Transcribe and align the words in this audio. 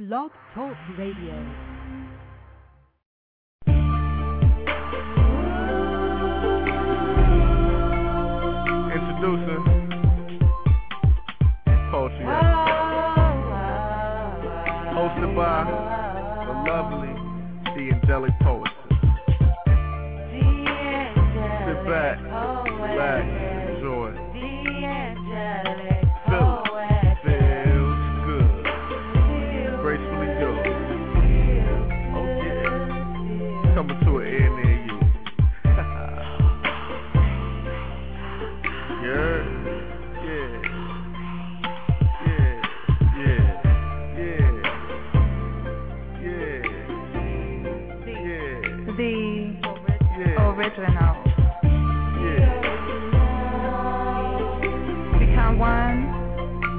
Blog 0.00 0.30
Talk 0.54 0.78
Radio. 0.96 1.79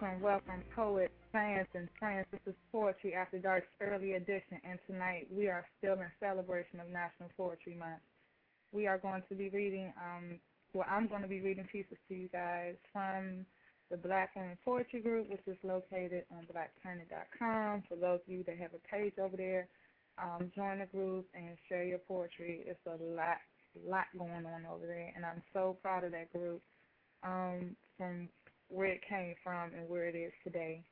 Welcome, 0.00 0.22
welcome, 0.22 0.62
poets, 0.74 1.12
fans, 1.30 1.66
and 1.74 1.86
friends. 1.98 2.24
This 2.32 2.40
is 2.46 2.54
Poetry 2.72 3.12
After 3.12 3.38
Dark's 3.38 3.66
early 3.82 4.14
edition, 4.14 4.56
and 4.64 4.78
tonight 4.86 5.26
we 5.30 5.48
are 5.48 5.66
still 5.76 5.92
in 5.92 6.06
celebration 6.18 6.80
of 6.80 6.88
National 6.88 7.28
Poetry 7.36 7.74
Month. 7.74 8.00
We 8.72 8.86
are 8.86 8.96
going 8.96 9.22
to 9.28 9.34
be 9.34 9.50
reading, 9.50 9.92
um, 10.00 10.40
well, 10.72 10.86
I'm 10.90 11.06
going 11.06 11.20
to 11.20 11.28
be 11.28 11.42
reading 11.42 11.68
pieces 11.70 11.98
to 12.08 12.14
you 12.14 12.28
guys 12.28 12.76
from 12.94 13.44
the 13.90 13.98
Black 13.98 14.34
Women 14.36 14.56
Poetry 14.64 15.02
Group, 15.02 15.28
which 15.28 15.42
is 15.46 15.58
located 15.62 16.24
on 16.30 16.46
blackplanet.com. 16.46 17.82
For 17.86 17.96
those 17.96 18.20
of 18.26 18.32
you 18.32 18.42
that 18.44 18.56
have 18.56 18.70
a 18.72 18.96
page 18.96 19.18
over 19.22 19.36
there, 19.36 19.68
um, 20.16 20.50
join 20.56 20.78
the 20.78 20.86
group 20.86 21.26
and 21.34 21.58
share 21.68 21.84
your 21.84 21.98
poetry. 21.98 22.62
It's 22.64 22.80
a 22.86 22.96
lot, 23.04 23.36
lot 23.86 24.06
going 24.16 24.46
on 24.46 24.64
over 24.64 24.86
there, 24.86 25.12
and 25.14 25.26
I'm 25.26 25.42
so 25.52 25.76
proud 25.82 26.04
of 26.04 26.12
that 26.12 26.32
group. 26.32 26.62
Um, 27.22 27.76
from 27.98 28.30
where 28.70 28.86
it 28.86 29.00
came 29.08 29.34
from 29.42 29.72
and 29.76 29.88
where 29.88 30.06
it 30.06 30.14
is 30.14 30.32
today. 30.44 30.82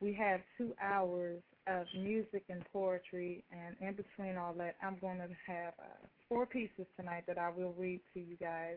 We 0.00 0.12
have 0.14 0.40
two 0.58 0.74
hours 0.82 1.40
of 1.66 1.86
music 1.96 2.44
and 2.48 2.62
poetry, 2.72 3.44
and 3.52 3.76
in 3.80 3.94
between 3.94 4.36
all 4.36 4.52
that, 4.54 4.76
I'm 4.82 4.98
going 5.00 5.18
to 5.18 5.28
have 5.46 5.72
uh, 5.78 6.06
four 6.28 6.46
pieces 6.46 6.86
tonight 6.98 7.24
that 7.26 7.38
I 7.38 7.50
will 7.50 7.74
read 7.78 8.00
to 8.12 8.20
you 8.20 8.36
guys. 8.36 8.76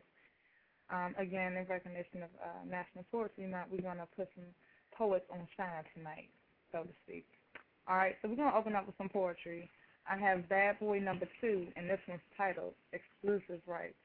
Um, 0.90 1.16
again, 1.18 1.58
in 1.58 1.66
recognition 1.68 2.24
of 2.24 2.30
uh, 2.42 2.64
National 2.70 3.04
Poetry 3.12 3.48
Month, 3.48 3.68
we're 3.72 3.82
going 3.82 3.98
to 3.98 4.08
put 4.16 4.30
some 4.36 4.46
poets 4.98 5.26
on 5.32 5.48
shine 5.58 5.84
tonight, 5.96 6.30
so 6.72 6.84
to 6.84 6.94
speak. 7.04 7.26
All 7.90 7.98
right, 7.98 8.16
so 8.22 8.30
we're 8.30 8.36
going 8.36 8.52
to 8.52 8.58
open 8.58 8.76
up 8.76 8.86
with 8.86 8.96
some 8.98 9.10
poetry. 9.10 9.70
I 10.10 10.18
have 10.18 10.48
Bad 10.48 10.80
Boy 10.80 11.00
number 11.00 11.28
two, 11.42 11.68
and 11.76 11.90
this 11.90 12.00
one's 12.08 12.22
titled 12.38 12.74
Exclusive 12.94 13.62
Rights. 13.68 13.96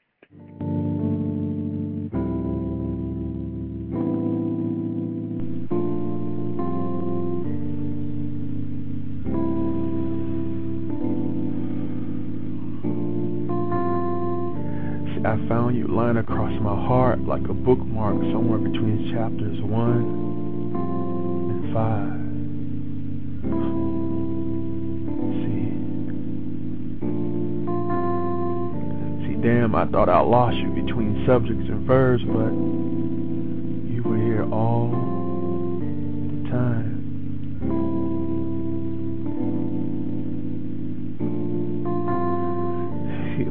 Found 15.53 15.77
you 15.77 15.87
lying 15.87 16.17
across 16.17 16.51
my 16.63 16.75
heart 16.75 17.21
like 17.27 17.47
a 17.47 17.53
bookmark 17.53 18.17
somewhere 18.33 18.59
between 18.59 19.13
chapters 19.13 19.61
one 19.61 20.01
and 21.53 21.75
five. 21.75 22.09
See, 29.29 29.37
see, 29.37 29.37
damn, 29.43 29.75
I 29.75 29.85
thought 29.89 30.09
I 30.09 30.21
lost 30.21 30.57
you 30.57 30.71
between 30.71 31.23
subjects 31.27 31.69
and 31.69 31.87
verbs, 31.87 32.23
but 32.23 32.53
you 33.93 34.03
were 34.03 34.17
here 34.17 34.51
all 34.51 34.89
the 34.89 36.49
time. 36.49 36.92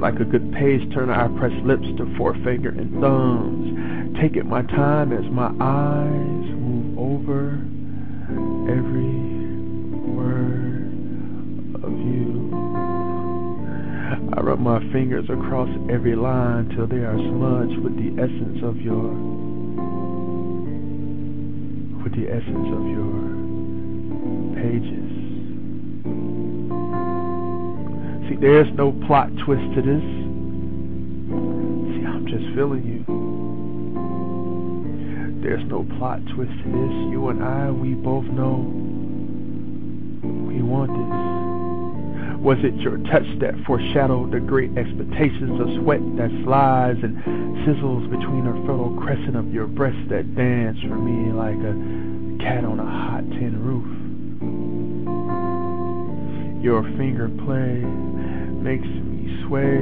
Like 0.02 0.20
a 0.20 0.26
good 0.26 0.52
page 0.54 0.82
turner, 0.94 1.14
I 1.14 1.28
press 1.38 1.54
lips 1.64 1.86
to 1.98 2.18
forefinger 2.18 2.70
and 2.70 3.00
thumbs, 3.00 4.18
taking 4.20 4.50
my 4.50 4.64
time 4.64 5.14
as 5.14 5.24
my 5.30 5.54
eyes 5.62 6.50
move 6.58 6.98
over 6.98 7.52
every 8.66 9.14
word 10.10 10.90
of 11.86 11.92
you. 11.92 12.50
I 14.34 14.42
rub 14.42 14.60
my 14.60 14.80
fingers 14.92 15.30
across 15.30 15.70
every 15.92 16.16
line 16.16 16.70
till 16.76 16.88
they 16.88 17.06
are 17.06 17.18
smudged 17.18 17.78
with 17.78 17.96
the 17.96 18.20
essence 18.20 18.64
of 18.64 18.82
your, 18.82 19.14
with 22.02 22.16
the 22.18 22.28
essence 22.28 22.70
of 22.74 22.88
your 22.90 23.14
pages. 24.58 25.11
There's 28.42 28.68
no 28.74 28.92
plot 29.06 29.30
twist 29.46 29.62
to 29.76 29.82
this. 29.86 30.02
See, 31.94 32.04
I'm 32.10 32.26
just 32.28 32.44
feeling 32.56 32.82
you. 32.84 33.06
There's 35.44 35.64
no 35.70 35.86
plot 36.00 36.20
twist 36.34 36.50
to 36.50 36.70
this. 36.74 36.94
You 37.14 37.30
and 37.30 37.44
I, 37.44 37.70
we 37.70 37.94
both 37.94 38.26
know 38.26 38.66
we 40.50 40.62
want 40.64 40.90
this. 40.90 42.42
Was 42.42 42.58
it 42.66 42.74
your 42.82 42.98
touch 43.14 43.30
that 43.42 43.54
foreshadowed 43.68 44.32
the 44.34 44.40
great 44.40 44.76
expectations 44.76 45.62
of 45.62 45.68
sweat 45.78 46.02
that 46.18 46.34
slides 46.44 46.98
and 47.04 47.22
sizzles 47.62 48.10
between 48.10 48.48
a 48.48 48.54
fertile 48.66 48.98
crescent 49.00 49.36
of 49.36 49.54
your 49.54 49.68
breasts 49.68 50.10
that 50.10 50.36
dance 50.36 50.80
for 50.82 50.98
me 50.98 51.32
like 51.32 51.62
a 51.62 51.78
cat 52.42 52.66
on 52.66 52.80
a 52.80 52.86
hot 52.86 53.22
tin 53.38 53.54
roof? 53.62 53.86
Your 56.64 56.82
finger 56.98 57.30
play 57.46 57.86
makes 58.62 58.86
me 58.86 59.44
sway, 59.48 59.80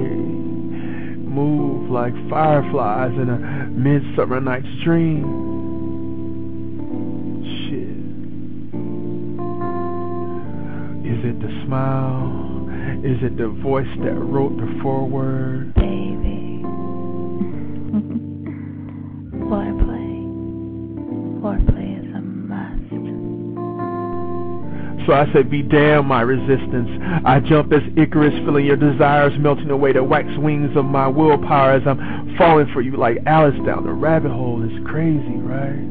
move 1.29 1.89
like 1.91 2.13
fireflies 2.29 3.11
in 3.13 3.29
a 3.29 3.37
midsummer 3.67 4.39
night's 4.39 4.67
dream. 4.83 5.23
Shit. 7.67 7.99
Is 11.11 11.25
it 11.25 11.39
the 11.41 11.65
smile? 11.65 12.69
Is 13.03 13.17
it 13.21 13.37
the 13.37 13.49
voice 13.61 13.87
that 14.03 14.15
wrote 14.15 14.57
the 14.57 14.79
foreword? 14.81 15.73
So 25.09 25.15
I 25.15 25.25
said, 25.33 25.49
be 25.49 25.63
damn 25.63 26.05
my 26.05 26.21
resistance. 26.21 26.87
I 27.25 27.39
jump 27.39 27.73
as 27.73 27.81
Icarus, 27.97 28.35
feeling 28.45 28.63
your 28.63 28.75
desires 28.75 29.33
melting 29.39 29.71
away 29.71 29.91
the 29.91 30.03
wax 30.03 30.27
wings 30.37 30.77
of 30.77 30.85
my 30.85 31.07
willpower 31.07 31.71
as 31.71 31.81
I'm 31.87 32.37
falling 32.37 32.71
for 32.73 32.81
you 32.81 32.95
like 32.95 33.17
Alice 33.25 33.55
down 33.65 33.85
the 33.85 33.91
rabbit 33.91 34.29
hole. 34.29 34.61
It's 34.61 34.87
crazy, 34.87 35.39
right? 35.41 35.81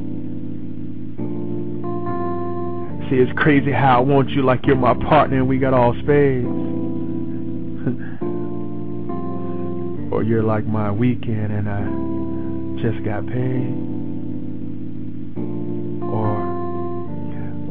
See, 3.10 3.16
it's 3.16 3.36
crazy 3.36 3.72
how 3.72 3.96
I 3.96 4.00
want 4.02 4.30
you 4.30 4.44
like 4.44 4.64
you're 4.66 4.76
my 4.76 4.94
partner 4.94 5.38
and 5.38 5.48
we 5.48 5.58
got 5.58 5.74
all 5.74 5.94
spades. 5.94 6.46
or 10.12 10.22
you're 10.22 10.44
like 10.44 10.64
my 10.64 10.92
weekend 10.92 11.50
and 11.50 11.68
I 11.68 11.82
just 12.80 13.02
got 13.04 13.26
paid. 13.26 13.74
Or 16.06 16.38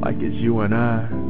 like 0.02 0.18
it's 0.18 0.36
you 0.36 0.60
and 0.60 0.76
I 0.76 1.26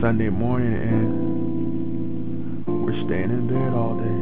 Sunday 0.00 0.28
morning 0.28 0.74
and 0.74 2.66
we're 2.84 2.92
staying 3.06 3.30
in 3.30 3.48
bed 3.48 3.72
all 3.72 3.96
day. 3.96 4.20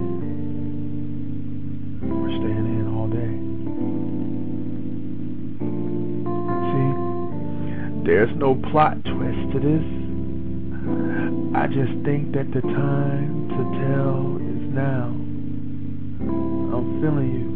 We're 2.07 2.31
staying 2.39 2.67
in 2.79 2.87
all 2.95 3.09
day. 3.09 3.35
See, 6.71 6.91
there's 8.07 8.31
no 8.37 8.55
plot 8.71 9.03
twist 9.05 9.53
to 9.53 9.59
this. 9.59 9.85
I 11.57 11.67
just 11.67 11.93
think 12.05 12.33
that 12.35 12.53
the 12.55 12.61
time 12.61 13.49
to 13.49 13.65
tell 13.83 14.37
is 14.37 14.63
now. 14.73 15.11
I'm 16.71 17.01
feeling 17.01 17.31
you. 17.35 17.51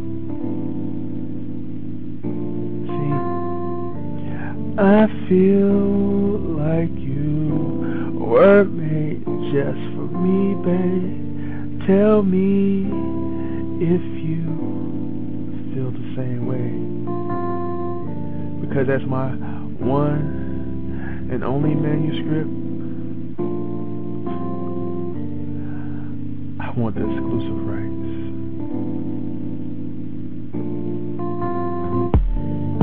See, 2.85 3.13
I 4.77 5.07
feel 5.29 5.79
like 6.57 6.91
you 6.99 7.78
were 8.29 8.63
made 8.63 9.25
just 9.25 9.81
for 9.97 10.05
me, 10.05 10.53
babe. 10.61 11.87
Tell 11.87 12.21
me 12.21 12.85
if 13.81 14.01
you 14.21 14.45
feel 15.73 15.89
the 15.89 16.13
same 16.15 16.45
way. 16.45 16.69
Because 18.61 18.85
that's 18.85 19.03
my 19.07 19.31
one 19.83 21.29
and 21.31 21.43
only 21.43 21.73
manuscript. 21.73 22.49
I 26.61 26.69
want 26.79 26.93
the 26.93 27.01
exclusive 27.01 27.65
rights. 27.65 28.09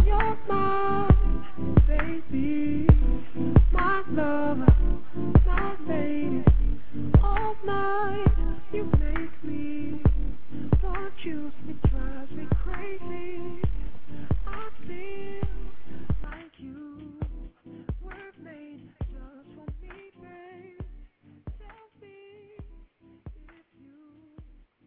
You're 0.06 0.38
my 0.48 1.08
baby, 1.86 2.88
my 3.70 4.02
lover. 4.10 4.95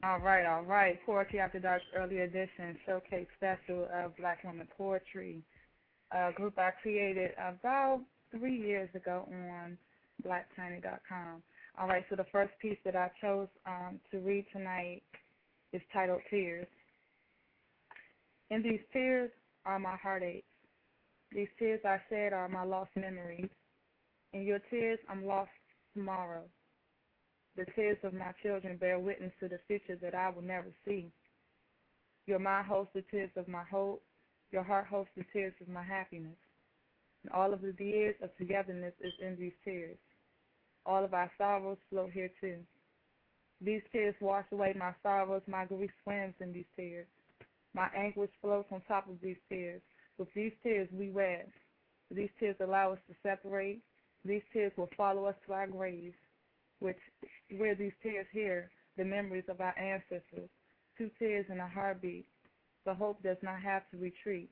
All 0.02 0.20
right, 0.20 0.46
all 0.46 0.64
right. 0.64 0.98
Poetry 1.06 1.40
After 1.40 1.60
Dark's 1.60 1.86
early 1.96 2.20
edition 2.20 2.78
showcase 2.86 3.28
special 3.36 3.88
of 3.94 4.16
Black 4.16 4.44
women 4.44 4.68
poetry. 4.78 5.44
A 6.12 6.32
group 6.34 6.58
I 6.58 6.72
created 6.82 7.32
about 7.38 8.02
three 8.32 8.58
years 8.58 8.90
ago 8.96 9.28
on 9.32 9.78
blacktiny.com. 10.26 11.44
All 11.80 11.88
right, 11.88 12.04
so 12.10 12.16
the 12.16 12.26
first 12.32 12.52
piece 12.62 12.78
that 12.86 12.96
I 12.96 13.12
chose 13.22 13.48
um, 13.66 14.00
to 14.12 14.20
read 14.20 14.46
tonight 14.52 15.02
is 15.72 15.82
titled 15.94 16.22
Tears. 16.30 16.68
In 18.50 18.64
these 18.64 18.82
tears 18.92 19.30
are 19.66 19.80
my 19.80 19.96
heartaches. 19.96 20.44
These 21.32 21.48
tears 21.60 21.80
I 21.86 21.98
shed 22.10 22.34
are 22.34 22.50
my 22.50 22.64
lost 22.64 22.90
memories. 22.96 23.50
In 24.34 24.44
your 24.44 24.60
tears, 24.70 25.00
I'm 25.08 25.26
lost 25.26 25.52
tomorrow. 25.94 26.44
The 27.56 27.66
tears 27.76 27.98
of 28.04 28.14
my 28.14 28.32
children 28.42 28.78
bear 28.78 29.00
witness 29.00 29.32
to 29.40 29.48
the 29.48 29.60
future 29.68 29.98
that 30.02 30.16
I 30.16 30.30
will 30.30 30.42
never 30.42 30.72
see. 30.86 31.12
Your 32.26 32.40
mind 32.40 32.68
holds 32.68 32.90
the 32.94 33.04
tears 33.12 33.32
of 33.36 33.48
my 33.48 33.64
hope. 33.70 34.04
Your 34.52 34.64
heart 34.64 34.88
holds 34.88 35.10
the 35.16 35.26
tears 35.32 35.54
of 35.62 35.68
my 35.68 35.84
happiness. 35.84 36.38
And 37.24 37.32
all 37.34 37.54
of 37.54 37.62
the 37.62 37.74
years 37.84 38.16
of 38.22 38.36
togetherness 38.38 38.94
is 39.02 39.14
in 39.22 39.36
these 39.38 39.54
tears. 39.64 39.98
All 40.90 41.06
of 41.06 41.14
our 41.14 41.30
sorrows 41.38 41.78
flow 41.92 42.10
here 42.12 42.32
too. 42.42 42.58
These 43.62 43.84
tears 43.92 44.16
wash 44.20 44.46
away 44.52 44.74
my 44.76 44.92
sorrows. 45.04 45.44
My 45.46 45.66
grief 45.66 45.92
swims 46.04 46.34
in 46.40 46.52
these 46.52 46.66
tears. 46.76 47.06
My 47.76 47.90
anguish 47.96 48.32
floats 48.42 48.70
on 48.72 48.82
top 48.88 49.08
of 49.08 49.22
these 49.22 49.38
tears. 49.50 49.84
With 50.18 50.30
these 50.34 50.52
tears 50.64 50.90
we 50.92 51.12
wed. 51.12 51.46
These 52.10 52.32
tears 52.40 52.56
allow 52.60 52.94
us 52.94 53.00
to 53.08 53.14
separate. 53.22 53.84
These 54.26 54.42
tears 54.52 54.72
will 54.78 54.90
follow 54.98 55.26
us 55.26 55.36
to 55.46 55.54
our 55.54 55.68
graves, 55.68 56.16
which 56.80 56.98
where 57.56 57.76
these 57.76 57.94
tears 58.02 58.26
here, 58.34 58.72
the 58.98 59.06
memories 59.06 59.48
of 59.48 59.62
our 59.62 59.78
ancestors. 59.78 60.50
Two 60.98 61.12
tears 61.20 61.46
in 61.52 61.60
a 61.60 61.68
heartbeat, 61.68 62.26
so 62.84 62.96
hope 62.96 63.22
does 63.22 63.38
not 63.44 63.62
have 63.62 63.84
to 63.92 63.98
retreat. 63.98 64.50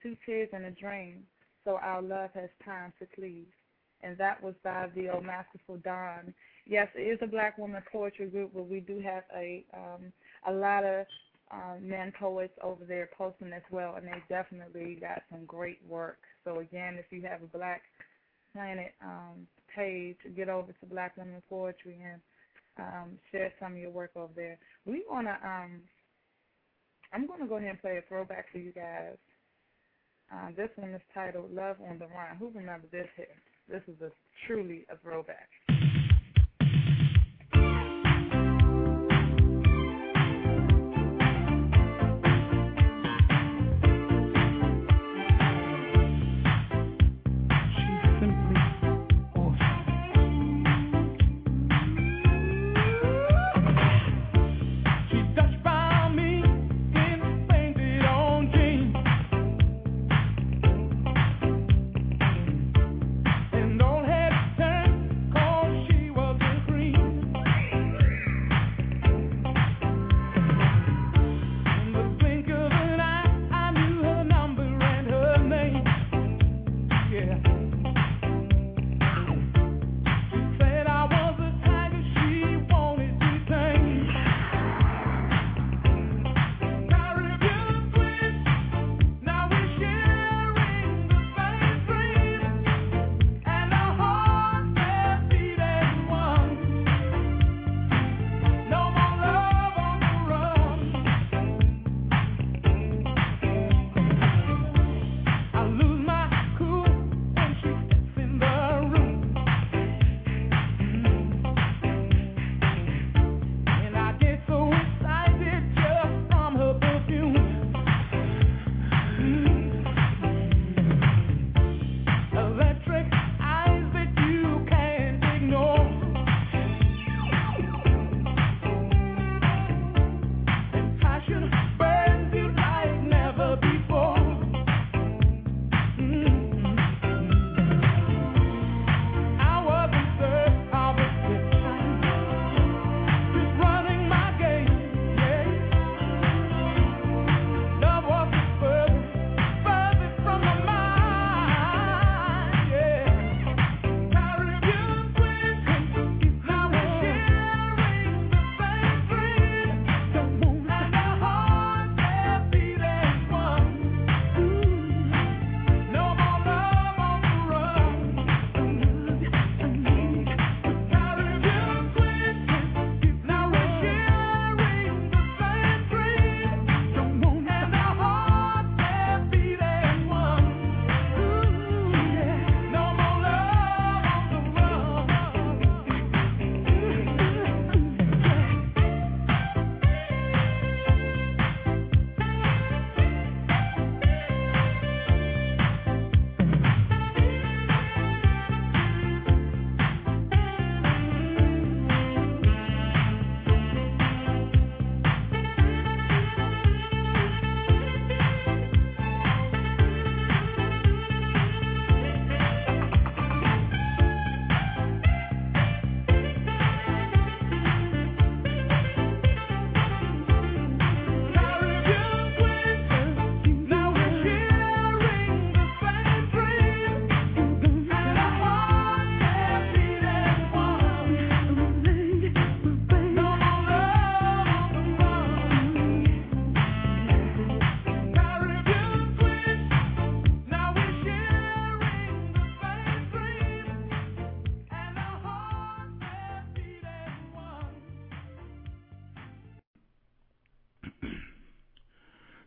Two 0.00 0.16
tears 0.24 0.48
in 0.52 0.66
a 0.66 0.70
dream, 0.70 1.24
so 1.64 1.76
our 1.82 2.00
love 2.00 2.30
has 2.34 2.50
time 2.64 2.92
to 3.00 3.06
cleave. 3.16 3.48
And 4.02 4.16
that 4.18 4.42
was 4.42 4.54
by 4.62 4.88
the 4.94 5.08
old 5.10 5.24
masterful 5.24 5.78
Don. 5.78 6.34
Yes, 6.66 6.88
it 6.94 7.02
is 7.02 7.18
a 7.22 7.26
black 7.26 7.58
woman 7.58 7.82
poetry 7.90 8.26
group, 8.26 8.52
but 8.54 8.68
we 8.68 8.80
do 8.80 9.00
have 9.00 9.24
a 9.34 9.64
um, 9.74 10.12
a 10.46 10.52
lot 10.52 10.84
of 10.84 11.06
um, 11.50 11.88
men 11.88 12.12
poets 12.18 12.52
over 12.62 12.84
there 12.84 13.08
posting 13.16 13.52
as 13.52 13.62
well, 13.70 13.94
and 13.96 14.06
they 14.06 14.22
definitely 14.28 14.98
got 15.00 15.22
some 15.30 15.44
great 15.46 15.78
work. 15.88 16.18
So 16.44 16.58
again, 16.58 16.96
if 16.98 17.06
you 17.10 17.22
have 17.22 17.42
a 17.42 17.56
Black 17.56 17.82
Planet 18.52 18.92
um, 19.02 19.46
page, 19.74 20.16
get 20.36 20.48
over 20.48 20.72
to 20.72 20.86
Black 20.86 21.16
Women 21.16 21.42
Poetry 21.48 21.98
and 22.04 22.20
um, 22.78 23.18
share 23.32 23.52
some 23.60 23.72
of 23.72 23.78
your 23.78 23.90
work 23.90 24.10
over 24.16 24.32
there. 24.34 24.58
We 24.84 25.04
wanna 25.08 25.38
um, 25.44 25.80
I'm 27.12 27.26
gonna 27.26 27.46
go 27.46 27.56
ahead 27.56 27.70
and 27.70 27.80
play 27.80 27.98
a 27.98 28.02
throwback 28.08 28.50
for 28.52 28.58
you 28.58 28.72
guys. 28.72 29.16
Uh, 30.32 30.48
this 30.56 30.70
one 30.76 30.90
is 30.90 31.02
titled 31.14 31.54
"Love 31.54 31.76
on 31.88 31.98
the 31.98 32.06
Run." 32.06 32.36
Who 32.38 32.50
remembers 32.54 32.90
this 32.90 33.08
here? 33.16 33.26
This 33.68 33.82
is 33.88 34.00
a 34.02 34.10
truly 34.46 34.86
a 34.90 34.98
throwback. 34.98 35.48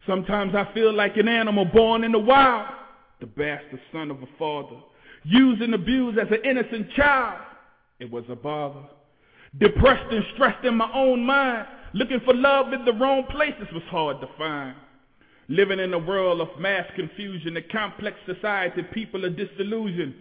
Sometimes 0.09 0.55
I 0.55 0.67
feel 0.73 0.91
like 0.91 1.17
an 1.17 1.27
animal 1.27 1.65
born 1.65 2.03
in 2.03 2.11
the 2.13 2.19
wild, 2.19 2.67
the 3.19 3.27
bastard 3.27 3.79
son 3.93 4.09
of 4.09 4.17
a 4.23 4.27
father, 4.39 4.77
used 5.23 5.61
and 5.61 5.75
abused 5.75 6.17
as 6.17 6.27
an 6.31 6.39
innocent 6.43 6.91
child. 6.95 7.39
It 7.99 8.09
was 8.09 8.23
a 8.27 8.35
bother. 8.35 8.81
Depressed 9.59 10.11
and 10.11 10.25
stressed 10.33 10.65
in 10.65 10.75
my 10.75 10.89
own 10.95 11.23
mind, 11.23 11.67
looking 11.93 12.21
for 12.25 12.33
love 12.33 12.73
in 12.73 12.85
the 12.85 12.93
wrong 12.93 13.25
places 13.29 13.67
was 13.71 13.83
hard 13.91 14.19
to 14.21 14.27
find. 14.35 14.75
Living 15.47 15.77
in 15.79 15.93
a 15.93 15.99
world 15.99 16.41
of 16.41 16.59
mass 16.59 16.87
confusion, 16.95 17.55
a 17.57 17.61
complex 17.61 18.17
society, 18.25 18.81
people 18.91 19.23
are 19.27 19.29
disillusioned. 19.29 20.15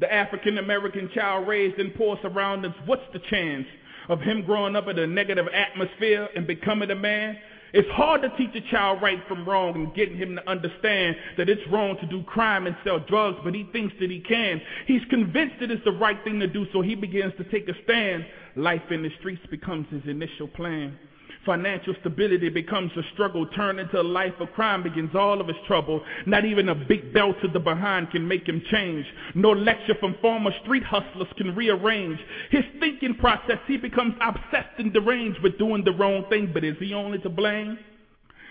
The 0.00 0.10
African 0.10 0.56
American 0.56 1.10
child 1.14 1.46
raised 1.46 1.78
in 1.78 1.90
poor 1.90 2.18
surroundings, 2.22 2.74
what's 2.86 3.02
the 3.12 3.20
chance 3.28 3.66
of 4.08 4.22
him 4.22 4.46
growing 4.46 4.76
up 4.76 4.88
in 4.88 4.98
a 4.98 5.06
negative 5.06 5.46
atmosphere 5.52 6.26
and 6.34 6.46
becoming 6.46 6.90
a 6.90 6.94
man? 6.94 7.36
It's 7.72 7.88
hard 7.90 8.22
to 8.22 8.30
teach 8.36 8.54
a 8.54 8.70
child 8.70 9.02
right 9.02 9.20
from 9.26 9.48
wrong 9.48 9.74
and 9.74 9.94
getting 9.94 10.16
him 10.16 10.36
to 10.36 10.48
understand 10.48 11.16
that 11.36 11.48
it's 11.48 11.66
wrong 11.70 11.96
to 12.00 12.06
do 12.06 12.22
crime 12.22 12.66
and 12.66 12.76
sell 12.84 13.00
drugs, 13.00 13.38
but 13.42 13.54
he 13.54 13.68
thinks 13.72 13.94
that 14.00 14.10
he 14.10 14.20
can. 14.20 14.60
He's 14.86 15.02
convinced 15.10 15.56
that 15.60 15.70
it's 15.70 15.84
the 15.84 15.92
right 15.92 16.22
thing 16.24 16.40
to 16.40 16.46
do, 16.46 16.66
so 16.72 16.80
he 16.80 16.94
begins 16.94 17.32
to 17.38 17.44
take 17.44 17.68
a 17.68 17.74
stand. 17.84 18.24
Life 18.54 18.90
in 18.90 19.02
the 19.02 19.10
streets 19.18 19.42
becomes 19.50 19.86
his 19.90 20.02
initial 20.06 20.48
plan. 20.48 20.98
Financial 21.46 21.94
stability 22.00 22.48
becomes 22.48 22.90
a 22.96 23.02
struggle, 23.14 23.46
turned 23.46 23.78
into 23.78 24.00
a 24.00 24.02
life 24.02 24.34
of 24.40 24.52
crime 24.52 24.82
begins 24.82 25.14
all 25.14 25.40
of 25.40 25.46
his 25.46 25.56
trouble. 25.68 26.02
Not 26.26 26.44
even 26.44 26.68
a 26.68 26.74
big 26.74 27.14
belt 27.14 27.36
to 27.40 27.48
the 27.48 27.60
behind 27.60 28.10
can 28.10 28.26
make 28.26 28.48
him 28.48 28.60
change. 28.68 29.06
No 29.36 29.52
lecture 29.52 29.94
from 30.00 30.16
former 30.20 30.50
street 30.64 30.82
hustlers 30.82 31.28
can 31.36 31.54
rearrange 31.54 32.18
his 32.50 32.64
thinking 32.80 33.14
process. 33.14 33.58
He 33.68 33.76
becomes 33.76 34.16
obsessed 34.20 34.78
and 34.78 34.92
deranged 34.92 35.40
with 35.40 35.56
doing 35.56 35.84
the 35.84 35.92
wrong 35.92 36.24
thing, 36.28 36.50
but 36.52 36.64
is 36.64 36.76
he 36.80 36.92
only 36.92 37.20
to 37.20 37.28
blame? 37.28 37.78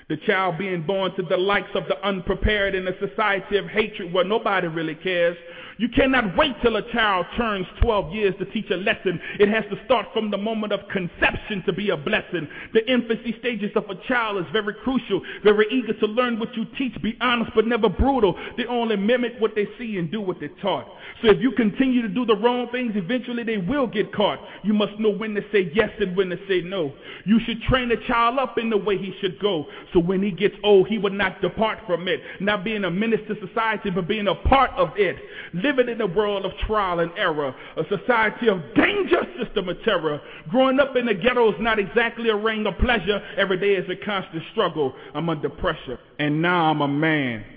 The 0.07 0.17
child 0.25 0.57
being 0.57 0.83
born 0.83 1.15
to 1.15 1.23
the 1.23 1.35
likes 1.35 1.71
of 1.75 1.87
the 1.87 2.01
unprepared 2.07 2.75
in 2.75 2.87
a 2.87 2.97
society 2.99 3.57
of 3.57 3.65
hatred 3.65 4.13
where 4.13 4.23
nobody 4.23 4.67
really 4.67 4.95
cares. 4.95 5.35
You 5.77 5.89
cannot 5.89 6.37
wait 6.37 6.55
till 6.61 6.77
a 6.77 6.91
child 6.93 7.25
turns 7.35 7.67
12 7.81 8.13
years 8.13 8.33
to 8.39 8.45
teach 8.45 8.69
a 8.71 8.77
lesson. 8.77 9.19
It 9.39 9.49
has 9.49 9.65
to 9.69 9.83
start 9.83 10.07
from 10.13 10.31
the 10.31 10.37
moment 10.37 10.71
of 10.71 10.87
conception 10.87 11.63
to 11.65 11.73
be 11.73 11.89
a 11.89 11.97
blessing. 11.97 12.47
The 12.73 12.89
infancy 12.89 13.35
stages 13.39 13.71
of 13.75 13.89
a 13.89 13.95
child 14.07 14.37
is 14.37 14.45
very 14.53 14.73
crucial, 14.73 15.21
very 15.43 15.65
eager 15.69 15.93
to 15.99 16.05
learn 16.05 16.39
what 16.39 16.55
you 16.55 16.65
teach. 16.77 16.93
Be 17.01 17.17
honest 17.19 17.51
but 17.53 17.67
never 17.67 17.89
brutal. 17.89 18.37
They 18.55 18.65
only 18.65 18.95
mimic 18.95 19.33
what 19.39 19.53
they 19.55 19.67
see 19.77 19.97
and 19.97 20.09
do 20.09 20.21
what 20.21 20.39
they're 20.39 20.49
taught. 20.61 20.87
So 21.21 21.29
if 21.29 21.41
you 21.41 21.51
continue 21.51 22.01
to 22.01 22.09
do 22.09 22.25
the 22.25 22.35
wrong 22.35 22.69
things, 22.71 22.93
eventually 22.95 23.43
they 23.43 23.57
will 23.57 23.87
get 23.87 24.13
caught. 24.13 24.39
You 24.63 24.73
must 24.73 24.97
know 24.97 25.09
when 25.09 25.35
to 25.35 25.41
say 25.51 25.71
yes 25.73 25.89
and 25.99 26.15
when 26.15 26.29
to 26.29 26.37
say 26.47 26.61
no. 26.61 26.93
You 27.25 27.39
should 27.45 27.61
train 27.63 27.91
a 27.91 28.07
child 28.07 28.39
up 28.39 28.57
in 28.57 28.69
the 28.69 28.77
way 28.77 28.97
he 28.97 29.13
should 29.19 29.39
go. 29.39 29.65
So 29.91 29.99
when 29.99 30.23
he 30.23 30.31
gets 30.31 30.55
old, 30.63 30.87
he 30.87 30.97
will 30.97 31.11
not 31.11 31.41
depart 31.41 31.79
from 31.85 32.07
it. 32.07 32.21
Not 32.39 32.63
being 32.63 32.85
a 32.85 32.91
menace 32.91 33.19
to 33.27 33.35
society, 33.45 33.89
but 33.89 34.07
being 34.07 34.27
a 34.27 34.35
part 34.35 34.71
of 34.71 34.91
it 34.95 35.17
living 35.65 35.89
in 35.89 35.99
a 36.01 36.07
world 36.07 36.45
of 36.45 36.51
trial 36.67 36.99
and 36.99 37.11
error, 37.17 37.53
a 37.77 37.83
society 37.89 38.47
of 38.47 38.61
danger, 38.75 39.21
system 39.43 39.69
of 39.69 39.77
terror. 39.83 40.21
Growing 40.49 40.79
up 40.79 40.95
in 40.95 41.05
the 41.05 41.13
ghetto 41.13 41.49
is 41.49 41.59
not 41.59 41.79
exactly 41.79 42.29
a 42.29 42.35
ring 42.35 42.65
of 42.67 42.77
pleasure. 42.77 43.19
Every 43.37 43.57
day 43.57 43.73
is 43.73 43.89
a 43.89 44.05
constant 44.05 44.43
struggle. 44.51 44.93
I'm 45.13 45.29
under 45.29 45.49
pressure. 45.49 45.99
And 46.19 46.41
now 46.41 46.69
I'm 46.69 46.81
a 46.81 46.87
man 46.87 47.54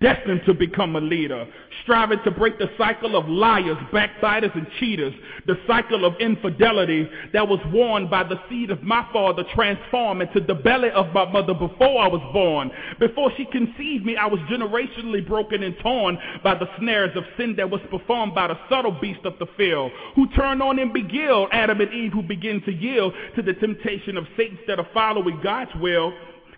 destined 0.00 0.42
to 0.46 0.52
become 0.52 0.96
a 0.96 1.00
leader, 1.00 1.46
striving 1.82 2.18
to 2.24 2.30
break 2.30 2.58
the 2.58 2.68
cycle 2.76 3.16
of 3.16 3.28
liars, 3.28 3.78
backbiters, 3.92 4.50
and 4.54 4.66
cheaters, 4.80 5.14
the 5.46 5.56
cycle 5.66 6.04
of 6.04 6.14
infidelity 6.18 7.08
that 7.32 7.46
was 7.46 7.60
worn 7.72 8.08
by 8.08 8.24
the 8.24 8.36
seed 8.48 8.70
of 8.70 8.82
my 8.82 9.06
father 9.12 9.44
transformed 9.54 10.22
into 10.22 10.40
the 10.40 10.54
belly 10.54 10.90
of 10.90 11.12
my 11.14 11.30
mother 11.30 11.54
before 11.54 12.02
I 12.02 12.08
was 12.08 12.20
born. 12.32 12.70
Before 12.98 13.30
she 13.36 13.44
conceived 13.44 14.04
me, 14.04 14.16
I 14.16 14.26
was 14.26 14.40
generationally 14.50 15.26
broken 15.26 15.62
and 15.62 15.76
torn 15.78 16.18
by 16.42 16.56
the 16.56 16.68
snares 16.78 17.16
of 17.16 17.22
sin 17.36 17.54
that 17.56 17.70
was 17.70 17.80
performed 17.88 18.34
by 18.34 18.48
the 18.48 18.58
subtle 18.68 18.98
beast 19.00 19.24
of 19.24 19.38
the 19.38 19.46
field, 19.56 19.92
who 20.16 20.28
turned 20.30 20.62
on 20.62 20.80
and 20.80 20.92
beguiled 20.92 21.48
Adam 21.52 21.80
and 21.80 21.92
Eve, 21.92 22.12
who 22.12 22.22
began 22.22 22.60
to 22.62 22.72
yield 22.72 23.14
to 23.36 23.42
the 23.42 23.54
temptation 23.54 24.16
of 24.16 24.26
Satan 24.36 24.56
instead 24.58 24.78
of 24.78 24.86
following 24.92 25.40
God's 25.42 25.70
will 25.80 26.12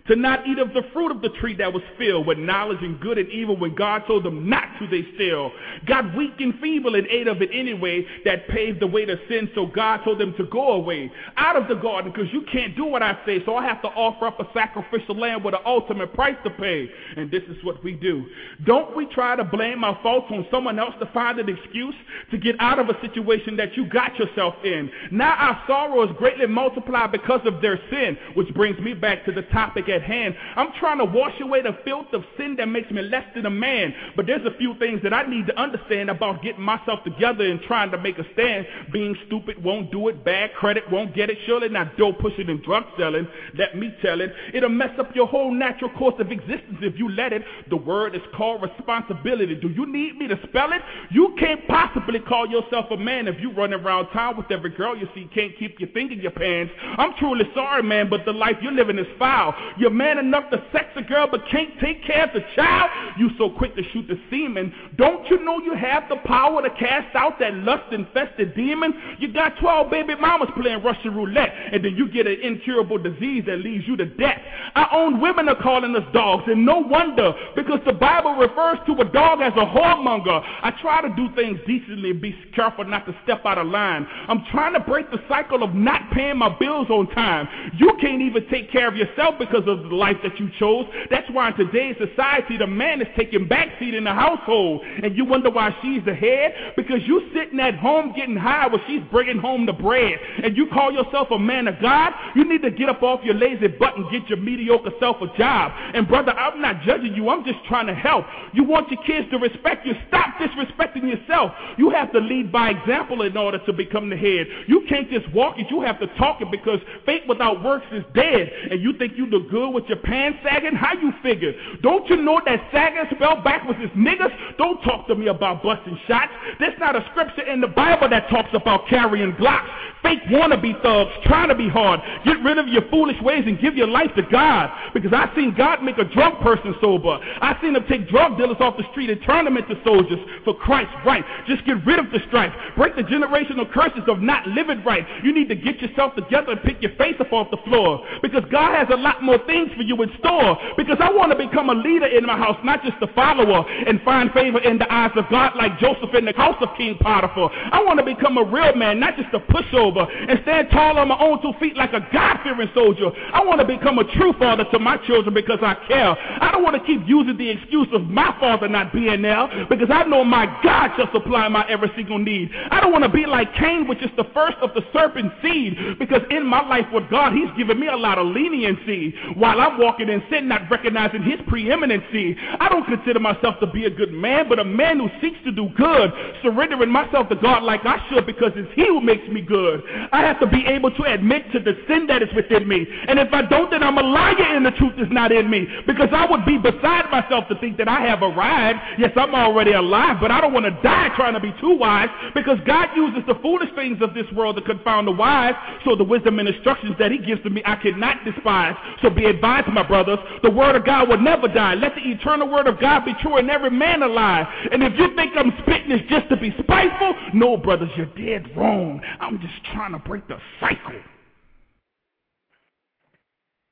to 0.09 0.15
not 0.15 0.45
eat 0.47 0.57
of 0.57 0.73
the 0.73 0.81
fruit 0.91 1.11
of 1.11 1.21
the 1.21 1.29
tree 1.39 1.55
that 1.55 1.71
was 1.71 1.83
filled 1.97 2.25
with 2.25 2.37
knowledge 2.37 2.79
and 2.81 2.99
good 2.99 3.17
and 3.17 3.29
evil 3.29 3.55
when 3.55 3.75
God 3.75 4.03
told 4.07 4.25
them 4.25 4.49
not 4.49 4.67
to, 4.79 4.87
they 4.87 5.07
still 5.15 5.51
got 5.85 6.15
weak 6.17 6.33
and 6.39 6.59
feeble 6.59 6.95
and 6.95 7.05
ate 7.07 7.27
of 7.27 7.41
it 7.41 7.49
anyway 7.53 8.05
that 8.25 8.47
paved 8.47 8.81
the 8.81 8.87
way 8.87 9.05
to 9.05 9.17
sin. 9.29 9.49
So 9.53 9.67
God 9.67 10.01
told 10.03 10.19
them 10.19 10.33
to 10.37 10.45
go 10.45 10.73
away 10.73 11.11
out 11.37 11.55
of 11.55 11.67
the 11.67 11.75
garden 11.75 12.11
because 12.11 12.31
you 12.33 12.43
can't 12.51 12.75
do 12.75 12.85
what 12.85 13.03
I 13.03 13.19
say. 13.25 13.43
So 13.45 13.55
I 13.55 13.65
have 13.65 13.81
to 13.83 13.87
offer 13.89 14.25
up 14.25 14.39
a 14.39 14.47
sacrificial 14.53 15.15
lamb 15.15 15.43
with 15.43 15.53
an 15.53 15.61
ultimate 15.65 16.13
price 16.13 16.35
to 16.43 16.49
pay. 16.49 16.89
And 17.15 17.29
this 17.29 17.43
is 17.43 17.63
what 17.63 17.83
we 17.83 17.93
do. 17.93 18.25
Don't 18.65 18.95
we 18.95 19.05
try 19.07 19.35
to 19.35 19.43
blame 19.43 19.83
our 19.83 19.99
faults 20.01 20.27
on 20.31 20.47
someone 20.49 20.79
else 20.79 20.95
to 20.99 21.05
find 21.13 21.39
an 21.39 21.49
excuse 21.49 21.95
to 22.31 22.37
get 22.37 22.55
out 22.59 22.79
of 22.79 22.89
a 22.89 22.99
situation 23.01 23.55
that 23.57 23.77
you 23.77 23.87
got 23.89 24.17
yourself 24.17 24.55
in? 24.63 24.89
Now 25.11 25.35
our 25.35 25.63
sorrow 25.67 26.09
is 26.09 26.15
greatly 26.17 26.47
multiplied 26.47 27.11
because 27.11 27.41
of 27.45 27.61
their 27.61 27.79
sin, 27.91 28.17
which 28.33 28.51
brings 28.55 28.79
me 28.79 28.93
back 28.95 29.25
to 29.25 29.31
the 29.31 29.43
topic 29.43 29.87
at 29.87 29.98
hand. 30.01 30.35
I'm 30.55 30.71
trying 30.79 30.97
to 30.99 31.05
wash 31.05 31.39
away 31.41 31.61
the 31.61 31.77
filth 31.83 32.07
of 32.13 32.23
sin 32.37 32.55
that 32.57 32.67
makes 32.67 32.89
me 32.91 33.01
less 33.01 33.25
than 33.35 33.45
a 33.45 33.49
man. 33.49 33.93
But 34.15 34.27
there's 34.27 34.45
a 34.45 34.57
few 34.57 34.75
things 34.79 35.01
that 35.03 35.13
I 35.13 35.23
need 35.23 35.47
to 35.47 35.59
understand 35.59 36.09
about 36.09 36.41
getting 36.41 36.61
myself 36.61 37.03
together 37.03 37.45
and 37.45 37.61
trying 37.61 37.91
to 37.91 37.97
make 37.97 38.17
a 38.17 38.25
stand. 38.33 38.65
Being 38.91 39.15
stupid 39.27 39.63
won't 39.63 39.91
do 39.91 40.07
it. 40.07 40.23
Bad 40.23 40.53
credit 40.53 40.83
won't 40.91 41.15
get 41.15 41.29
it. 41.29 41.37
Surely 41.45 41.69
not 41.69 41.97
dope 41.97 42.19
pushing 42.19 42.49
and 42.49 42.61
drug 42.63 42.83
selling. 42.97 43.27
Let 43.57 43.77
me 43.77 43.93
tell 44.01 44.21
it. 44.21 44.33
It'll 44.53 44.69
mess 44.69 44.97
up 44.99 45.15
your 45.15 45.27
whole 45.27 45.51
natural 45.51 45.91
course 45.91 46.15
of 46.19 46.31
existence 46.31 46.77
if 46.81 46.97
you 46.97 47.09
let 47.09 47.33
it. 47.33 47.43
The 47.69 47.77
word 47.77 48.15
is 48.15 48.21
called 48.35 48.61
responsibility. 48.61 49.55
Do 49.55 49.69
you 49.69 49.85
need 49.85 50.17
me 50.17 50.27
to 50.27 50.39
spell 50.47 50.71
it? 50.73 50.81
You 51.11 51.35
can't 51.39 51.67
possibly 51.67 52.19
call 52.19 52.47
yourself 52.47 52.85
a 52.91 52.97
man 52.97 53.27
if 53.27 53.39
you 53.39 53.51
run 53.51 53.73
around 53.73 54.07
town 54.11 54.37
with 54.37 54.51
every 54.51 54.71
girl 54.71 54.97
you 54.97 55.07
see. 55.13 55.29
Can't 55.33 55.57
keep 55.57 55.79
your 55.79 55.89
thing 55.89 56.11
in 56.11 56.19
your 56.19 56.31
pants. 56.31 56.73
I'm 56.97 57.13
truly 57.19 57.45
sorry, 57.53 57.83
man, 57.83 58.09
but 58.09 58.25
the 58.25 58.33
life 58.33 58.57
you're 58.61 58.71
living 58.71 58.97
is 58.97 59.07
foul. 59.17 59.53
Man 59.91 60.17
enough 60.17 60.49
to 60.51 60.63
sex 60.71 60.87
a 60.95 61.01
girl 61.01 61.27
but 61.29 61.41
can't 61.51 61.71
take 61.79 62.03
care 62.05 62.25
of 62.25 62.33
the 62.33 62.41
child? 62.55 62.89
You 63.17 63.29
so 63.37 63.49
quick 63.49 63.75
to 63.75 63.83
shoot 63.91 64.07
the 64.07 64.19
semen. 64.29 64.73
Don't 64.97 65.27
you 65.29 65.43
know 65.43 65.59
you 65.59 65.73
have 65.75 66.09
the 66.09 66.17
power 66.25 66.61
to 66.61 66.69
cast 66.71 67.15
out 67.15 67.39
that 67.39 67.53
lust-infested 67.53 68.55
demon? 68.55 68.93
You 69.19 69.31
got 69.33 69.57
12 69.59 69.89
baby 69.89 70.15
mamas 70.15 70.49
playing 70.59 70.83
Russian 70.83 71.15
roulette, 71.15 71.53
and 71.71 71.83
then 71.83 71.95
you 71.95 72.09
get 72.11 72.27
an 72.27 72.39
incurable 72.41 72.97
disease 72.97 73.43
that 73.47 73.57
leads 73.57 73.87
you 73.87 73.95
to 73.97 74.05
death. 74.05 74.39
Our 74.75 74.93
own 74.93 75.19
women 75.21 75.49
are 75.49 75.61
calling 75.61 75.95
us 75.95 76.03
dogs, 76.13 76.43
and 76.47 76.65
no 76.65 76.79
wonder, 76.79 77.33
because 77.55 77.79
the 77.85 77.93
Bible 77.93 78.35
refers 78.35 78.79
to 78.87 78.93
a 79.01 79.05
dog 79.05 79.41
as 79.41 79.53
a 79.53 79.65
whoremonger. 79.65 80.41
I 80.61 80.71
try 80.81 81.01
to 81.01 81.09
do 81.15 81.33
things 81.35 81.59
decently 81.65 82.11
and 82.11 82.21
be 82.21 82.35
careful 82.55 82.85
not 82.85 83.05
to 83.05 83.15
step 83.23 83.45
out 83.45 83.57
of 83.57 83.67
line. 83.67 84.07
I'm 84.27 84.43
trying 84.51 84.73
to 84.73 84.79
break 84.79 85.09
the 85.11 85.19
cycle 85.27 85.63
of 85.63 85.73
not 85.73 86.11
paying 86.11 86.37
my 86.37 86.49
bills 86.59 86.89
on 86.89 87.07
time. 87.11 87.47
You 87.77 87.97
can't 88.01 88.21
even 88.21 88.47
take 88.49 88.71
care 88.71 88.87
of 88.87 88.95
yourself 88.95 89.35
because 89.39 89.63
of 89.69 89.89
the 89.89 89.95
life 89.95 90.17
that 90.23 90.39
you 90.39 90.49
chose. 90.59 90.85
That's 91.09 91.29
why 91.31 91.49
in 91.49 91.55
today's 91.55 91.95
society, 91.97 92.57
the 92.57 92.67
man 92.67 93.01
is 93.01 93.07
taking 93.15 93.47
backseat 93.47 93.95
in 93.95 94.03
the 94.03 94.13
household. 94.13 94.81
And 95.03 95.15
you 95.15 95.25
wonder 95.25 95.49
why 95.49 95.75
she's 95.81 96.03
the 96.05 96.13
head? 96.13 96.75
Because 96.75 96.99
you 97.05 97.29
sitting 97.33 97.59
at 97.59 97.75
home 97.75 98.13
getting 98.15 98.35
high 98.35 98.67
while 98.67 98.81
she's 98.87 99.01
bringing 99.11 99.37
home 99.37 99.65
the 99.65 99.73
bread. 99.73 100.17
And 100.43 100.57
you 100.57 100.67
call 100.73 100.91
yourself 100.91 101.29
a 101.31 101.39
man 101.39 101.67
of 101.67 101.75
God? 101.81 102.13
You 102.35 102.43
need 102.43 102.61
to 102.63 102.71
get 102.71 102.89
up 102.89 103.03
off 103.03 103.21
your 103.23 103.35
lazy 103.35 103.67
butt 103.67 103.97
and 103.97 104.09
get 104.11 104.27
your 104.29 104.39
mediocre 104.39 104.91
self 104.99 105.17
a 105.21 105.37
job. 105.37 105.71
And 105.93 106.07
brother, 106.07 106.31
I'm 106.31 106.61
not 106.61 106.81
judging 106.83 107.13
you. 107.13 107.29
I'm 107.29 107.45
just 107.45 107.59
trying 107.67 107.87
to 107.87 107.95
help. 107.95 108.25
You 108.53 108.63
want 108.63 108.89
your 108.89 109.01
kids 109.03 109.29
to 109.31 109.37
respect 109.37 109.85
you. 109.85 109.93
Stop 110.07 110.35
disrespecting 110.39 111.03
yourself. 111.03 111.51
You 111.77 111.89
have 111.91 112.11
to 112.13 112.19
lead 112.19 112.51
by 112.51 112.69
example 112.69 113.21
in 113.21 113.35
order 113.37 113.59
to 113.65 113.73
become 113.73 114.09
the 114.09 114.17
head. 114.17 114.47
You 114.67 114.85
can't 114.89 115.09
just 115.09 115.31
walk 115.33 115.57
it. 115.57 115.67
You 115.69 115.81
have 115.81 115.99
to 115.99 116.07
talk 116.17 116.41
it 116.41 116.49
because 116.51 116.79
faith 117.05 117.23
without 117.27 117.63
works 117.63 117.85
is 117.91 118.03
dead. 118.13 118.51
And 118.71 118.81
you 118.81 118.97
think 118.97 119.13
you 119.17 119.25
look 119.25 119.49
good 119.49 119.58
with 119.67 119.85
your 119.87 119.97
pants 119.97 120.39
sagging? 120.43 120.75
How 120.75 120.93
you 120.93 121.11
figure? 121.21 121.51
Don't 121.81 122.07
you 122.07 122.15
know 122.15 122.39
that 122.45 122.69
sagging 122.71 123.03
spelled 123.13 123.43
backwards 123.43 123.79
is 123.83 123.89
niggas? 123.91 124.31
Don't 124.57 124.81
talk 124.83 125.07
to 125.07 125.15
me 125.15 125.27
about 125.27 125.61
busting 125.61 125.99
shots. 126.07 126.31
There's 126.59 126.79
not 126.79 126.95
a 126.95 127.05
scripture 127.11 127.43
in 127.43 127.59
the 127.59 127.67
Bible 127.67 128.07
that 128.09 128.29
talks 128.29 128.49
about 128.53 128.87
carrying 128.87 129.35
blocks. 129.35 129.69
Fake 130.01 130.23
wannabe 130.31 130.81
thugs 130.81 131.11
trying 131.25 131.49
to 131.49 131.55
be 131.55 131.67
hard. 131.67 131.99
Get 132.23 132.41
rid 132.41 132.57
of 132.57 132.67
your 132.67 132.83
foolish 132.89 133.19
ways 133.21 133.43
and 133.45 133.59
give 133.59 133.75
your 133.75 133.87
life 133.87 134.11
to 134.15 134.21
God. 134.23 134.69
Because 134.93 135.11
I've 135.13 135.35
seen 135.35 135.53
God 135.57 135.83
make 135.83 135.97
a 135.97 136.05
drunk 136.05 136.39
person 136.39 136.73
sober. 136.79 137.19
I've 137.41 137.57
seen 137.61 137.75
him 137.75 137.83
take 137.89 138.07
drug 138.07 138.37
dealers 138.37 138.57
off 138.59 138.77
the 138.77 138.85
street 138.91 139.09
and 139.09 139.21
turn 139.23 139.43
them 139.43 139.57
into 139.57 139.75
soldiers 139.83 140.19
for 140.45 140.55
Christ's 140.55 140.95
right. 141.05 141.23
Just 141.47 141.65
get 141.65 141.85
rid 141.85 141.99
of 141.99 142.11
the 142.11 142.19
strife. 142.27 142.53
Break 142.77 142.95
the 142.95 143.03
generational 143.03 143.69
curses 143.71 144.03
of 144.07 144.21
not 144.21 144.47
living 144.47 144.83
right. 144.85 145.05
You 145.23 145.33
need 145.33 145.49
to 145.49 145.55
get 145.55 145.81
yourself 145.81 146.15
together 146.15 146.51
and 146.51 146.61
pick 146.63 146.81
your 146.81 146.95
face 146.95 147.15
up 147.19 147.33
off 147.33 147.51
the 147.51 147.59
floor. 147.67 148.05
Because 148.21 148.43
God 148.51 148.75
has 148.75 148.87
a 148.93 148.97
lot 148.97 149.21
more 149.21 149.39
things 149.49 149.73
for 149.73 149.81
you 149.81 149.97
in 150.05 150.09
store 150.21 150.57
because 150.77 151.01
I 151.01 151.09
want 151.09 151.33
to 151.33 151.37
become 151.37 151.73
a 151.73 151.73
leader 151.73 152.05
in 152.05 152.21
my 152.25 152.37
house, 152.37 152.57
not 152.63 152.83
just 152.85 153.01
a 153.01 153.09
follower 153.17 153.65
and 153.65 153.99
find 154.05 154.29
favor 154.31 154.61
in 154.61 154.77
the 154.77 154.85
eyes 154.93 155.09
of 155.17 155.25
God 155.31 155.57
like 155.57 155.79
Joseph 155.79 156.13
in 156.13 156.25
the 156.25 156.33
house 156.37 156.61
of 156.61 156.69
King 156.77 156.95
Potiphar. 157.01 157.49
I 157.49 157.81
want 157.81 157.97
to 157.97 158.05
become 158.05 158.37
a 158.37 158.45
real 158.45 158.75
man, 158.75 158.99
not 158.99 159.17
just 159.17 159.33
a 159.33 159.39
pushover 159.39 160.05
and 160.05 160.37
stand 160.43 160.69
tall 160.69 160.99
on 160.99 161.07
my 161.07 161.17
own 161.17 161.41
two 161.41 161.57
feet 161.59 161.75
like 161.75 161.93
a 161.93 162.05
God-fearing 162.13 162.69
soldier. 162.75 163.09
I 163.33 163.43
want 163.43 163.59
to 163.59 163.65
become 163.65 163.97
a 163.97 164.05
true 164.13 164.33
father 164.37 164.65
to 164.71 164.77
my 164.77 164.97
children 165.07 165.33
because 165.33 165.59
I 165.61 165.73
care. 165.87 166.13
I 166.13 166.51
don't 166.51 166.61
want 166.61 166.77
to 166.77 166.83
keep 166.85 167.01
using 167.07 167.37
the 167.37 167.49
excuse 167.49 167.87
of 167.93 168.05
my 168.05 168.35
father 168.39 168.67
not 168.67 168.93
being 168.93 169.23
there 169.23 169.49
because 169.65 169.89
I 169.89 170.03
know 170.03 170.23
my 170.23 170.45
God 170.61 170.91
shall 170.95 171.09
supply 171.11 171.47
my 171.49 171.65
every 171.67 171.89
single 171.95 172.19
need. 172.19 172.51
I 172.69 172.79
don't 172.79 172.91
want 172.91 173.03
to 173.03 173.09
be 173.09 173.25
like 173.25 173.49
Cain, 173.55 173.87
which 173.87 174.03
is 174.03 174.11
the 174.15 174.29
first 174.33 174.57
of 174.61 174.73
the 174.75 174.85
serpent 174.93 175.33
seed 175.41 175.97
because 175.97 176.21
in 176.29 176.45
my 176.45 176.61
life 176.67 176.85
with 176.93 177.09
God, 177.09 177.33
he's 177.33 177.49
given 177.57 177.79
me 177.79 177.87
a 177.87 177.97
lot 177.97 178.19
of 178.19 178.27
leniency 178.27 179.15
while 179.39 179.59
I'm 179.61 179.79
walking 179.79 180.09
in 180.09 180.21
sin, 180.29 180.47
not 180.47 180.69
recognizing 180.69 181.23
his 181.23 181.39
preeminency. 181.47 182.35
I 182.59 182.67
don't 182.69 182.85
consider 182.85 183.19
myself 183.19 183.55
to 183.61 183.67
be 183.67 183.85
a 183.85 183.89
good 183.89 184.11
man, 184.11 184.49
but 184.49 184.59
a 184.59 184.65
man 184.65 184.99
who 184.99 185.09
seeks 185.21 185.37
to 185.45 185.51
do 185.51 185.69
good, 185.77 186.11
surrendering 186.43 186.91
myself 186.91 187.29
to 187.29 187.35
God 187.35 187.63
like 187.63 187.85
I 187.85 187.97
should 188.09 188.25
because 188.25 188.51
it's 188.55 188.69
he 188.75 188.85
who 188.85 189.01
makes 189.01 189.27
me 189.29 189.41
good. 189.41 189.81
I 190.11 190.21
have 190.21 190.39
to 190.41 190.47
be 190.47 190.65
able 190.67 190.91
to 190.91 191.03
admit 191.03 191.51
to 191.53 191.59
the 191.59 191.73
sin 191.87 192.07
that 192.07 192.21
is 192.21 192.29
within 192.35 192.67
me. 192.67 192.85
And 193.07 193.17
if 193.17 193.33
I 193.33 193.43
don't, 193.43 193.71
then 193.71 193.81
I'm 193.81 193.97
a 193.97 194.03
liar 194.03 194.35
and 194.39 194.65
the 194.65 194.71
truth 194.71 194.99
is 194.99 195.07
not 195.09 195.31
in 195.31 195.49
me 195.49 195.67
because 195.87 196.09
I 196.11 196.29
would 196.29 196.45
be 196.45 196.57
beside 196.57 197.09
myself 197.09 197.47
to 197.47 197.55
think 197.59 197.77
that 197.77 197.87
I 197.87 198.01
have 198.01 198.21
arrived. 198.21 198.79
Yes, 198.97 199.11
I'm 199.15 199.33
already 199.33 199.71
alive, 199.71 200.17
but 200.19 200.31
I 200.31 200.41
don't 200.41 200.53
want 200.53 200.65
to 200.65 200.75
die 200.83 201.09
trying 201.15 201.33
to 201.33 201.39
be 201.39 201.53
too 201.61 201.75
wise 201.75 202.09
because 202.35 202.57
God 202.65 202.89
uses 202.95 203.23
the 203.27 203.35
foolish 203.41 203.69
things 203.75 204.01
of 204.01 204.13
this 204.13 204.25
world 204.35 204.57
to 204.57 204.61
confound 204.61 205.07
the 205.07 205.11
wise. 205.11 205.53
So 205.85 205.95
the 205.95 206.03
wisdom 206.03 206.39
and 206.39 206.47
instructions 206.47 206.95
that 206.99 207.11
he 207.11 207.17
gives 207.19 207.41
to 207.43 207.49
me, 207.49 207.61
I 207.65 207.75
cannot 207.75 208.25
despise. 208.25 208.75
So 209.01 209.09
be 209.09 209.28
advised, 209.29 209.67
my 209.67 209.87
brothers, 209.87 210.19
the 210.43 210.49
word 210.49 210.75
of 210.75 210.85
God 210.85 211.09
will 211.09 211.21
never 211.21 211.47
die. 211.47 211.75
Let 211.75 211.95
the 211.95 212.01
eternal 212.01 212.49
word 212.49 212.67
of 212.67 212.79
God 212.79 213.05
be 213.05 213.13
true 213.21 213.37
and 213.37 213.49
every 213.49 213.71
man 213.71 214.03
alive. 214.03 214.45
And 214.71 214.83
if 214.83 214.93
you 214.97 215.15
think 215.15 215.33
I'm 215.37 215.53
spitting 215.61 215.89
this 215.89 216.01
just 216.09 216.29
to 216.29 216.37
be 216.37 216.53
spiteful, 216.61 217.15
no, 217.33 217.57
brothers, 217.57 217.89
you're 217.95 218.05
dead 218.07 218.49
wrong. 218.55 219.01
I'm 219.19 219.39
just 219.39 219.63
trying 219.73 219.93
to 219.93 219.99
break 219.99 220.27
the 220.27 220.37
cycle. 220.59 221.01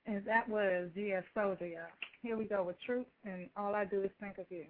And 0.06 0.24
that 0.26 0.48
was 0.48 0.89
G.S. 0.96 1.24
Soldier. 1.34 1.89
Here 2.22 2.38
we 2.38 2.46
go 2.46 2.63
with 2.63 2.78
truth, 2.86 3.06
and 3.26 3.50
all 3.58 3.76
I 3.76 3.84
do 3.84 4.02
is 4.04 4.12
think 4.22 4.38
of 4.38 4.46
you. 4.50 4.65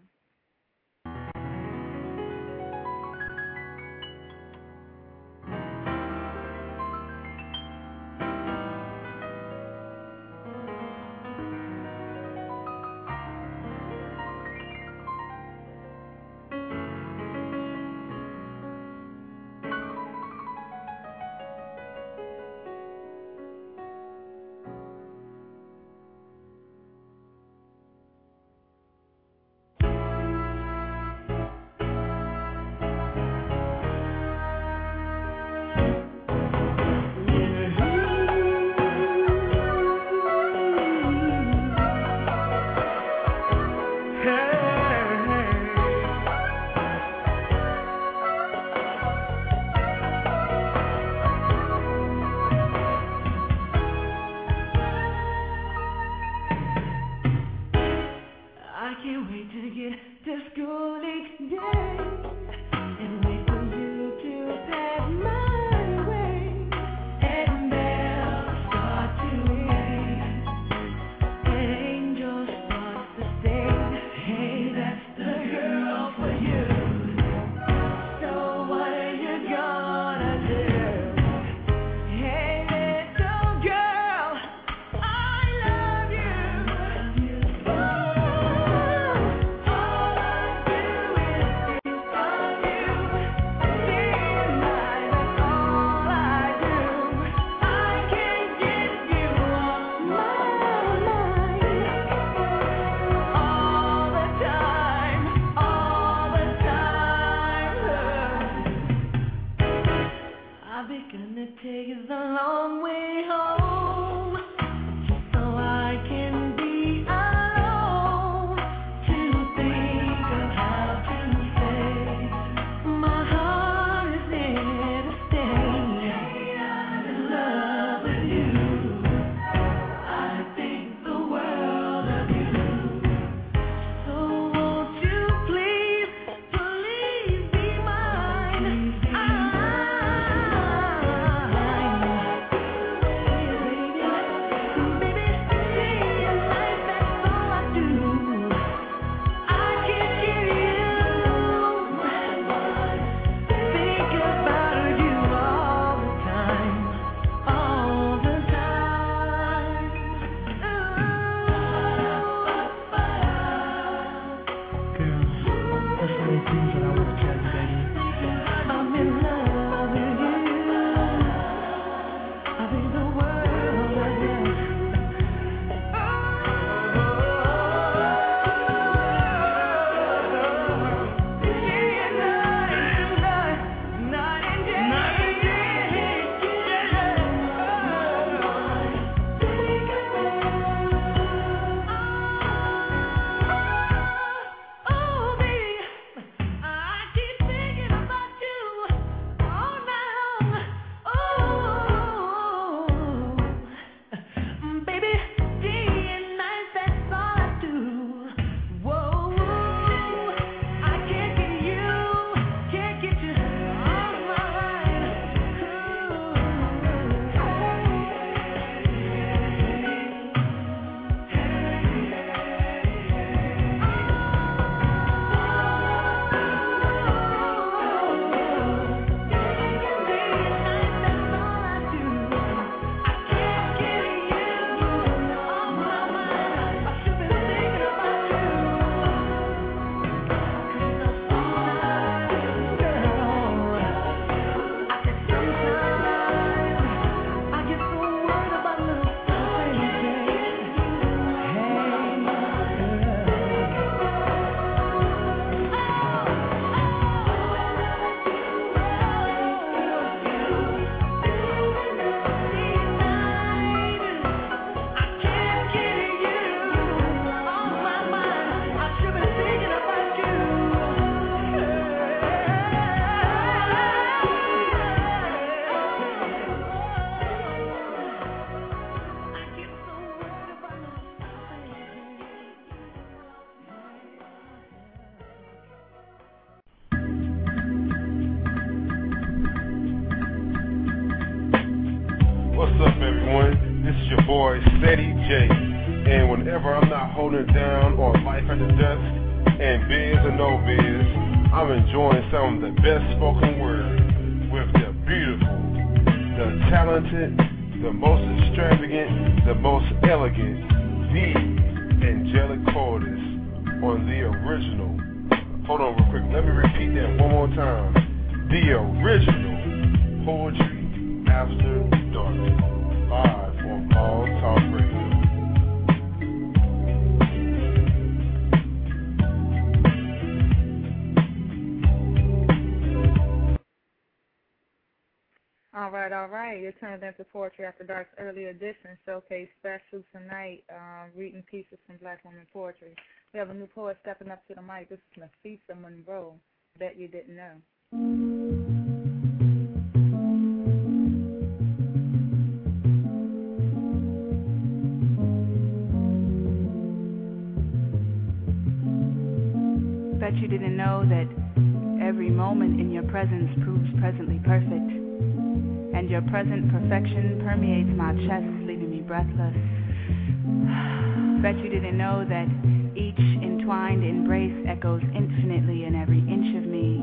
Present 366.37 366.69
perfection 366.69 367.41
permeates 367.41 367.89
my 367.97 368.13
chest, 368.29 368.45
leaving 368.69 368.91
me 368.91 369.01
breathless. 369.01 369.57
Bet 371.41 371.57
you 371.57 371.67
didn't 371.67 371.97
know 371.97 372.21
that 372.29 372.45
each 372.93 373.17
entwined 373.41 374.05
embrace 374.05 374.53
echoes 374.69 375.01
infinitely 375.17 375.85
in 375.85 375.95
every 375.95 376.19
inch 376.19 376.53
of 376.61 376.69
me, 376.69 377.01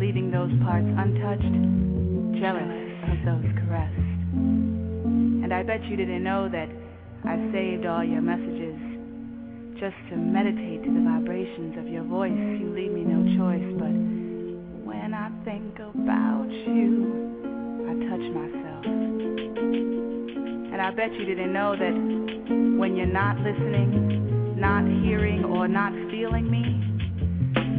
leaving 0.00 0.30
those 0.30 0.48
parts 0.64 0.88
untouched, 0.96 2.40
jealous 2.40 2.72
of 3.12 3.20
those 3.28 3.44
caressed. 3.68 4.00
And 4.32 5.52
I 5.52 5.62
bet 5.62 5.84
you 5.84 5.96
didn't 5.96 6.24
know 6.24 6.48
that 6.48 6.72
I 7.28 7.36
saved 7.52 7.84
all 7.84 8.02
your 8.02 8.22
messages 8.22 8.80
just 9.76 9.96
to 10.08 10.16
meditate 10.16 10.84
to 10.84 10.90
the 10.90 11.04
vibrations 11.04 11.76
of 11.76 11.86
your 11.86 12.04
voice. 12.04 12.32
You 12.32 12.72
leave 12.72 12.92
me 12.92 13.04
no 13.04 13.28
choice, 13.36 13.76
but 13.76 13.92
when 14.88 15.12
I 15.12 15.28
think 15.44 15.76
about 15.80 16.48
you, 16.48 17.43
touch 18.08 18.26
myself. 18.34 18.84
And 20.72 20.80
I 20.82 20.90
bet 20.90 21.12
you 21.14 21.24
didn't 21.24 21.52
know 21.52 21.76
that 21.76 21.94
when 22.78 22.96
you're 22.96 23.06
not 23.06 23.38
listening, 23.38 24.58
not 24.58 24.84
hearing, 25.04 25.44
or 25.44 25.68
not 25.68 25.92
feeling 26.10 26.50
me, 26.50 26.84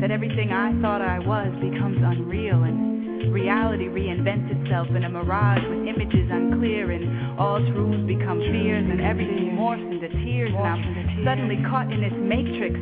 that 0.01 0.12
everything 0.12 0.51
I 0.51 0.71
thought 0.82 1.01
I 1.01 1.19
was 1.19 1.51
becomes 1.62 1.97
unreal 2.04 2.63
and 2.63 3.34
reality 3.34 3.86
reinvents 3.86 4.47
itself 4.62 4.88
in 4.95 5.04
a 5.04 5.10
mirage 5.10 5.62
with 5.67 5.88
images 5.88 6.30
unclear 6.32 6.91
and 6.91 7.39
all 7.39 7.60
truths 7.60 8.08
become 8.08 8.39
fears 8.39 8.86
and 8.89 9.01
everything 9.01 9.56
morphs 9.60 9.84
into 9.91 10.08
tears 10.23 10.54
and 10.56 10.65
I'm 10.65 11.25
suddenly 11.25 11.58
caught 11.69 11.91
in 11.91 12.01
this 12.01 12.13
matrix, 12.15 12.80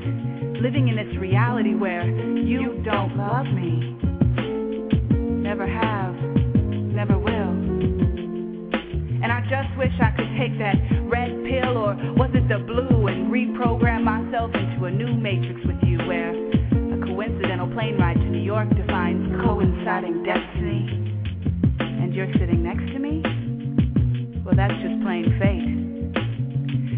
living 0.62 0.90
in 0.90 0.96
this 0.96 1.18
reality 1.18 1.76
where 1.76 2.06
you 2.06 2.82
don't 2.86 3.18
love 3.18 3.48
me. 3.48 3.98
Never 5.42 5.68
have, 5.68 6.16
never 7.06 7.20
will. 7.20 7.52
And 9.24 9.28
I 9.28 9.42
just 9.52 9.78
wish 9.78 9.92
I 10.00 10.12
could 10.16 10.32
take 10.40 10.56
that 10.60 10.80
red 11.12 11.32
pill 11.44 11.76
or 11.76 11.96
was 12.16 12.32
it 12.34 12.48
the 12.48 12.64
blue 12.64 13.08
and 13.08 13.28
reprogram 13.28 14.04
myself 14.04 14.52
into 14.56 14.86
a 14.86 14.92
new 14.92 15.14
matrix 15.14 15.60
with 15.68 15.84
you 15.84 15.98
where 16.08 16.32
a 16.32 17.00
coincidental 17.04 17.68
plane 17.76 17.98
ride 18.00 18.16
to 18.16 18.24
New 18.24 18.40
York 18.40 18.70
defines 18.70 19.20
coinciding 19.44 20.24
destiny. 20.24 20.88
And 21.80 22.16
you're 22.16 22.32
sitting 22.40 22.64
next 22.64 22.88
to 22.94 23.00
me? 23.00 23.20
Well, 24.46 24.56
that's 24.56 24.76
just 24.80 25.04
plain 25.04 25.28
fate. 25.44 25.84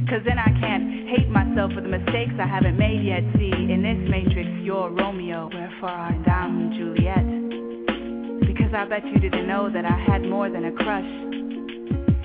Cause 0.06 0.22
then 0.24 0.38
I 0.38 0.54
can't 0.62 1.10
hate 1.10 1.30
myself 1.30 1.74
for 1.74 1.82
the 1.82 1.90
mistakes 1.90 2.34
I 2.38 2.46
haven't 2.46 2.78
made 2.78 3.02
yet. 3.02 3.26
See, 3.42 3.50
in 3.50 3.82
this 3.82 3.98
matrix, 4.06 4.50
you're 4.62 4.92
Romeo, 4.92 5.50
wherefore 5.52 5.90
art 5.90 6.22
thou 6.28 6.46
Juliet. 6.78 7.65
Because 8.42 8.74
I 8.74 8.86
bet 8.86 9.06
you 9.06 9.20
didn't 9.20 9.48
know 9.48 9.70
that 9.70 9.86
I 9.86 9.98
had 10.08 10.24
more 10.24 10.50
than 10.50 10.66
a 10.66 10.72
crush. 10.72 11.06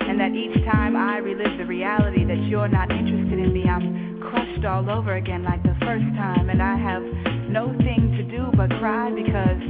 And 0.01 0.19
that 0.19 0.31
each 0.31 0.65
time 0.65 0.95
I 0.95 1.17
relive 1.17 1.57
the 1.57 1.65
reality 1.65 2.25
that 2.25 2.43
you're 2.47 2.67
not 2.67 2.91
interested 2.91 3.39
in 3.39 3.53
me, 3.53 3.63
I'm 3.69 4.19
crushed 4.19 4.65
all 4.65 4.89
over 4.89 5.15
again 5.15 5.43
like 5.43 5.63
the 5.63 5.75
first 5.81 6.05
time. 6.19 6.49
And 6.49 6.61
I 6.61 6.77
have 6.77 7.03
no 7.49 7.73
thing 7.79 8.11
to 8.17 8.23
do 8.23 8.51
but 8.55 8.69
cry 8.79 9.09
because 9.11 9.61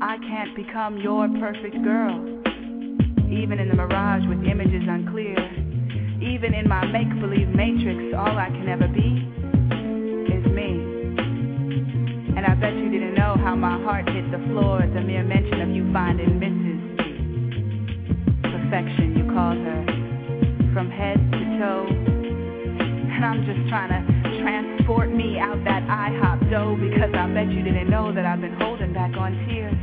I 0.00 0.16
can't 0.18 0.56
become 0.56 0.98
your 0.98 1.28
perfect 1.38 1.82
girl. 1.84 2.16
Even 3.30 3.58
in 3.60 3.68
the 3.68 3.74
mirage 3.74 4.26
with 4.26 4.42
images 4.44 4.82
unclear, 4.88 5.36
even 6.22 6.54
in 6.54 6.68
my 6.68 6.84
make 6.86 7.08
believe 7.20 7.48
matrix, 7.48 8.14
all 8.16 8.36
I 8.38 8.48
can 8.50 8.68
ever 8.68 8.88
be 8.88 9.24
is 10.34 10.44
me. 10.52 10.70
And 12.36 12.46
I 12.46 12.54
bet 12.54 12.74
you 12.74 12.90
didn't 12.90 13.14
know 13.14 13.19
how 13.50 13.56
my 13.56 13.82
heart 13.82 14.08
hit 14.08 14.30
the 14.30 14.38
floor 14.46 14.80
at 14.80 14.94
the 14.94 15.00
mere 15.00 15.24
mention 15.24 15.60
of 15.60 15.70
you 15.74 15.82
finding 15.92 16.38
Mrs. 16.38 16.78
Perfection, 18.46 19.18
you 19.18 19.26
called 19.34 19.58
her, 19.58 19.82
from 20.70 20.86
head 20.86 21.18
to 21.18 21.58
toe. 21.58 21.82
And 21.90 23.24
I'm 23.26 23.42
just 23.42 23.66
trying 23.66 23.90
to 23.90 24.06
transport 24.38 25.10
me 25.10 25.40
out 25.42 25.58
that 25.64 25.82
IHOP 25.82 26.48
dough 26.48 26.78
because 26.78 27.10
I 27.10 27.26
bet 27.34 27.50
you 27.50 27.66
didn't 27.66 27.90
know 27.90 28.14
that 28.14 28.24
I've 28.24 28.40
been 28.40 28.54
holding 28.54 28.92
back 28.92 29.18
on 29.18 29.34
tears 29.50 29.74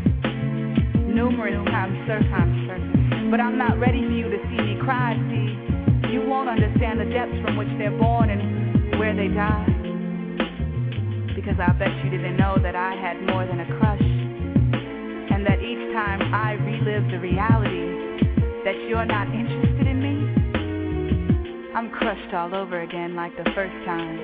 numerous 1.12 1.60
times, 1.68 2.00
sometimes 2.08 2.72
certain. 2.72 3.28
But 3.30 3.42
I'm 3.42 3.58
not 3.58 3.78
ready 3.84 4.00
for 4.00 4.16
you 4.16 4.32
to 4.32 4.40
see 4.48 4.64
me 4.64 4.80
cry. 4.80 5.12
See, 5.28 6.16
you 6.16 6.24
won't 6.24 6.48
understand 6.48 7.02
the 7.02 7.10
depths 7.12 7.36
from 7.44 7.58
which 7.58 7.68
they're 7.78 7.92
born 8.00 8.30
and 8.30 8.98
where 8.98 9.14
they 9.14 9.28
die. 9.28 9.87
Because 11.48 11.64
I 11.64 11.72
bet 11.80 12.04
you 12.04 12.12
didn't 12.12 12.36
know 12.36 12.58
that 12.62 12.76
I 12.76 12.92
had 13.00 13.24
more 13.24 13.48
than 13.48 13.62
a 13.62 13.80
crush. 13.80 14.04
And 14.04 15.48
that 15.48 15.64
each 15.64 15.80
time 15.96 16.20
I 16.36 16.60
relive 16.60 17.08
the 17.10 17.24
reality 17.24 17.88
that 18.68 18.76
you're 18.90 19.06
not 19.06 19.32
interested 19.32 19.88
in 19.88 19.96
me, 20.04 21.72
I'm 21.72 21.90
crushed 21.90 22.34
all 22.34 22.54
over 22.54 22.82
again 22.82 23.16
like 23.16 23.32
the 23.38 23.50
first 23.56 23.72
time. 23.88 24.20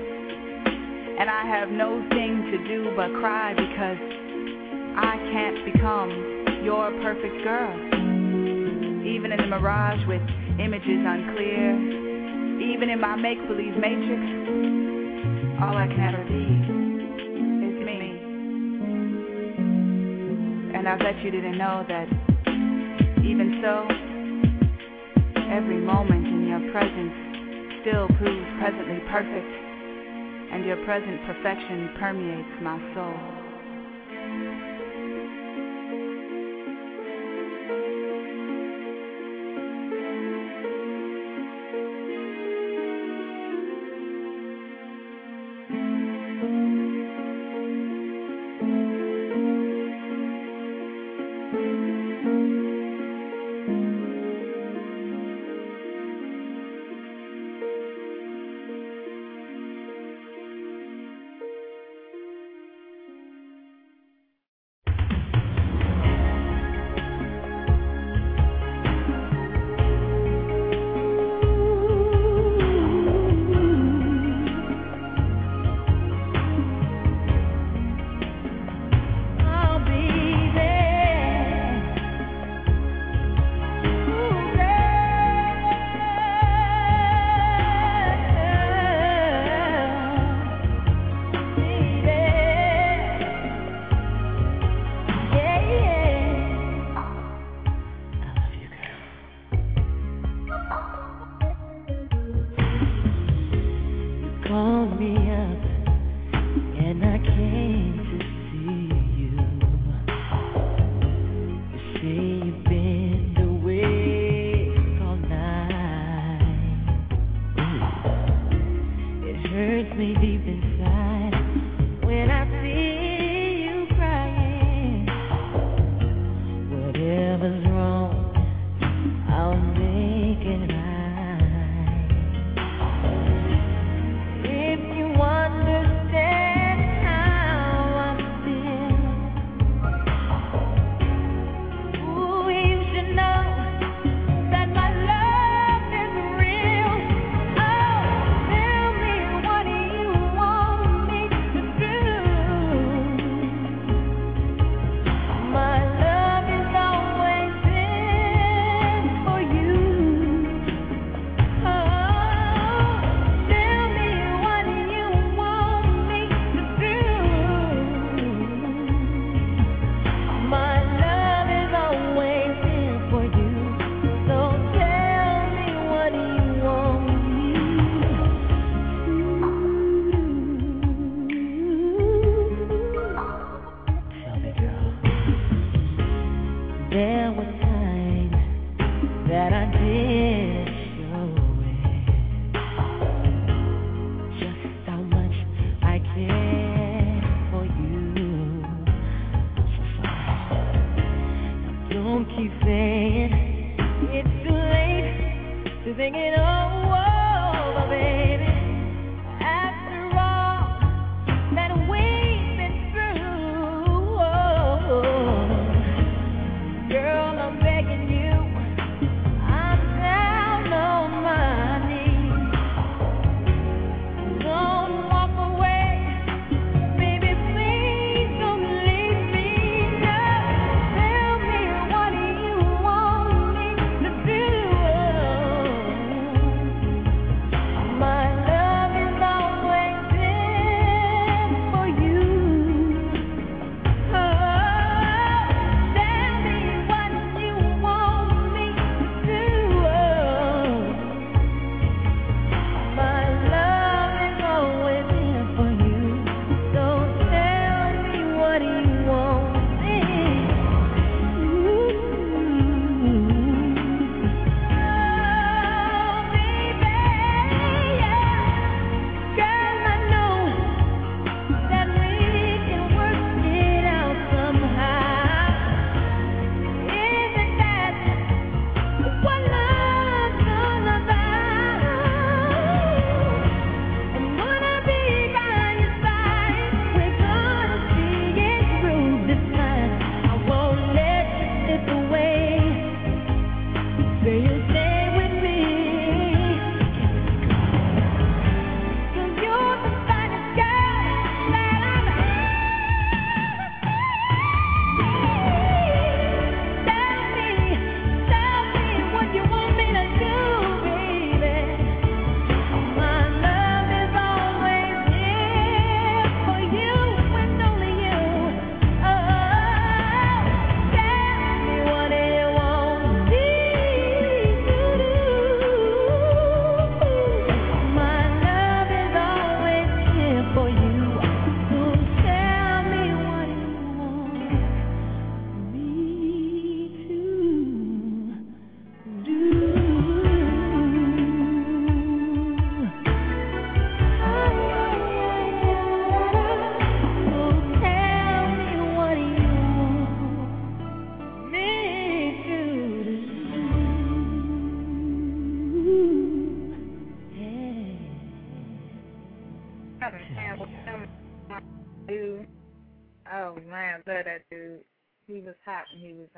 And 1.17 1.29
I 1.29 1.47
have 1.47 1.69
no 1.69 2.03
thing 2.09 2.43
to 2.51 2.57
do 2.67 2.91
but 2.93 3.07
cry 3.21 3.53
because 3.53 4.03
I 4.99 5.15
can't 5.31 5.63
become 5.63 6.59
your 6.65 6.91
perfect 6.99 7.39
girl. 7.47 7.71
Even 9.07 9.31
in 9.31 9.39
the 9.39 9.47
mirage 9.47 10.05
with 10.11 10.21
images 10.59 10.99
unclear, 11.07 11.71
even 12.59 12.89
in 12.89 12.99
my 12.99 13.15
make 13.15 13.39
believe 13.47 13.79
matrix, 13.79 14.19
all 15.63 15.77
I 15.77 15.87
can 15.87 16.01
ever 16.03 16.25
be 16.27 16.82
And 20.83 20.89
I 20.91 20.97
bet 20.97 21.23
you 21.23 21.31
didn't 21.31 21.57
know 21.57 21.85
that 21.87 22.09
even 23.23 23.61
so, 23.63 23.87
every 25.47 25.79
moment 25.79 26.27
in 26.27 26.45
your 26.45 26.59
presence 26.73 27.79
still 27.79 28.09
proves 28.19 28.47
presently 28.59 28.99
perfect, 29.07 29.47
and 30.51 30.65
your 30.65 30.75
present 30.83 31.23
perfection 31.25 31.95
permeates 31.97 32.61
my 32.61 32.75
soul. 32.93 33.32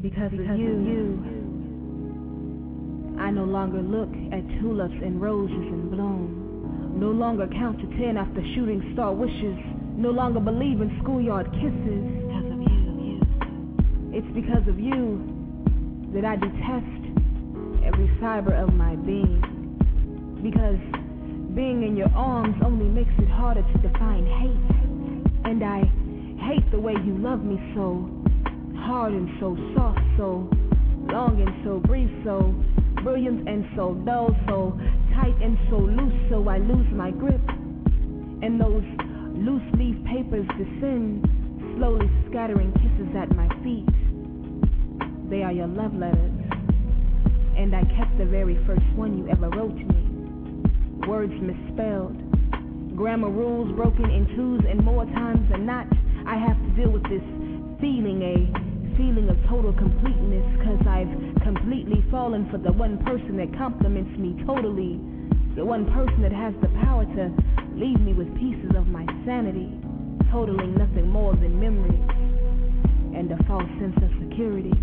Because, 0.00 0.30
because 0.30 0.50
of 0.50 0.58
you, 0.58 0.66
you, 0.66 1.24
I 3.20 3.30
no 3.30 3.44
longer 3.44 3.82
look 3.82 4.08
at 4.32 4.60
tulips 4.60 4.94
and 5.02 5.20
roses 5.20 5.54
in 5.54 5.90
bloom. 5.90 6.96
No 6.98 7.10
longer 7.10 7.46
count 7.48 7.78
to 7.80 7.86
ten 7.98 8.16
after 8.16 8.40
shooting 8.54 8.90
star 8.94 9.12
wishes. 9.12 9.58
No 9.96 10.10
longer 10.10 10.40
believe 10.40 10.80
in 10.80 10.98
schoolyard 11.02 11.52
kisses. 11.52 12.27
It's 14.10 14.26
because 14.34 14.66
of 14.68 14.78
you 14.80 15.20
that 16.14 16.24
I 16.24 16.36
detest 16.36 16.98
every 17.84 18.10
fiber 18.20 18.54
of 18.54 18.72
my 18.74 18.96
being. 18.96 19.40
Because 20.42 20.80
being 21.54 21.82
in 21.82 21.96
your 21.96 22.10
arms 22.14 22.56
only 22.64 22.88
makes 22.88 23.12
it 23.18 23.28
harder 23.28 23.62
to 23.62 23.78
define 23.78 24.24
hate. 24.24 25.44
And 25.44 25.62
I 25.62 25.80
hate 26.48 26.70
the 26.70 26.80
way 26.80 26.94
you 27.04 27.18
love 27.18 27.44
me 27.44 27.58
so 27.74 28.08
hard 28.80 29.12
and 29.12 29.28
so 29.40 29.56
soft, 29.76 30.00
so 30.16 30.48
long 31.12 31.42
and 31.44 31.64
so 31.64 31.78
brief, 31.80 32.08
so 32.24 32.54
brilliant 33.02 33.48
and 33.48 33.68
so 33.76 33.94
dull, 34.06 34.34
so 34.46 34.78
tight 35.14 35.36
and 35.42 35.58
so 35.68 35.76
loose, 35.76 36.30
so 36.30 36.48
I 36.48 36.58
lose 36.58 36.86
my 36.92 37.10
grip. 37.10 37.42
And 38.40 38.60
those 38.60 38.84
loose 39.34 39.62
leaf 39.74 39.96
papers 40.06 40.46
descend, 40.56 41.26
slowly 41.78 42.10
scattering 42.28 42.72
kisses 42.82 43.14
at 43.14 43.30
my 43.36 43.46
feet. 43.62 43.86
They 45.30 45.44
are 45.44 45.52
your 45.52 45.68
love 45.68 45.94
letters, 45.94 46.34
and 47.56 47.70
I 47.74 47.84
kept 47.94 48.18
the 48.18 48.26
very 48.26 48.58
first 48.66 48.82
one 48.96 49.16
you 49.16 49.28
ever 49.30 49.48
wrote 49.50 49.78
me. 49.78 51.06
Words 51.06 51.32
misspelled, 51.38 52.18
grammar 52.96 53.30
rules 53.30 53.70
broken 53.76 54.10
in 54.10 54.26
twos, 54.34 54.62
and 54.68 54.82
more 54.82 55.04
times 55.06 55.48
than 55.52 55.66
not, 55.66 55.86
I 56.26 56.34
have 56.34 56.58
to 56.58 56.70
deal 56.74 56.90
with 56.90 57.04
this 57.04 57.22
feeling, 57.78 58.26
a 58.26 58.98
feeling 58.98 59.30
of 59.30 59.38
total 59.48 59.72
completeness 59.72 60.42
cause 60.66 60.82
I've 60.82 61.14
completely 61.46 62.04
fallen 62.10 62.50
for 62.50 62.58
the 62.58 62.72
one 62.72 62.98
person 63.06 63.36
that 63.38 63.56
compliments 63.56 64.18
me 64.18 64.34
totally 64.44 64.98
the 65.54 65.64
one 65.64 65.86
person 65.92 66.22
that 66.22 66.32
has 66.32 66.54
the 66.60 66.68
power 66.82 67.04
to 67.04 67.34
leave 67.74 68.00
me 68.00 68.12
with 68.14 68.28
pieces 68.38 68.74
of 68.76 68.86
my 68.86 69.06
sanity 69.24 69.70
totaling 70.30 70.74
nothing 70.74 71.08
more 71.08 71.34
than 71.34 71.58
memories 71.60 72.00
and 73.16 73.30
a 73.32 73.38
false 73.44 73.68
sense 73.80 73.96
of 74.02 74.10
security 74.28 74.74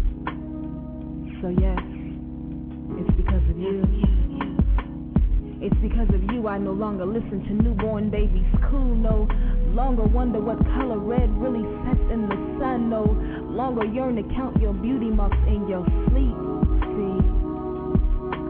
so 1.41 1.49
yes 1.49 1.79
it's 2.97 3.15
because 3.17 3.43
of 3.49 3.57
you 3.57 3.83
it's 5.61 5.77
because 5.81 6.09
of 6.13 6.21
you 6.31 6.47
I 6.47 6.57
no 6.57 6.71
longer 6.71 7.05
listen 7.05 7.43
to 7.47 7.53
newborn 7.63 8.09
babies 8.09 8.45
cool 8.69 8.95
no 8.95 9.27
longer 9.75 10.03
wonder 10.03 10.39
what 10.39 10.57
color 10.79 10.97
red 10.97 11.29
really 11.37 11.63
sets 11.83 12.05
in 12.11 12.29
the 12.29 12.35
sun 12.59 12.89
no 12.89 13.03
longer 13.55 13.85
yearn 13.85 14.15
to 14.15 14.23
count 14.35 14.59
your 14.61 14.73
beauty 14.73 15.09
marks 15.09 15.37
in 15.47 15.67
your 15.67 15.85
sleep. 16.11 16.35
See, 16.95 17.17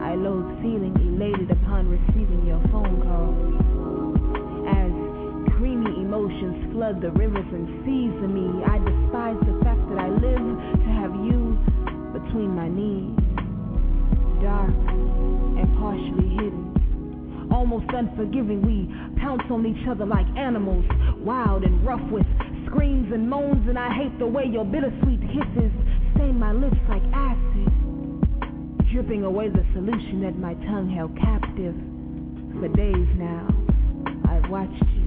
I 0.02 0.14
loathe 0.14 0.50
feeling 0.62 0.94
elated 0.98 1.50
upon 1.50 1.88
receiving 1.88 2.46
your 2.46 2.60
phone 2.70 3.02
call. 3.02 3.75
Emotions 5.86 6.72
flood 6.72 7.00
the 7.00 7.10
rivers 7.12 7.46
and 7.52 7.66
seas 7.84 8.12
of 8.22 8.30
me, 8.30 8.62
I 8.64 8.78
despise 8.78 9.38
the 9.46 9.54
fact 9.64 9.80
that 9.90 9.98
I 9.98 10.08
live 10.08 10.48
to 10.82 10.88
have 10.98 11.14
you 11.14 11.58
between 12.12 12.54
my 12.54 12.68
knees, 12.68 13.14
dark 14.42 14.70
and 14.70 15.68
partially 15.78 16.28
hidden. 16.36 17.48
Almost 17.52 17.86
unforgiving, 17.94 18.62
we 18.66 18.90
pounce 19.20 19.42
on 19.50 19.64
each 19.64 19.86
other 19.88 20.04
like 20.04 20.26
animals, 20.36 20.84
wild 21.18 21.62
and 21.64 21.84
rough 21.86 22.02
with 22.10 22.26
screams 22.66 23.12
and 23.12 23.30
moans, 23.30 23.68
and 23.68 23.78
I 23.78 23.94
hate 23.94 24.18
the 24.18 24.26
way 24.26 24.44
your 24.44 24.64
bittersweet 24.64 25.20
kisses 25.30 25.72
stain 26.14 26.38
my 26.38 26.52
lips 26.52 26.76
like 26.88 27.02
acid. 27.14 27.70
dripping 28.92 29.24
away 29.24 29.48
the 29.48 29.64
solution 29.74 30.22
that 30.22 30.38
my 30.38 30.54
tongue 30.64 30.88
held 30.88 31.16
captive. 31.18 31.74
For 32.58 32.68
days 32.68 33.08
now, 33.18 33.46
I've 34.24 34.50
watched 34.50 34.82
you, 34.96 35.05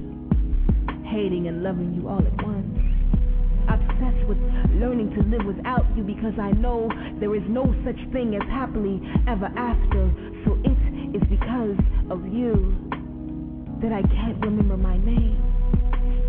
hating 1.10 1.48
and 1.48 1.62
loving 1.62 1.92
you 1.94 2.08
all 2.08 2.22
at 2.22 2.46
once. 2.46 2.66
Obsessed 3.68 4.26
with 4.28 4.38
learning 4.78 5.10
to 5.14 5.22
live 5.26 5.44
without 5.44 5.84
you 5.96 6.02
because 6.02 6.34
I 6.40 6.52
know 6.52 6.88
there 7.18 7.34
is 7.34 7.42
no 7.48 7.74
such 7.84 7.98
thing 8.12 8.34
as 8.34 8.42
happily 8.48 9.02
ever 9.26 9.46
after. 9.56 10.10
So 10.46 10.56
it 10.64 10.78
is 11.14 11.22
because 11.28 11.78
of 12.10 12.26
you 12.26 12.74
that 13.82 13.92
I 13.92 14.02
can't 14.02 14.38
remember 14.44 14.76
my 14.76 14.96
name, 14.98 15.38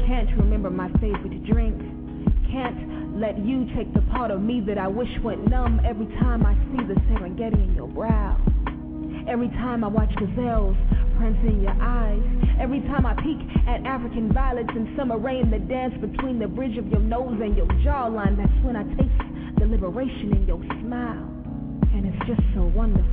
can't 0.08 0.30
remember 0.38 0.70
my 0.70 0.90
favorite 1.00 1.46
drink, 1.46 1.78
can't 2.50 3.20
let 3.20 3.38
you 3.40 3.70
take 3.76 3.94
the 3.94 4.02
part 4.14 4.32
of 4.32 4.42
me 4.42 4.62
that 4.68 4.78
I 4.78 4.88
wish 4.88 5.10
went 5.24 5.48
numb 5.50 5.82
every 5.86 6.08
time 6.18 6.46
I 6.46 6.54
see 6.72 6.84
the 6.88 6.96
Serengeti 7.12 7.70
in 7.70 7.76
your 7.76 7.88
brow. 7.88 8.38
Every 9.28 9.50
time 9.50 9.84
I 9.84 9.88
watch 9.88 10.10
gazelles 10.16 10.76
prance 11.22 11.38
in 11.46 11.62
your 11.62 11.78
eyes. 11.78 12.18
Every 12.60 12.82
time 12.90 13.06
I 13.06 13.14
peek 13.22 13.38
at 13.70 13.86
African 13.86 14.34
violets 14.34 14.74
in 14.74 14.90
summer 14.98 15.20
rain 15.20 15.52
that 15.52 15.70
dance 15.70 15.94
between 16.02 16.40
the 16.40 16.48
bridge 16.48 16.78
of 16.78 16.88
your 16.88 17.00
nose 17.00 17.38
and 17.40 17.56
your 17.56 17.68
jawline, 17.86 18.38
that's 18.38 18.66
when 18.66 18.76
I 18.76 18.82
taste 18.98 19.22
the 19.62 19.70
liberation 19.70 20.34
in 20.34 20.48
your 20.50 20.58
smile. 20.82 21.30
And 21.94 22.10
it's 22.10 22.26
just 22.26 22.42
so 22.56 22.66
wonderful. 22.74 23.06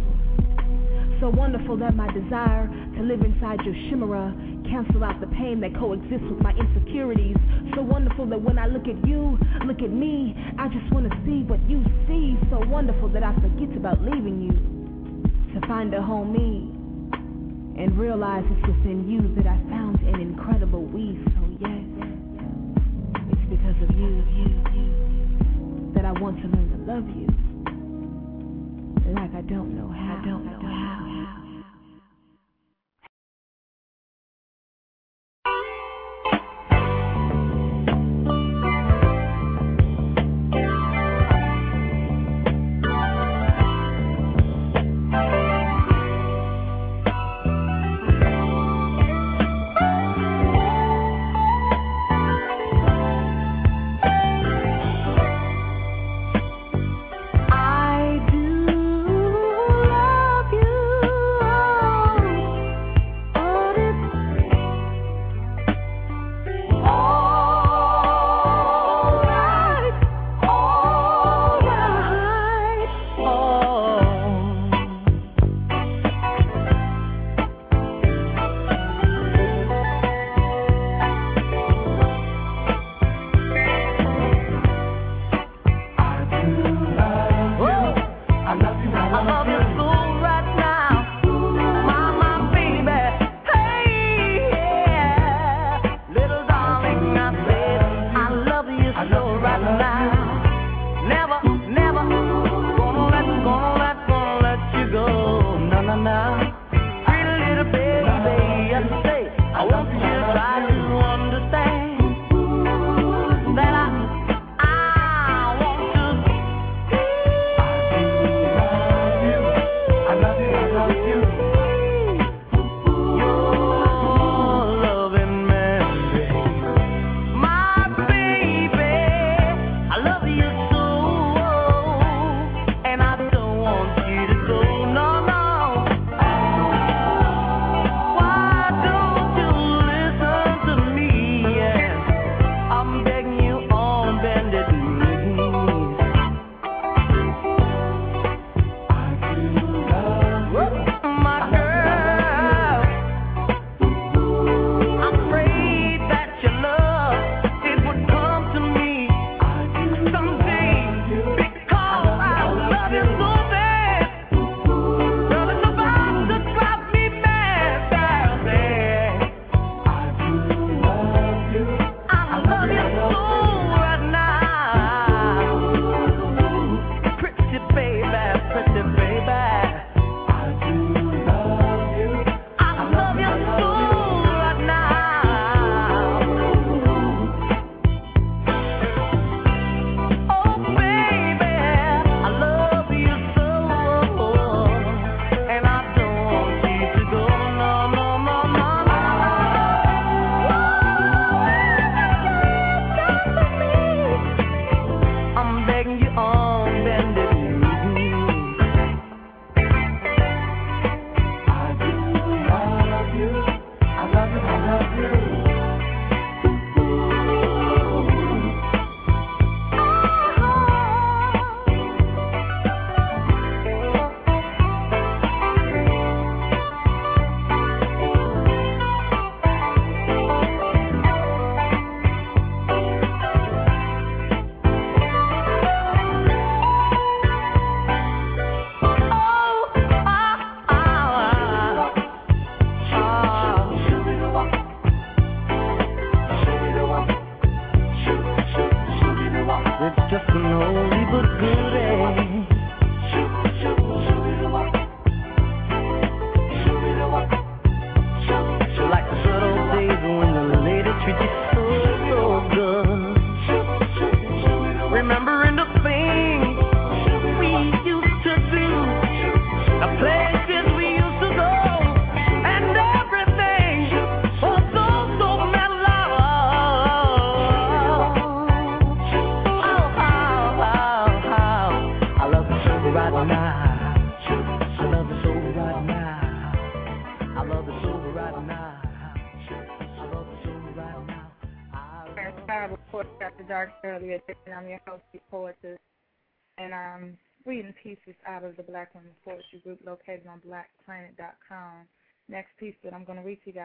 So 1.20 1.28
wonderful 1.28 1.76
that 1.84 1.94
my 1.94 2.08
desire 2.16 2.64
to 2.96 3.02
live 3.02 3.20
inside 3.20 3.60
your 3.68 3.76
chimera 3.90 4.32
cancel 4.64 5.04
out 5.04 5.20
the 5.20 5.28
pain 5.36 5.60
that 5.60 5.76
coexists 5.76 6.24
with 6.32 6.40
my 6.40 6.56
insecurities. 6.56 7.36
So 7.76 7.82
wonderful 7.82 8.24
that 8.32 8.40
when 8.40 8.58
I 8.58 8.68
look 8.68 8.88
at 8.88 8.96
you, 9.06 9.36
look 9.66 9.84
at 9.84 9.92
me, 9.92 10.32
I 10.56 10.68
just 10.68 10.88
want 10.96 11.12
to 11.12 11.14
see 11.28 11.44
what 11.44 11.60
you 11.68 11.84
see. 12.08 12.40
So 12.48 12.64
wonderful 12.72 13.12
that 13.12 13.22
I 13.22 13.34
forget 13.36 13.76
about 13.76 14.00
leaving 14.00 14.40
you 14.48 15.60
to 15.60 15.66
find 15.68 15.92
a 15.92 16.00
home 16.00 16.32
me 16.32 16.77
and 17.78 17.96
realize 17.98 18.44
it's 18.50 18.66
within 18.66 19.08
you 19.08 19.22
that 19.36 19.46
I 19.46 19.56
found 19.70 20.00
an 20.00 20.20
incredible 20.20 20.82
we. 20.84 21.16
So 21.32 21.40
yes, 21.62 21.84
it's 23.30 23.46
because 23.48 23.78
of 23.82 23.90
you, 23.96 24.22
you, 24.34 24.50
you 24.74 25.92
that 25.94 26.04
I 26.04 26.12
want 26.20 26.42
to 26.42 26.48
learn 26.48 26.68
to 26.74 26.92
love 26.92 27.06
you 27.16 27.28
like 29.14 29.34
I 29.34 29.40
don't 29.42 29.74
know 29.76 29.88
how. 29.88 30.20
I 30.20 30.24
don't 30.26 30.44
know 30.44 30.60
how. 30.60 30.97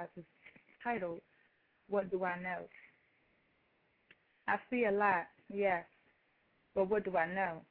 Guys 0.04 0.10
is 0.18 0.26
titled, 0.84 1.22
What 1.89 2.12
Do 2.12 2.24
I 2.24 2.39
Know? 2.41 2.64
I 4.47 4.56
see 4.70 4.86
a 4.86 4.91
lot, 4.91 5.28
yes, 5.49 5.86
but 6.76 6.89
what 6.89 7.06
do 7.06 7.16
I 7.16 7.34
know? 7.34 7.62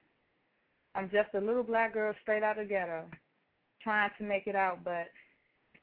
I'm 0.94 1.10
just 1.10 1.34
a 1.34 1.40
little 1.40 1.62
black 1.62 1.92
girl 1.92 2.14
straight 2.22 2.42
out 2.42 2.58
of 2.58 2.68
ghetto, 2.68 3.04
trying 3.82 4.10
to 4.18 4.24
make 4.24 4.46
it 4.46 4.56
out, 4.56 4.78
but 4.84 5.08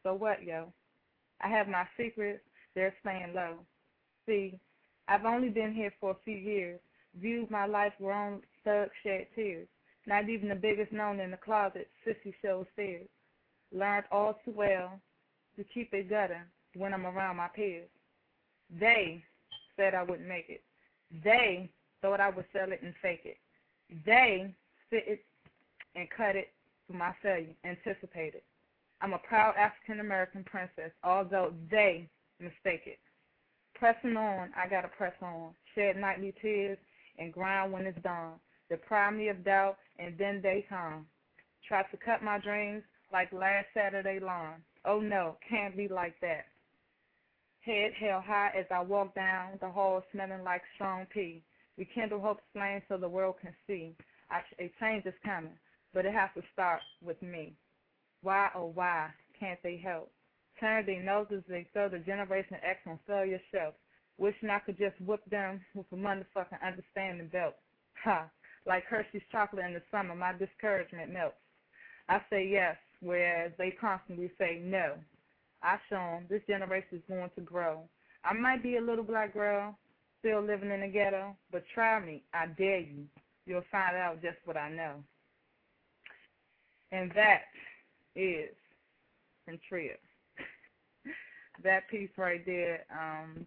so 0.02 0.16
what, 0.16 0.44
yo? 0.44 0.74
I 1.42 1.50
have 1.50 1.68
my 1.68 1.86
secrets, 1.96 2.42
they're 2.74 2.94
staying 3.02 3.34
low. 3.36 3.60
See, 4.26 4.60
I've 5.08 5.26
only 5.26 5.50
been 5.50 5.74
here 5.74 5.94
for 6.00 6.12
a 6.12 6.24
few 6.26 6.38
years, 6.38 6.80
viewed 7.20 7.52
my 7.52 7.68
life 7.68 7.94
grown, 8.00 8.42
thugs 8.64 8.92
shed 9.04 9.28
tears. 9.36 9.68
Not 10.08 10.28
even 10.28 10.50
the 10.50 10.56
biggest 10.56 10.92
known 10.92 11.20
in 11.20 11.30
the 11.32 11.38
closet, 11.38 11.90
sissy 12.06 12.34
shows 12.42 12.66
fears. 12.76 13.08
Learned 13.72 14.06
all 14.12 14.40
too 14.44 14.54
well 14.56 15.00
to 15.60 15.66
keep 15.74 15.94
it 15.94 16.10
gutter 16.10 16.48
when 16.76 16.94
I'm 16.94 17.06
around 17.06 17.36
my 17.36 17.50
peers. 17.50 17.90
They 18.80 19.24
said 19.76 19.94
I 19.94 20.04
wouldn't 20.04 20.28
make 20.28 20.46
it. 20.48 20.64
They 21.24 21.70
thought 22.02 22.22
I 22.22 22.30
would 22.30 22.46
sell 22.54 22.72
it 22.72 22.82
and 22.82 22.94
fake 23.02 23.24
it. 23.26 23.38
They 24.06 24.54
sit 24.90 25.04
it 25.06 25.26
and 25.96 26.08
cut 26.16 26.38
it 26.38 26.54
for 26.88 26.94
my 26.94 27.14
failure, 27.22 27.54
anticipated. 27.66 28.42
I'm 29.02 29.14
a 29.14 29.18
proud 29.20 29.56
African 29.58 30.00
American 30.00 30.46
princess, 30.46 30.92
although 31.04 31.54
they 31.70 32.08
mistake 32.40 32.84
it. 32.86 33.00
Pressing 33.76 34.16
on, 34.16 34.50
I 34.56 34.68
gotta 34.70 34.90
press 34.90 35.14
on. 35.22 35.52
Shed 35.76 35.98
nightly 35.98 36.34
tears 36.42 36.78
and 37.18 37.34
grind 37.34 37.74
when 37.74 37.86
it's 37.86 38.02
done. 38.02 38.34
Deprive 38.70 39.14
me 39.14 39.28
of 39.28 39.44
doubt 39.44 39.78
and 39.98 40.18
then 40.18 40.40
they 40.42 40.66
come. 40.70 41.06
Try 41.68 41.84
to 41.84 41.98
cut 41.98 42.24
my 42.24 42.40
dreams 42.40 42.84
like 43.12 43.32
last 43.34 43.68
Saturday 43.74 44.20
lawn. 44.20 44.56
Oh 44.86 45.00
no, 45.00 45.38
can't 45.50 45.76
be 45.76 45.88
like 45.88 46.16
that. 46.22 46.46
Head 47.62 47.92
held 48.00 48.24
high 48.24 48.52
as 48.58 48.66
I 48.72 48.82
walk 48.82 49.14
down 49.16 49.58
the 49.60 49.70
hall 49.70 50.04
smelling 50.12 50.44
like 50.44 50.62
strong 50.76 51.06
pea. 51.14 51.44
Rekindle 51.78 52.20
hope's 52.20 52.44
flame 52.54 52.82
so 52.88 52.98
the 52.98 53.08
world 53.08 53.36
can 53.42 53.54
see. 53.68 53.96
I, 54.30 54.42
a 54.60 54.72
change 54.80 55.06
is 55.06 55.14
coming, 55.26 55.58
but 55.94 56.06
it 56.06 56.14
has 56.14 56.30
to 56.36 56.44
start 56.54 56.82
with 57.02 57.22
me. 57.22 57.54
Why, 58.22 58.50
oh 58.56 58.72
why, 58.74 59.10
can't 59.40 59.60
they 59.64 59.78
help? 59.78 60.12
Turn 60.60 60.86
their 60.86 61.02
noses, 61.02 61.44
they 61.48 61.68
throw 61.72 61.90
the 61.90 62.00
Generation 62.00 62.58
X 62.64 62.80
on 62.86 63.00
failure 63.08 63.42
shelf. 63.52 63.74
Wishing 64.18 64.50
I 64.50 64.60
could 64.60 64.78
just 64.78 65.00
whip 65.02 65.22
them 65.30 65.62
with 65.74 65.86
a 65.94 65.96
motherfucking 65.96 66.62
understanding 66.66 67.28
belt. 67.28 67.56
Ha! 68.04 68.30
Like 68.66 68.84
Hershey's 68.86 69.22
chocolate 69.32 69.66
in 69.66 69.74
the 69.74 69.82
summer, 69.90 70.16
my 70.16 70.34
discouragement 70.34 71.14
melts. 71.14 71.38
I 72.10 72.20
say 72.30 72.46
yes, 72.46 72.76
whereas 73.02 73.52
they 73.58 73.72
constantly 73.72 74.32
say 74.38 74.62
no. 74.64 74.94
I 75.62 75.78
show 75.90 75.96
them 75.96 76.26
this 76.30 76.42
generation 76.48 76.98
is 76.98 77.04
going 77.08 77.30
to 77.36 77.42
grow. 77.42 77.82
I 78.24 78.34
might 78.34 78.64
be 78.64 78.78
a 78.78 78.82
little 78.82 79.04
black 79.04 79.34
girl, 79.34 79.78
still 80.20 80.42
living 80.42 80.72
in 80.72 80.82
the 80.82 80.88
ghetto, 80.88 81.36
but 81.52 81.64
try 81.74 82.00
me. 82.00 82.24
I 82.34 82.48
dare 82.48 82.80
you. 82.80 83.06
You'll 83.46 83.64
find 83.72 83.96
out 83.96 84.22
just 84.22 84.38
what 84.46 84.58
I 84.58 84.70
know. 84.70 84.96
And 86.92 87.12
that 87.16 87.42
is 88.16 88.50
from 89.46 89.60
Tria. 89.68 89.94
that 91.64 91.90
piece 91.90 92.10
right 92.18 92.46
there 92.46 92.86
um, 92.92 93.46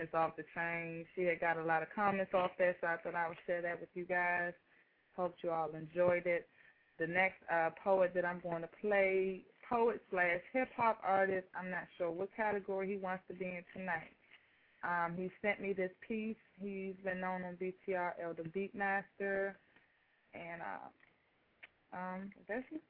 is 0.00 0.08
off 0.14 0.36
the 0.36 0.44
chain. 0.54 1.04
She 1.14 1.22
had 1.22 1.40
got 1.40 1.56
a 1.56 1.64
lot 1.64 1.82
of 1.82 1.88
comments 1.94 2.32
off 2.34 2.50
that, 2.58 2.76
so 2.80 2.86
I 2.86 2.96
thought 2.96 3.14
I 3.14 3.28
would 3.28 3.38
share 3.46 3.62
that 3.62 3.80
with 3.80 3.90
you 3.94 4.04
guys. 4.04 4.52
Hope 5.16 5.34
you 5.42 5.50
all 5.50 5.70
enjoyed 5.70 6.26
it. 6.26 6.48
The 6.98 7.06
next 7.06 7.36
uh, 7.52 7.70
poet 7.82 8.12
that 8.14 8.24
I'm 8.24 8.40
going 8.40 8.62
to 8.62 8.68
play, 8.80 9.42
poet 9.68 10.00
slash 10.10 10.40
hip 10.52 10.68
hop 10.76 10.98
artist, 11.06 11.46
I'm 11.54 11.70
not 11.70 11.84
sure 11.96 12.10
what 12.10 12.34
category 12.34 12.88
he 12.88 12.96
wants 12.96 13.22
to 13.28 13.34
be 13.34 13.44
in 13.44 13.62
tonight. 13.72 14.14
Um, 14.82 15.14
he 15.16 15.30
sent 15.42 15.60
me 15.60 15.72
this 15.72 15.90
piece. 16.06 16.36
He's 16.60 16.94
been 17.04 17.20
known 17.20 17.42
on 17.44 17.56
BTR 17.56 18.12
Elder 18.22 18.44
Beatmaster, 18.44 19.54
and 20.34 20.62
uh, 20.62 21.96
um, 21.96 22.30
that's 22.48 22.64
it. 22.72 22.82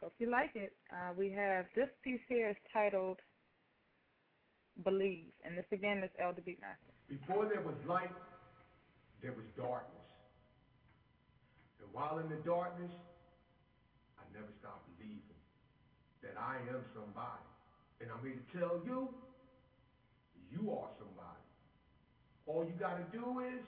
Hope 0.00 0.14
you 0.18 0.30
like 0.30 0.50
it. 0.54 0.72
Uh, 0.92 1.12
we 1.16 1.30
have 1.30 1.66
this 1.76 1.88
piece 2.02 2.20
here 2.28 2.50
is 2.50 2.56
titled 2.72 3.18
Believe, 4.82 5.30
and 5.44 5.56
this 5.56 5.66
again 5.70 5.98
is 5.98 6.10
Elder 6.20 6.40
Beatmaster. 6.40 6.90
Before 7.08 7.46
there 7.46 7.60
was 7.60 7.74
light, 7.86 8.10
there 9.22 9.32
was 9.32 9.44
darkness. 9.56 10.02
And 11.80 11.92
while 11.92 12.18
in 12.18 12.28
the 12.28 12.42
darkness, 12.44 12.90
never 14.34 14.52
stop 14.60 14.82
believing 14.96 15.40
that 16.22 16.34
I 16.38 16.56
am 16.72 16.82
somebody. 16.94 17.48
And 18.00 18.10
I'm 18.10 18.20
here 18.24 18.36
to 18.36 18.46
tell 18.58 18.80
you, 18.84 19.08
you 20.50 20.72
are 20.72 20.88
somebody. 20.98 21.46
All 22.46 22.64
you 22.64 22.74
got 22.78 22.98
to 22.98 23.06
do 23.16 23.40
is 23.40 23.62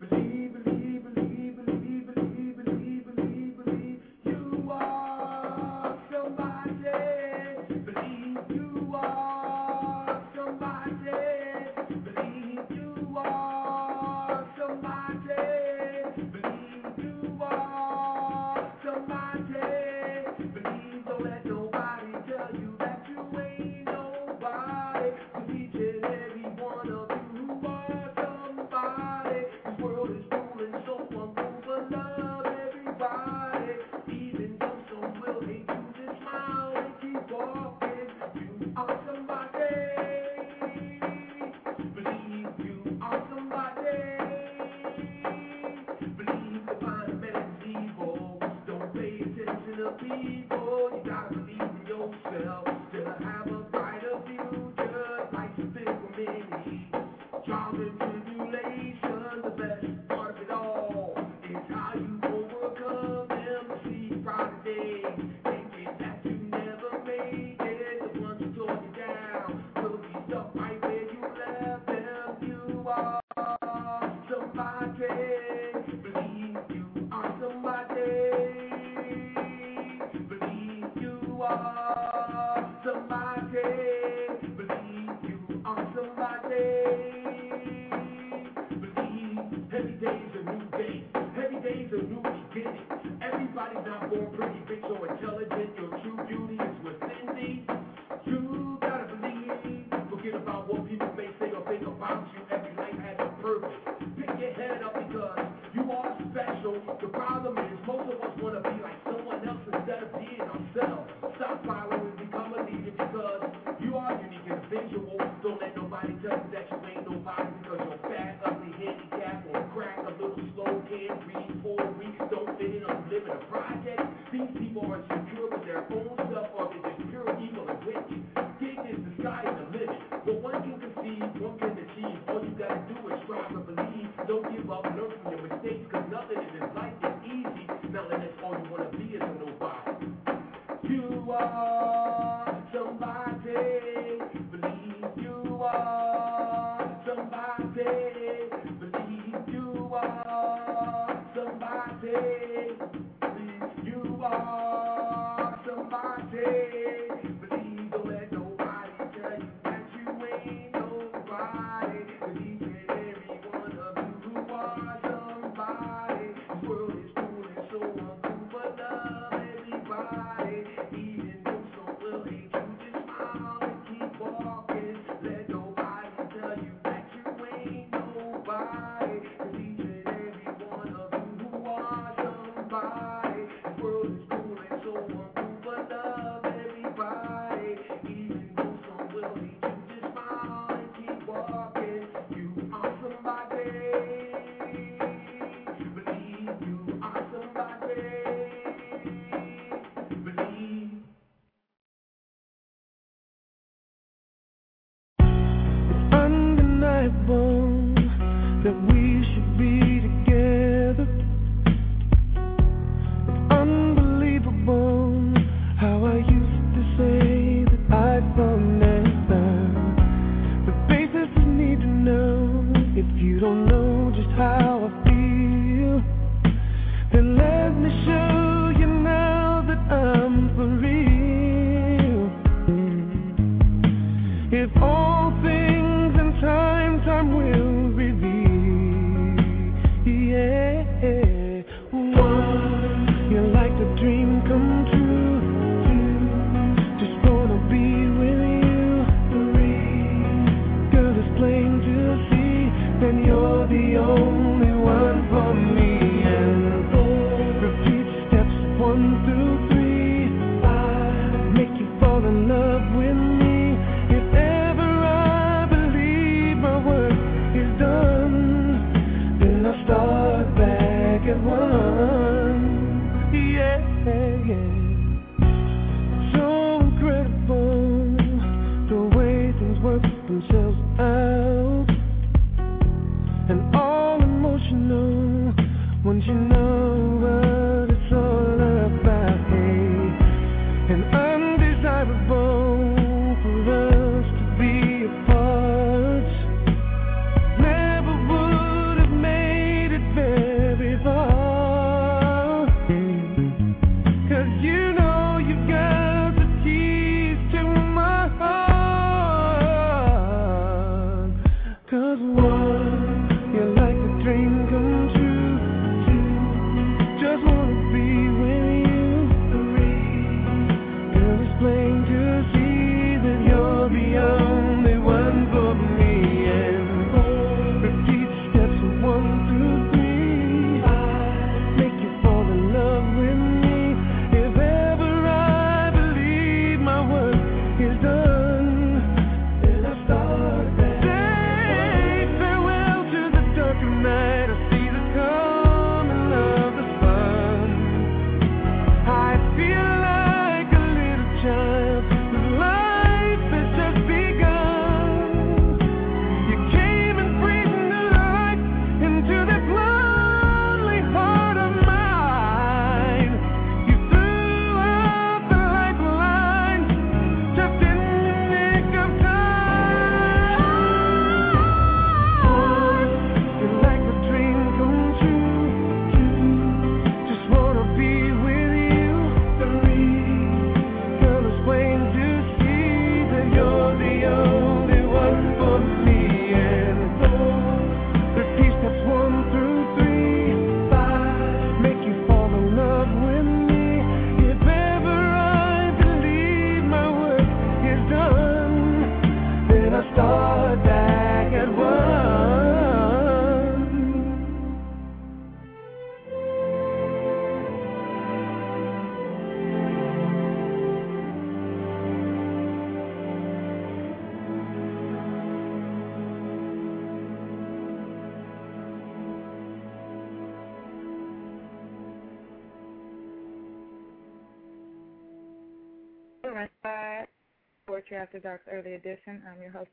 believe, 0.00 0.64
believe, 0.64 0.83
each 25.50 25.74
and 25.74 26.04
every 26.04 26.43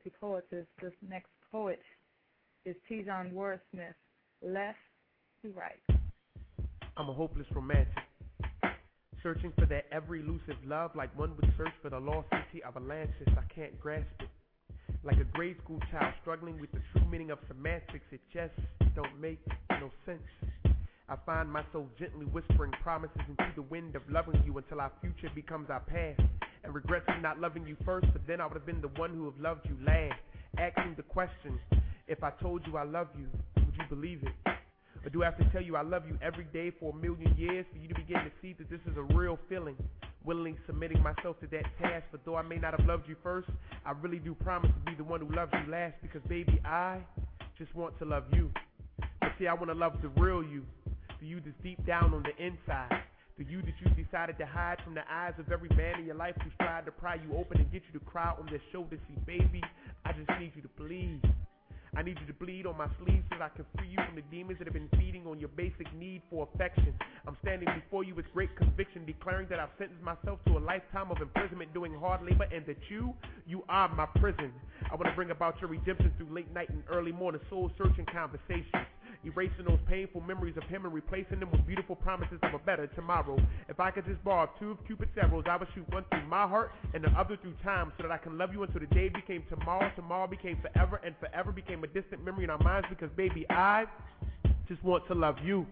the 0.04 0.10
poetess. 0.20 0.66
This 0.80 0.92
next 1.08 1.30
poet 1.50 1.80
is 2.64 2.76
T-John 2.88 3.30
Wordsmith, 3.34 3.94
Left 4.40 4.78
to 5.42 5.50
Right. 5.50 5.98
I'm 6.96 7.08
a 7.08 7.12
hopeless 7.12 7.46
romantic. 7.52 7.88
Searching 9.22 9.52
for 9.58 9.66
that 9.66 9.86
ever 9.90 10.16
elusive 10.16 10.56
love 10.64 10.92
like 10.94 11.16
one 11.18 11.34
would 11.36 11.52
search 11.56 11.72
for 11.82 11.90
the 11.90 11.98
lost 11.98 12.28
city 12.30 12.62
of 12.62 12.76
Atlantis. 12.76 13.28
I 13.28 13.52
can't 13.52 13.78
grasp 13.80 14.06
it. 14.20 14.28
Like 15.04 15.18
a 15.18 15.24
grade 15.24 15.56
school 15.64 15.80
child 15.90 16.14
struggling 16.20 16.60
with 16.60 16.70
the 16.70 16.80
true 16.92 17.08
meaning 17.10 17.30
of 17.30 17.38
semantics, 17.48 18.06
it 18.12 18.20
just 18.32 18.54
don't 18.94 19.20
make 19.20 19.40
no 19.70 19.90
sense. 20.06 20.22
I 21.08 21.16
find 21.26 21.50
myself 21.50 21.86
gently 21.98 22.26
whispering 22.26 22.72
promises 22.82 23.20
into 23.28 23.52
the 23.56 23.62
wind 23.62 23.96
of 23.96 24.02
loving 24.08 24.40
you 24.44 24.56
until 24.58 24.80
our 24.80 24.92
future 25.00 25.30
becomes 25.34 25.70
our 25.70 25.80
past. 25.80 26.20
And 26.64 26.74
regrets 26.74 27.06
for 27.06 27.20
not 27.20 27.40
loving 27.40 27.66
you 27.66 27.76
first, 27.84 28.06
but 28.12 28.22
then 28.26 28.40
I 28.40 28.46
would 28.46 28.54
have 28.54 28.66
been 28.66 28.80
the 28.80 28.88
one 29.00 29.10
who 29.10 29.24
have 29.24 29.38
loved 29.40 29.66
you 29.66 29.76
last. 29.84 30.20
Asking 30.58 30.94
the 30.96 31.02
question, 31.02 31.58
if 32.06 32.22
I 32.22 32.30
told 32.30 32.66
you 32.66 32.76
I 32.76 32.84
love 32.84 33.08
you, 33.18 33.26
would 33.56 33.74
you 33.76 33.84
believe 33.88 34.22
it? 34.22 34.52
Or 35.04 35.10
do 35.10 35.22
I 35.22 35.26
have 35.26 35.38
to 35.38 35.44
tell 35.50 35.62
you 35.62 35.76
I 35.76 35.82
love 35.82 36.04
you 36.06 36.16
every 36.22 36.44
day 36.44 36.70
for 36.78 36.92
a 36.92 36.96
million 36.96 37.34
years 37.36 37.66
for 37.72 37.78
you 37.78 37.88
to 37.88 37.94
begin 37.94 38.18
to 38.18 38.30
see 38.40 38.52
that 38.58 38.70
this 38.70 38.80
is 38.90 38.96
a 38.96 39.02
real 39.14 39.38
feeling? 39.48 39.76
Willingly 40.24 40.56
submitting 40.66 41.02
myself 41.02 41.40
to 41.40 41.48
that 41.48 41.64
task, 41.80 42.04
but 42.12 42.20
though 42.24 42.36
I 42.36 42.42
may 42.42 42.56
not 42.56 42.78
have 42.78 42.86
loved 42.86 43.08
you 43.08 43.16
first, 43.22 43.48
I 43.84 43.90
really 44.00 44.20
do 44.20 44.34
promise 44.34 44.70
to 44.70 44.90
be 44.90 44.96
the 44.96 45.02
one 45.02 45.20
who 45.20 45.34
loves 45.34 45.52
you 45.52 45.72
last 45.72 45.94
because 46.00 46.22
baby, 46.28 46.60
I 46.64 46.98
just 47.58 47.74
want 47.74 47.98
to 47.98 48.04
love 48.04 48.24
you. 48.32 48.50
But 49.20 49.30
see, 49.38 49.48
I 49.48 49.54
want 49.54 49.68
to 49.68 49.74
love 49.74 49.94
the 50.00 50.08
real 50.20 50.44
you, 50.44 50.64
the 51.20 51.26
you 51.26 51.40
that's 51.44 51.56
deep 51.64 51.84
down 51.84 52.14
on 52.14 52.22
the 52.22 52.44
inside. 52.44 53.02
The 53.42 53.50
you 53.50 53.62
that 53.62 53.74
you 53.80 54.04
decided 54.04 54.38
to 54.38 54.46
hide 54.46 54.78
from 54.84 54.94
the 54.94 55.02
eyes 55.10 55.34
of 55.36 55.50
every 55.50 55.68
man 55.70 55.98
in 55.98 56.06
your 56.06 56.14
life 56.14 56.36
who's 56.44 56.52
tried 56.60 56.86
to 56.86 56.92
pry 56.92 57.16
you 57.16 57.36
open 57.36 57.58
and 57.58 57.66
get 57.72 57.82
you 57.90 57.98
to 57.98 58.04
cry 58.04 58.32
on 58.38 58.46
their 58.46 58.62
shoulder. 58.70 58.96
See, 59.08 59.18
baby, 59.26 59.60
I 60.04 60.12
just 60.12 60.30
need 60.38 60.52
you 60.54 60.62
to 60.62 60.68
bleed. 60.78 61.20
I 61.96 62.02
need 62.02 62.20
you 62.20 62.26
to 62.26 62.32
bleed 62.32 62.66
on 62.66 62.78
my 62.78 62.86
sleeve 63.02 63.24
so 63.28 63.38
that 63.38 63.42
I 63.42 63.48
can 63.48 63.64
free 63.76 63.88
you 63.88 63.98
from 64.06 64.14
the 64.14 64.22
demons 64.30 64.58
that 64.58 64.68
have 64.68 64.74
been 64.74 64.88
feeding 64.96 65.26
on 65.26 65.40
your 65.40 65.48
basic 65.48 65.92
need 65.92 66.22
for 66.30 66.48
affection. 66.54 66.94
I'm 67.26 67.36
standing 67.42 67.68
before 67.74 68.04
you 68.04 68.14
with 68.14 68.26
great 68.32 68.54
conviction, 68.56 69.04
declaring 69.04 69.48
that 69.50 69.58
I've 69.58 69.74
sentenced 69.76 70.04
myself 70.04 70.38
to 70.46 70.58
a 70.58 70.62
lifetime 70.62 71.10
of 71.10 71.20
imprisonment 71.20 71.74
doing 71.74 71.92
hard 71.98 72.22
labor 72.22 72.46
and 72.54 72.64
that 72.66 72.78
you, 72.90 73.12
you 73.44 73.64
are 73.68 73.92
my 73.92 74.06
prison. 74.20 74.52
I 74.88 74.94
want 74.94 75.06
to 75.06 75.16
bring 75.16 75.32
about 75.32 75.60
your 75.60 75.68
redemption 75.68 76.12
through 76.16 76.32
late 76.32 76.52
night 76.54 76.70
and 76.70 76.84
early 76.88 77.10
morning 77.10 77.40
soul 77.50 77.72
searching 77.76 78.06
conversations 78.06 78.86
erasing 79.24 79.64
those 79.66 79.78
painful 79.88 80.20
memories 80.20 80.56
of 80.56 80.64
him 80.64 80.84
and 80.84 80.92
replacing 80.92 81.40
them 81.40 81.50
with 81.50 81.66
beautiful 81.66 81.96
promises 81.96 82.38
of 82.42 82.54
a 82.54 82.58
better 82.58 82.86
tomorrow. 82.88 83.38
If 83.68 83.80
I 83.80 83.90
could 83.90 84.04
just 84.06 84.22
borrow 84.24 84.50
two 84.58 84.72
of 84.72 84.86
Cupid's 84.86 85.12
arrows, 85.20 85.44
I 85.48 85.56
would 85.56 85.68
shoot 85.74 85.88
one 85.92 86.04
through 86.10 86.26
my 86.28 86.46
heart 86.46 86.72
and 86.94 87.04
the 87.04 87.10
other 87.10 87.36
through 87.36 87.54
time 87.62 87.92
so 87.96 88.02
that 88.02 88.12
I 88.12 88.18
can 88.18 88.36
love 88.36 88.52
you 88.52 88.62
until 88.62 88.80
the 88.80 88.86
day 88.86 89.08
became 89.08 89.44
tomorrow, 89.48 89.90
tomorrow 89.96 90.26
became 90.26 90.58
forever, 90.60 91.00
and 91.04 91.14
forever 91.20 91.52
became 91.52 91.84
a 91.84 91.86
distant 91.86 92.24
memory 92.24 92.44
in 92.44 92.50
our 92.50 92.62
minds 92.62 92.86
because, 92.90 93.10
baby, 93.16 93.46
I 93.50 93.84
just 94.68 94.82
want 94.82 95.06
to 95.08 95.14
love 95.14 95.36
you. 95.44 95.66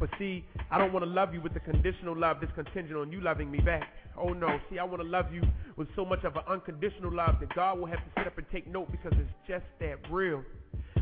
But 0.00 0.10
see, 0.18 0.44
I 0.70 0.78
don't 0.78 0.92
want 0.92 1.04
to 1.04 1.10
love 1.10 1.32
you 1.32 1.40
with 1.40 1.54
the 1.54 1.60
conditional 1.60 2.16
love 2.18 2.38
that's 2.40 2.52
contingent 2.54 2.96
on 2.96 3.12
you 3.12 3.20
loving 3.20 3.50
me 3.50 3.60
back. 3.60 3.88
Oh 4.18 4.30
no, 4.30 4.58
see, 4.68 4.78
I 4.80 4.84
want 4.84 5.00
to 5.00 5.08
love 5.08 5.32
you 5.32 5.42
with 5.76 5.86
so 5.94 6.04
much 6.04 6.24
of 6.24 6.34
an 6.34 6.42
unconditional 6.48 7.14
love 7.14 7.36
that 7.38 7.54
God 7.54 7.78
will 7.78 7.86
have 7.86 7.98
to 7.98 8.10
sit 8.18 8.26
up 8.26 8.36
and 8.36 8.46
take 8.50 8.66
note 8.66 8.90
because 8.90 9.12
it's 9.12 9.30
just 9.46 9.64
that 9.78 9.98
real. 10.10 10.42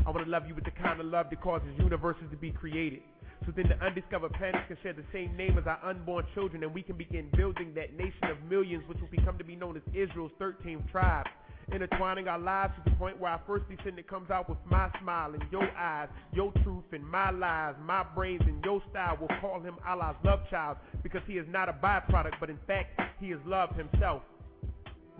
I 0.05 0.09
want 0.09 0.25
to 0.25 0.31
love 0.31 0.47
you 0.47 0.55
with 0.55 0.65
the 0.65 0.71
kind 0.71 0.99
of 0.99 1.05
love 1.05 1.27
that 1.29 1.41
causes 1.41 1.69
universes 1.77 2.23
to 2.31 2.37
be 2.37 2.51
created. 2.51 3.01
So 3.45 3.51
then 3.55 3.69
the 3.69 3.85
undiscovered 3.85 4.33
planets 4.33 4.65
can 4.67 4.77
share 4.83 4.93
the 4.93 5.05
same 5.11 5.35
name 5.35 5.57
as 5.57 5.65
our 5.65 5.79
unborn 5.83 6.25
children, 6.33 6.63
and 6.63 6.73
we 6.73 6.83
can 6.83 6.95
begin 6.95 7.29
building 7.35 7.73
that 7.75 7.97
nation 7.97 8.29
of 8.29 8.37
millions, 8.49 8.83
which 8.87 8.99
will 8.99 9.09
become 9.09 9.37
to 9.37 9.43
be 9.43 9.55
known 9.55 9.77
as 9.77 9.83
Israel's 9.93 10.31
13th 10.39 10.89
tribe. 10.91 11.25
Intertwining 11.71 12.27
our 12.27 12.39
lives 12.39 12.73
to 12.77 12.89
the 12.89 12.95
point 12.97 13.19
where 13.19 13.31
our 13.31 13.41
first 13.47 13.63
descendant 13.69 14.07
comes 14.07 14.29
out 14.29 14.49
with 14.49 14.57
my 14.65 14.89
smile 15.01 15.33
and 15.33 15.43
your 15.51 15.69
eyes, 15.77 16.09
your 16.33 16.51
truth 16.63 16.83
and 16.91 17.05
my 17.07 17.31
lies, 17.31 17.75
my 17.85 18.03
brains 18.15 18.41
and 18.45 18.63
your 18.65 18.81
style. 18.89 19.17
We'll 19.19 19.39
call 19.39 19.61
him 19.61 19.75
Allah's 19.87 20.17
love 20.23 20.41
child 20.49 20.77
because 21.01 21.21
he 21.27 21.33
is 21.33 21.45
not 21.49 21.69
a 21.69 21.73
byproduct, 21.73 22.33
but 22.39 22.49
in 22.49 22.59
fact, 22.67 22.99
he 23.19 23.27
is 23.27 23.39
love 23.45 23.69
himself. 23.75 24.23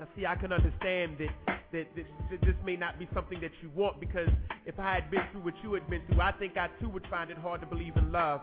Now, 0.02 0.08
see, 0.18 0.26
I 0.26 0.34
can 0.34 0.52
understand 0.52 1.22
that, 1.22 1.30
that, 1.72 1.86
that, 1.93 2.06
that 2.32 2.41
this 2.41 2.58
may 2.66 2.76
not 2.76 2.97
be 2.97 3.08
something 3.14 3.39
that 3.39 3.52
you 3.62 3.70
want 3.76 3.99
because 3.99 4.30
if 4.66 4.80
I 4.80 4.95
had 4.95 5.12
been 5.12 5.22
through 5.32 5.41
what 5.41 5.54
you 5.62 5.76
had 5.76 5.88
been 5.91 6.02
through, 6.10 6.20
I 6.20 6.32
think 6.32 6.58
I 6.58 6.70
too 6.82 6.89
would 6.89 7.06
find 7.06 7.30
it 7.30 7.38
hard 7.38 7.62
to 7.62 7.68
believe 7.68 7.95
in 7.95 8.12
love. 8.12 8.41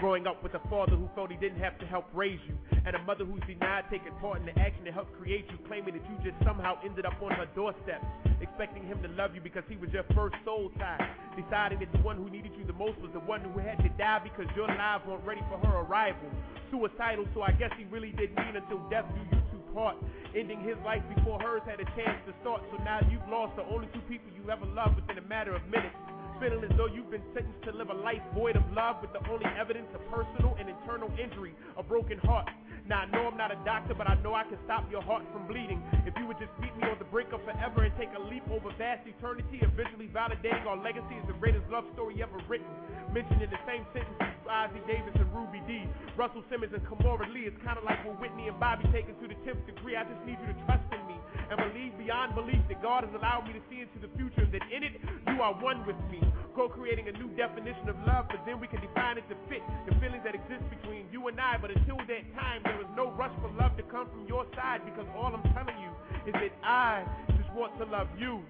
Growing 0.00 0.26
up 0.26 0.42
with 0.42 0.52
a 0.52 0.60
father 0.68 0.96
who 0.96 1.08
felt 1.14 1.30
he 1.30 1.38
didn't 1.38 1.60
have 1.60 1.78
to 1.78 1.86
help 1.86 2.04
raise 2.12 2.38
you, 2.46 2.52
and 2.84 2.94
a 2.94 3.02
mother 3.08 3.24
who's 3.24 3.40
denied 3.48 3.84
taking 3.90 4.12
part 4.20 4.38
in 4.38 4.44
the 4.44 4.52
action 4.60 4.84
to 4.84 4.92
help 4.92 5.08
create 5.16 5.46
you, 5.48 5.56
claiming 5.66 5.96
that 5.96 6.04
you 6.12 6.30
just 6.30 6.36
somehow 6.44 6.76
ended 6.84 7.06
up 7.06 7.16
on 7.22 7.32
her 7.32 7.48
doorstep, 7.56 8.04
expecting 8.42 8.84
him 8.84 9.00
to 9.00 9.08
love 9.16 9.34
you 9.34 9.40
because 9.40 9.64
he 9.66 9.76
was 9.76 9.88
your 9.96 10.04
first 10.14 10.36
soul 10.44 10.70
tie, 10.76 11.08
deciding 11.40 11.80
that 11.80 11.90
the 11.90 12.04
one 12.04 12.18
who 12.18 12.28
needed 12.28 12.52
you 12.58 12.66
the 12.66 12.76
most 12.76 13.00
was 13.00 13.10
the 13.14 13.24
one 13.24 13.40
who 13.40 13.58
had 13.58 13.78
to 13.78 13.88
die 13.96 14.20
because 14.22 14.44
your 14.54 14.68
lives 14.68 15.02
weren't 15.08 15.24
ready 15.24 15.40
for 15.48 15.56
her 15.66 15.78
arrival. 15.88 16.28
Suicidal, 16.70 17.24
so 17.32 17.40
I 17.40 17.52
guess 17.52 17.72
he 17.78 17.84
really 17.84 18.12
did 18.12 18.36
mean 18.36 18.60
until 18.60 18.84
death 18.90 19.08
do 19.08 19.36
you 19.36 19.47
two 19.78 19.82
part, 19.82 19.96
ending 20.34 20.60
his 20.60 20.76
life 20.84 21.02
before 21.14 21.40
hers 21.40 21.62
had 21.66 21.80
a 21.80 21.84
chance 21.96 22.18
to 22.26 22.34
start. 22.40 22.62
So 22.70 22.82
now 22.82 23.00
you've 23.10 23.26
lost 23.30 23.56
the 23.56 23.64
only 23.64 23.88
two 23.94 24.02
people 24.08 24.30
you 24.34 24.50
ever 24.50 24.66
loved 24.66 24.96
within 24.96 25.18
a 25.18 25.26
matter 25.26 25.54
of 25.54 25.62
minutes. 25.66 25.94
Feeling 26.40 26.62
as 26.62 26.70
though 26.76 26.86
you've 26.86 27.10
been 27.10 27.22
sentenced 27.34 27.64
to 27.64 27.72
live 27.72 27.90
a 27.90 27.94
life 27.94 28.22
void 28.34 28.54
of 28.56 28.62
love 28.72 28.96
with 29.02 29.12
the 29.12 29.22
only 29.30 29.46
evidence 29.58 29.88
of 29.94 30.00
personal 30.10 30.56
and 30.58 30.68
internal 30.68 31.10
injury, 31.18 31.54
a 31.76 31.82
broken 31.82 32.18
heart. 32.18 32.48
Now 32.88 33.04
I 33.04 33.06
know 33.12 33.28
I'm 33.28 33.36
not 33.36 33.52
a 33.52 33.60
doctor, 33.68 33.92
but 33.92 34.08
I 34.08 34.16
know 34.24 34.32
I 34.32 34.48
can 34.48 34.56
stop 34.64 34.88
your 34.90 35.04
heart 35.04 35.20
from 35.28 35.44
bleeding. 35.44 35.84
If 36.08 36.16
you 36.16 36.24
would 36.24 36.40
just 36.40 36.56
beat 36.56 36.72
me 36.80 36.88
on 36.88 36.96
the 36.96 37.04
brink 37.04 37.36
of 37.36 37.44
forever 37.44 37.84
and 37.84 37.92
take 38.00 38.08
a 38.16 38.22
leap 38.32 38.48
over 38.48 38.72
vast 38.80 39.04
eternity, 39.04 39.60
eventually 39.60 40.08
validating 40.08 40.64
our 40.64 40.80
legacy 40.80 41.20
is 41.20 41.26
the 41.28 41.36
greatest 41.36 41.68
love 41.68 41.84
story 41.92 42.24
ever 42.24 42.40
written. 42.48 42.72
Mentioned 43.12 43.44
in 43.44 43.50
the 43.52 43.60
same 43.68 43.84
sentence 43.92 44.16
as 44.24 44.40
Ossie 44.48 44.80
Davis 44.88 45.12
and 45.20 45.28
Ruby 45.36 45.60
Dee, 45.68 45.84
Russell 46.16 46.40
Simmons 46.48 46.72
and 46.72 46.80
Kimora 46.88 47.28
Lee. 47.28 47.44
It's 47.44 47.60
kind 47.60 47.76
of 47.76 47.84
like 47.84 48.00
when 48.08 48.16
Whitney 48.24 48.48
and 48.48 48.56
Bobby 48.56 48.88
taken 48.88 49.12
to 49.20 49.28
the 49.28 49.36
10th 49.44 49.68
degree. 49.68 49.92
I 49.92 50.08
just 50.08 50.24
need 50.24 50.40
you 50.40 50.48
to 50.48 50.58
trust 50.64 50.88
in 50.88 51.00
me 51.04 51.07
and 51.50 51.56
believe 51.56 51.96
beyond 51.98 52.34
belief 52.34 52.60
that 52.68 52.82
God 52.82 53.04
has 53.04 53.12
allowed 53.14 53.46
me 53.48 53.52
to 53.54 53.62
see 53.70 53.80
into 53.80 53.98
the 54.00 54.10
future 54.16 54.44
and 54.44 54.52
that 54.52 54.62
in 54.68 54.82
it 54.84 55.00
you 55.32 55.40
are 55.42 55.54
one 55.54 55.86
with 55.86 55.96
me. 56.10 56.20
Co-creating 56.54 57.08
a 57.08 57.12
new 57.12 57.28
definition 57.36 57.88
of 57.88 57.96
love, 58.06 58.26
but 58.28 58.42
then 58.44 58.60
we 58.60 58.66
can 58.66 58.80
define 58.80 59.16
it 59.16 59.24
to 59.30 59.36
fit 59.48 59.62
the 59.86 59.94
feelings 60.00 60.24
that 60.24 60.34
exist 60.34 60.64
between 60.68 61.06
you 61.12 61.28
and 61.28 61.40
I. 61.40 61.56
But 61.60 61.70
until 61.70 61.96
that 61.96 62.24
time, 62.34 62.60
there 62.64 62.80
is 62.80 62.90
no 62.96 63.12
rush 63.12 63.32
for 63.40 63.50
love 63.56 63.76
to 63.76 63.84
come 63.84 64.08
from 64.10 64.26
your 64.26 64.44
side 64.56 64.84
because 64.84 65.06
all 65.16 65.32
I'm 65.32 65.46
telling 65.54 65.78
you 65.78 65.92
is 66.26 66.34
that 66.34 66.52
I 66.64 67.04
just 67.36 67.52
want 67.54 67.78
to 67.78 67.84
love 67.84 68.08
you. 68.18 68.42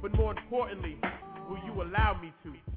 But 0.00 0.14
more 0.14 0.30
importantly, 0.36 0.98
will 1.48 1.58
you 1.66 1.82
allow 1.82 2.20
me 2.20 2.32
to? 2.44 2.67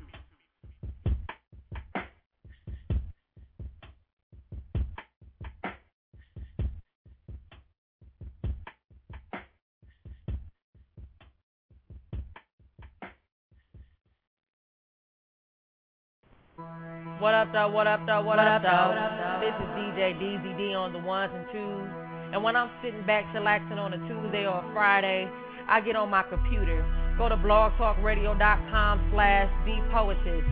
What 17.20 17.34
up, 17.34 17.54
though? 17.54 17.70
What 17.70 17.86
up, 17.86 18.02
though? 18.06 18.26
What, 18.26 18.38
what 18.38 18.48
up, 18.48 18.62
though? 18.66 18.98
This 19.46 19.54
is 19.54 19.70
DJ 19.78 20.18
DZD 20.18 20.74
on 20.74 20.94
the 20.94 21.00
ones 21.00 21.32
and 21.36 21.46
twos. 21.52 21.88
And 22.34 22.44
when 22.44 22.56
I'm 22.56 22.72
sitting 22.82 23.06
back 23.06 23.26
chillaxing 23.30 23.78
on 23.78 23.94
a 23.94 24.00
Tuesday 24.08 24.48
or 24.48 24.64
a 24.64 24.66
Friday, 24.74 25.30
I 25.68 25.82
get 25.82 25.96
on 25.96 26.10
my 26.10 26.24
computer, 26.24 26.82
go 27.18 27.30
to 27.30 27.38
blogtalkradio.com 27.38 29.12
slash 29.14 29.50
thepoetess, 29.68 30.46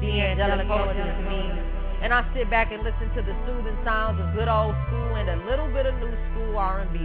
the 0.00 0.10
angelic 0.20 0.66
poetess 0.66 1.16
me, 1.28 1.42
and 2.00 2.14
I 2.14 2.24
sit 2.34 2.48
back 2.48 2.72
and 2.72 2.82
listen 2.82 3.10
to 3.16 3.22
the 3.22 3.34
soothing 3.44 3.76
sounds 3.84 4.20
of 4.20 4.32
good 4.34 4.48
old 4.48 4.74
school 4.86 5.16
and 5.16 5.28
a 5.28 5.38
little 5.44 5.68
bit 5.68 5.86
of 5.86 5.94
new 6.00 6.14
school 6.32 6.56
R&B 6.56 6.98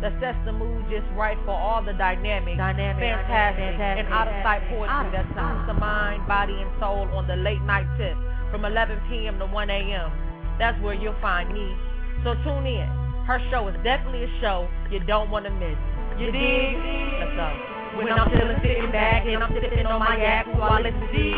that 0.00 0.16
sets 0.20 0.38
the 0.44 0.52
mood 0.52 0.84
just 0.88 1.04
right 1.12 1.36
for 1.44 1.52
all 1.52 1.84
the 1.84 1.92
dynamic, 1.92 2.56
Dynamic, 2.56 3.00
fantastic, 3.00 3.76
fantastic, 3.76 4.04
and 4.04 4.12
out-of-sight 4.12 4.62
poetry 4.72 4.88
out 4.88 5.12
that 5.12 5.28
soothes 5.36 5.66
the 5.68 5.76
mind, 5.76 6.26
body, 6.26 6.56
and 6.56 6.70
soul 6.80 7.04
on 7.12 7.26
the 7.28 7.36
late 7.36 7.60
night 7.62 7.86
tip 8.00 8.16
from 8.50 8.64
11 8.64 8.98
p.m. 9.08 9.38
to 9.38 9.46
1 9.46 9.70
a.m. 9.70 10.10
That's 10.58 10.80
where 10.82 10.94
you'll 10.94 11.20
find 11.20 11.52
me. 11.52 11.76
So 12.24 12.34
tune 12.44 12.66
in. 12.66 12.88
Her 13.28 13.40
show 13.50 13.68
is 13.68 13.76
definitely 13.84 14.24
a 14.24 14.32
show 14.40 14.68
you 14.90 15.00
don't 15.00 15.30
want 15.30 15.44
to 15.44 15.52
miss. 15.52 15.76
You 16.18 16.32
dig? 16.32 16.76
Let's 17.20 17.36
go. 17.36 17.48
When 17.96 18.12
I'm 18.12 18.28
chillin' 18.30 18.60
sitting 18.62 18.90
back 18.92 19.26
and 19.26 19.42
I'm 19.42 19.52
sipping 19.52 19.86
on 19.86 20.00
my 20.00 20.16
yak, 20.16 20.46
who 20.46 20.60
I 20.60 20.80
listen 20.80 21.00
to? 21.00 21.34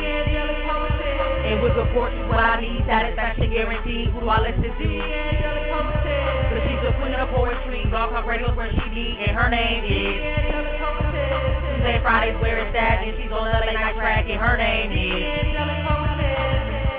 And 1.42 1.62
with 1.62 1.74
fortune, 1.92 2.28
what 2.28 2.38
I 2.38 2.60
need, 2.60 2.84
satisfaction 2.86 3.50
guaranteed. 3.50 4.08
Who 4.10 4.20
do 4.20 4.28
I 4.28 4.40
listen 4.40 4.62
to? 4.62 6.41
Cause 6.53 6.61
she's 6.68 6.82
the 6.84 6.92
queen 7.00 7.14
of 7.14 7.30
poetry. 7.30 7.80
Blog 7.88 8.12
Talk 8.12 8.26
Radio's 8.26 8.55
where 8.57 8.68
she 8.70 8.84
be, 8.92 9.16
and 9.24 9.32
her 9.36 9.48
name 9.48 9.84
is. 9.88 10.20
Tuesday, 11.80 11.96
Fridays 12.05 12.36
where 12.42 12.59
it's 12.61 12.76
at, 12.76 13.00
and 13.00 13.16
she's 13.16 13.32
on 13.32 13.48
the 13.48 13.57
late 13.64 13.72
night 13.72 13.96
track, 13.96 14.28
and 14.28 14.38
her 14.38 14.57
name 14.61 14.92
is. 14.92 15.24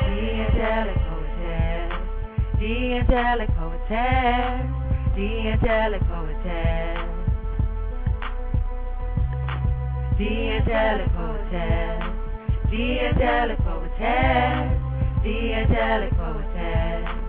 The 0.09 0.25
angelic 0.41 0.97
poetess. 1.05 1.93
The 2.57 2.97
angelic 2.97 3.49
poetess. 3.53 4.65
The 5.13 5.29
angelic 5.53 6.01
poetess. 6.09 6.97
The 10.17 10.33
angelic 10.57 11.13
poetess. 11.13 12.13
the 12.73 12.99
angelic 13.01 13.59
poetess, 13.59 14.81
the 15.23 15.53
angelic 15.53 16.11
poetess. 16.17 17.22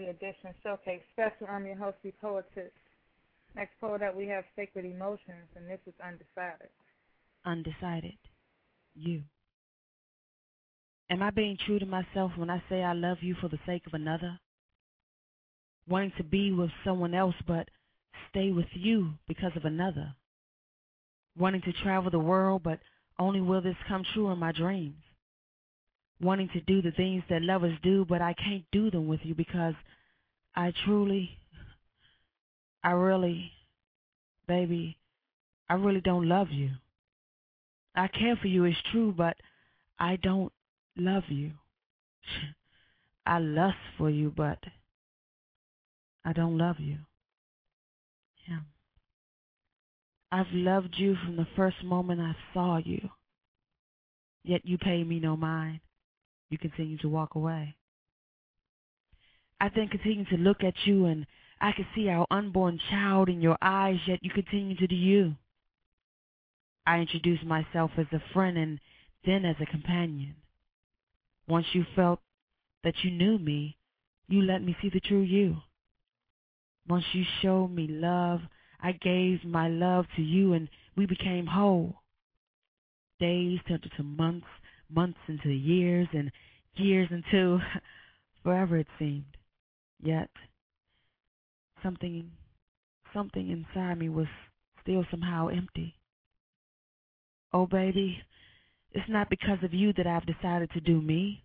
Dark 0.00 0.16
Edition 0.16 0.54
Showcase 0.62 1.02
Special. 1.12 1.46
I'm 1.48 1.66
your 1.66 1.76
host, 1.76 1.96
D'Poetess. 2.02 2.70
Next 3.54 3.72
poet 3.80 4.02
up, 4.02 4.16
we 4.16 4.26
have 4.28 4.44
Sacred 4.56 4.84
Emotions, 4.84 5.48
and 5.56 5.68
this 5.68 5.80
is 5.86 5.94
Undecided. 6.02 6.70
Undecided. 7.44 8.18
You. 8.94 9.22
Am 11.10 11.22
I 11.22 11.30
being 11.30 11.58
true 11.66 11.78
to 11.78 11.86
myself 11.86 12.32
when 12.36 12.50
I 12.50 12.62
say 12.68 12.82
I 12.82 12.92
love 12.92 13.18
you 13.20 13.34
for 13.40 13.48
the 13.48 13.58
sake 13.66 13.86
of 13.86 13.94
another? 13.94 14.38
Wanting 15.88 16.12
to 16.18 16.24
be 16.24 16.52
with 16.52 16.70
someone 16.84 17.14
else 17.14 17.34
but 17.46 17.68
stay 18.30 18.52
with 18.52 18.66
you 18.72 19.14
because 19.26 19.52
of 19.56 19.64
another? 19.64 20.14
Wanting 21.36 21.62
to 21.62 21.72
travel 21.82 22.10
the 22.10 22.18
world 22.18 22.62
but 22.62 22.78
only 23.18 23.40
will 23.40 23.60
this 23.60 23.76
come 23.88 24.04
true 24.14 24.30
in 24.30 24.38
my 24.38 24.52
dreams? 24.52 25.02
Wanting 26.20 26.48
to 26.52 26.60
do 26.60 26.80
the 26.80 26.92
things 26.92 27.24
that 27.28 27.42
lovers 27.42 27.76
do 27.82 28.04
but 28.08 28.22
I 28.22 28.34
can't 28.34 28.64
do 28.70 28.90
them 28.90 29.08
with 29.08 29.20
you 29.24 29.34
because 29.34 29.74
I 30.54 30.72
truly, 30.84 31.38
I 32.82 32.90
really, 32.92 33.52
baby, 34.46 34.96
I 35.68 35.74
really 35.74 36.00
don't 36.00 36.28
love 36.28 36.48
you. 36.50 36.70
I 37.94 38.08
care 38.08 38.36
for 38.40 38.48
you, 38.48 38.64
it's 38.64 38.76
true, 38.90 39.14
but 39.16 39.36
I 39.98 40.16
don't 40.16 40.52
love 40.96 41.24
you. 41.28 41.52
I 43.26 43.38
lust 43.38 43.76
for 43.98 44.10
you, 44.10 44.32
but 44.34 44.58
I 46.24 46.32
don't 46.32 46.58
love 46.58 46.76
you. 46.78 46.98
Him. 48.46 48.66
I've 50.32 50.52
loved 50.52 50.94
you 50.96 51.16
from 51.24 51.36
the 51.36 51.46
first 51.56 51.82
moment 51.84 52.20
I 52.20 52.34
saw 52.54 52.78
you. 52.78 53.10
Yet 54.42 54.62
you 54.64 54.78
pay 54.78 55.04
me 55.04 55.20
no 55.20 55.36
mind. 55.36 55.80
You 56.48 56.58
continue 56.58 56.98
to 56.98 57.08
walk 57.08 57.34
away. 57.34 57.76
I 59.60 59.68
then 59.74 59.88
continue 59.88 60.24
to 60.26 60.36
look 60.36 60.64
at 60.64 60.74
you 60.86 61.04
and 61.04 61.26
I 61.60 61.72
can 61.72 61.86
see 61.94 62.08
our 62.08 62.26
unborn 62.30 62.80
child 62.90 63.28
in 63.28 63.42
your 63.42 63.58
eyes, 63.60 63.98
yet 64.06 64.20
you 64.22 64.30
continue 64.30 64.74
to 64.76 64.86
do 64.86 64.94
you. 64.94 65.34
I 66.86 67.00
introduced 67.00 67.44
myself 67.44 67.90
as 67.98 68.06
a 68.12 68.22
friend 68.32 68.56
and 68.56 68.80
then 69.26 69.44
as 69.44 69.56
a 69.60 69.66
companion. 69.66 70.34
Once 71.46 71.66
you 71.74 71.84
felt 71.94 72.20
that 72.84 72.94
you 73.04 73.10
knew 73.10 73.38
me, 73.38 73.76
you 74.28 74.40
let 74.40 74.62
me 74.62 74.74
see 74.80 74.88
the 74.88 75.00
true 75.00 75.20
you. 75.20 75.56
Once 76.88 77.04
you 77.12 77.24
showed 77.42 77.68
me 77.68 77.86
love, 77.86 78.40
I 78.80 78.92
gave 78.92 79.44
my 79.44 79.68
love 79.68 80.06
to 80.16 80.22
you 80.22 80.54
and 80.54 80.70
we 80.96 81.04
became 81.04 81.46
whole. 81.46 81.96
Days 83.18 83.60
turned 83.68 83.84
into 83.84 84.02
months, 84.02 84.46
months 84.88 85.18
into 85.28 85.50
years, 85.50 86.08
and 86.14 86.32
years 86.76 87.08
into 87.10 87.60
forever 88.42 88.78
it 88.78 88.86
seemed. 88.98 89.36
Yet 90.02 90.30
something 91.82 92.30
something 93.12 93.50
inside 93.50 93.98
me 93.98 94.08
was 94.08 94.28
still 94.82 95.04
somehow 95.10 95.48
empty. 95.48 95.94
Oh 97.52 97.66
baby, 97.66 98.22
it's 98.92 99.08
not 99.08 99.28
because 99.28 99.58
of 99.62 99.74
you 99.74 99.92
that 99.94 100.06
I've 100.06 100.26
decided 100.26 100.70
to 100.72 100.80
do 100.80 101.00
me. 101.00 101.44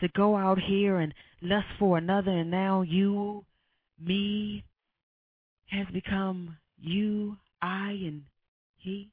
To 0.00 0.08
go 0.08 0.36
out 0.36 0.58
here 0.58 0.98
and 0.98 1.14
lust 1.40 1.66
for 1.78 1.96
another 1.96 2.32
and 2.32 2.50
now 2.50 2.82
you, 2.82 3.44
me, 4.00 4.64
has 5.70 5.86
become 5.92 6.56
you, 6.80 7.36
I, 7.60 7.90
and 7.90 8.22
he. 8.78 9.10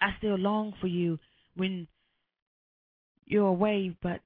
I 0.00 0.10
still 0.18 0.36
long 0.36 0.74
for 0.80 0.88
you 0.88 1.18
when 1.54 1.86
you're 3.26 3.46
away, 3.46 3.96
but 4.02 4.20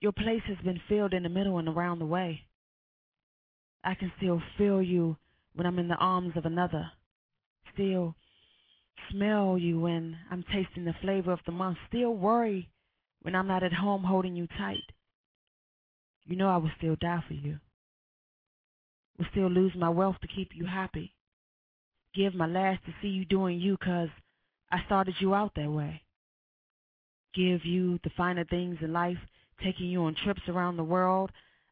your 0.00 0.12
place 0.12 0.42
has 0.46 0.58
been 0.58 0.80
filled 0.88 1.12
in 1.12 1.22
the 1.22 1.28
middle 1.28 1.58
and 1.58 1.68
around 1.68 1.98
the 1.98 2.06
way. 2.06 2.44
I 3.84 3.94
can 3.94 4.12
still 4.16 4.42
feel 4.56 4.82
you 4.82 5.16
when 5.54 5.66
I'm 5.66 5.78
in 5.78 5.88
the 5.88 5.96
arms 5.96 6.36
of 6.36 6.44
another. 6.44 6.90
Still 7.74 8.14
smell 9.10 9.58
you 9.58 9.80
when 9.80 10.16
I'm 10.30 10.44
tasting 10.52 10.84
the 10.84 10.94
flavor 11.00 11.32
of 11.32 11.40
the 11.46 11.52
month. 11.52 11.78
Still 11.88 12.14
worry 12.14 12.68
when 13.22 13.34
I'm 13.34 13.48
not 13.48 13.62
at 13.62 13.72
home 13.72 14.04
holding 14.04 14.36
you 14.36 14.46
tight. 14.46 14.92
You 16.26 16.36
know 16.36 16.48
I 16.48 16.58
will 16.58 16.70
still 16.76 16.96
die 16.96 17.24
for 17.26 17.34
you. 17.34 17.58
Will 19.18 19.26
still 19.30 19.48
lose 19.48 19.72
my 19.74 19.88
wealth 19.88 20.16
to 20.20 20.28
keep 20.28 20.50
you 20.54 20.66
happy. 20.66 21.14
Give 22.14 22.34
my 22.34 22.46
last 22.46 22.84
to 22.84 22.94
see 23.00 23.08
you 23.08 23.24
doing 23.24 23.60
you 23.60 23.76
'cause 23.76 24.10
I 24.70 24.84
started 24.84 25.20
you 25.20 25.34
out 25.34 25.54
that 25.54 25.70
way. 25.70 26.02
Give 27.34 27.64
you 27.64 27.98
the 28.04 28.10
finer 28.10 28.44
things 28.44 28.80
in 28.82 28.92
life, 28.92 29.18
taking 29.62 29.86
you 29.86 30.02
on 30.04 30.14
trips 30.14 30.42
around 30.48 30.76
the 30.76 30.84
world. 30.84 31.30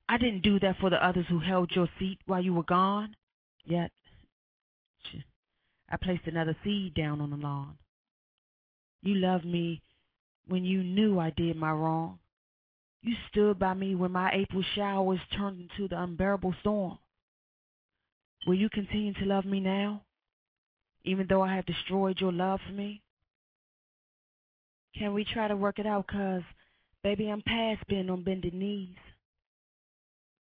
I 0.09 0.19
didn't 0.19 0.43
do 0.43 0.61
that 0.61 0.79
for 0.79 0.91
the 0.91 1.05
others 1.05 1.27
who 1.29 1.41
held 1.41 1.71
your 1.75 1.89
seat 1.99 2.19
while 2.27 2.43
you 2.43 2.55
were 2.55 2.63
gone. 2.63 3.17
Yet, 3.65 3.91
I 5.91 5.97
placed 5.97 6.27
another 6.27 6.57
seed 6.65 6.95
down 6.95 7.21
on 7.21 7.31
the 7.31 7.37
lawn. 7.37 7.77
You 9.03 9.15
loved 9.17 9.45
me 9.45 9.83
when 10.49 10.65
you 10.65 10.83
knew 10.83 11.19
I 11.19 11.31
did 11.31 11.57
my 11.57 11.73
wrong. 11.73 12.19
You 13.03 13.15
stood 13.31 13.59
by 13.59 13.75
me 13.75 13.95
when 13.95 14.11
my 14.11 14.33
April 14.33 14.65
showers 14.75 15.21
turned 15.37 15.61
into 15.61 15.89
the 15.89 16.01
unbearable 16.01 16.55
storm. 16.61 16.99
Will 18.47 18.55
you 18.55 18.69
continue 18.69 19.13
to 19.15 19.25
love 19.25 19.45
me 19.45 19.61
now, 19.61 20.03
even 21.05 21.27
though 21.29 21.43
I 21.43 21.55
have 21.55 21.67
destroyed 21.67 22.21
your 22.21 22.33
love 22.33 22.61
for 22.67 22.73
me? 22.73 23.03
Can 24.97 25.15
we 25.15 25.25
try 25.25 25.47
to 25.47 25.57
work 25.57 25.79
it 25.79 25.87
out? 25.87 26.07
Cause, 26.07 26.43
baby, 27.07 27.31
I'm 27.31 27.41
past 27.41 27.87
being 27.87 28.11
on 28.11 28.25
bended 28.25 28.53
knees. 28.53 28.97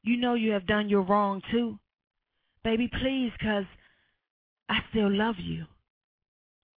You 0.02 0.16
know 0.16 0.36
you 0.36 0.52
have 0.52 0.66
done 0.66 0.88
your 0.88 1.02
wrong 1.02 1.42
too. 1.52 1.78
Baby, 2.64 2.90
please, 3.02 3.34
cause 3.42 3.66
I 4.70 4.78
still 4.90 5.12
love 5.12 5.36
you. 5.40 5.66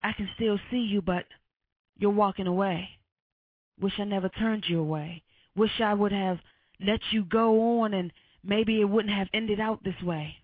I 0.02 0.12
can 0.12 0.26
still 0.36 0.58
see 0.70 0.78
you, 0.78 1.02
but 1.02 1.26
you're 1.98 2.10
walking 2.10 2.46
away. 2.46 2.88
Wish 3.78 3.92
I 3.98 4.04
never 4.04 4.30
turned 4.30 4.64
you 4.66 4.80
away. 4.80 5.22
Wish 5.54 5.78
I 5.82 5.92
would 5.92 6.12
have 6.12 6.38
let 6.80 7.00
you 7.10 7.22
go 7.22 7.82
on 7.82 7.92
and 7.92 8.10
maybe 8.42 8.80
it 8.80 8.88
wouldn't 8.88 9.12
have 9.12 9.28
ended 9.34 9.60
out 9.60 9.84
this 9.84 10.02
way. 10.02 10.36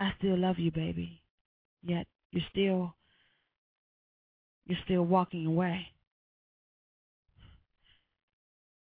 I 0.00 0.12
still 0.18 0.36
love 0.36 0.58
you, 0.58 0.72
baby. 0.72 1.22
Yet 1.84 2.08
you're 2.32 2.42
still 2.50 2.96
you're 4.66 4.78
still 4.84 5.04
walking 5.04 5.46
away. 5.46 5.91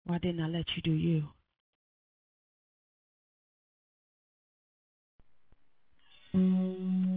Why 0.06 0.18
didn't 0.20 0.42
I 0.44 0.48
let 0.48 0.66
you 0.76 0.82
do 0.84 0.92
you? 0.92 1.30
There's 6.34 7.13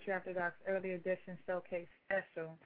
Poetry 0.00 0.14
After 0.14 0.32
Dark's 0.32 0.56
early 0.66 0.92
edition 0.92 1.36
showcase 1.46 1.88
special. 2.06 2.56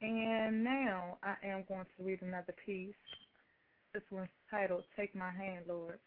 And 0.00 0.62
now 0.62 1.18
I 1.22 1.34
am 1.44 1.64
going 1.66 1.86
to 1.96 2.04
read 2.04 2.22
another 2.22 2.54
piece. 2.64 2.94
This 3.92 4.02
one's 4.12 4.28
titled 4.48 4.84
Take 4.96 5.14
My 5.16 5.32
Hand, 5.32 5.64
Lord. 5.68 5.98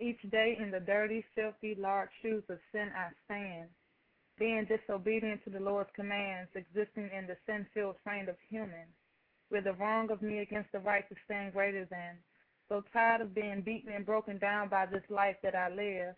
Each 0.00 0.20
day 0.30 0.56
in 0.58 0.70
the 0.70 0.80
dirty, 0.80 1.24
filthy, 1.34 1.76
large 1.78 2.08
shoes 2.22 2.42
of 2.48 2.58
sin 2.72 2.88
I 2.96 3.10
stand, 3.26 3.68
being 4.38 4.66
disobedient 4.66 5.44
to 5.44 5.50
the 5.50 5.60
Lord's 5.60 5.90
commands, 5.94 6.50
existing 6.54 7.10
in 7.16 7.26
the 7.26 7.36
sin-filled 7.46 7.96
frame 8.02 8.28
of 8.30 8.36
human, 8.48 8.88
with 9.50 9.64
the 9.64 9.74
wrong 9.74 10.10
of 10.10 10.22
me 10.22 10.38
against 10.38 10.72
the 10.72 10.80
right 10.80 11.06
to 11.10 11.14
stand 11.26 11.52
greater 11.52 11.86
than. 11.90 12.16
So 12.70 12.82
tired 12.94 13.20
of 13.20 13.34
being 13.34 13.60
beaten 13.60 13.92
and 13.92 14.06
broken 14.06 14.38
down 14.38 14.70
by 14.70 14.86
this 14.86 15.04
life 15.10 15.36
that 15.42 15.54
I 15.54 15.68
live, 15.68 16.14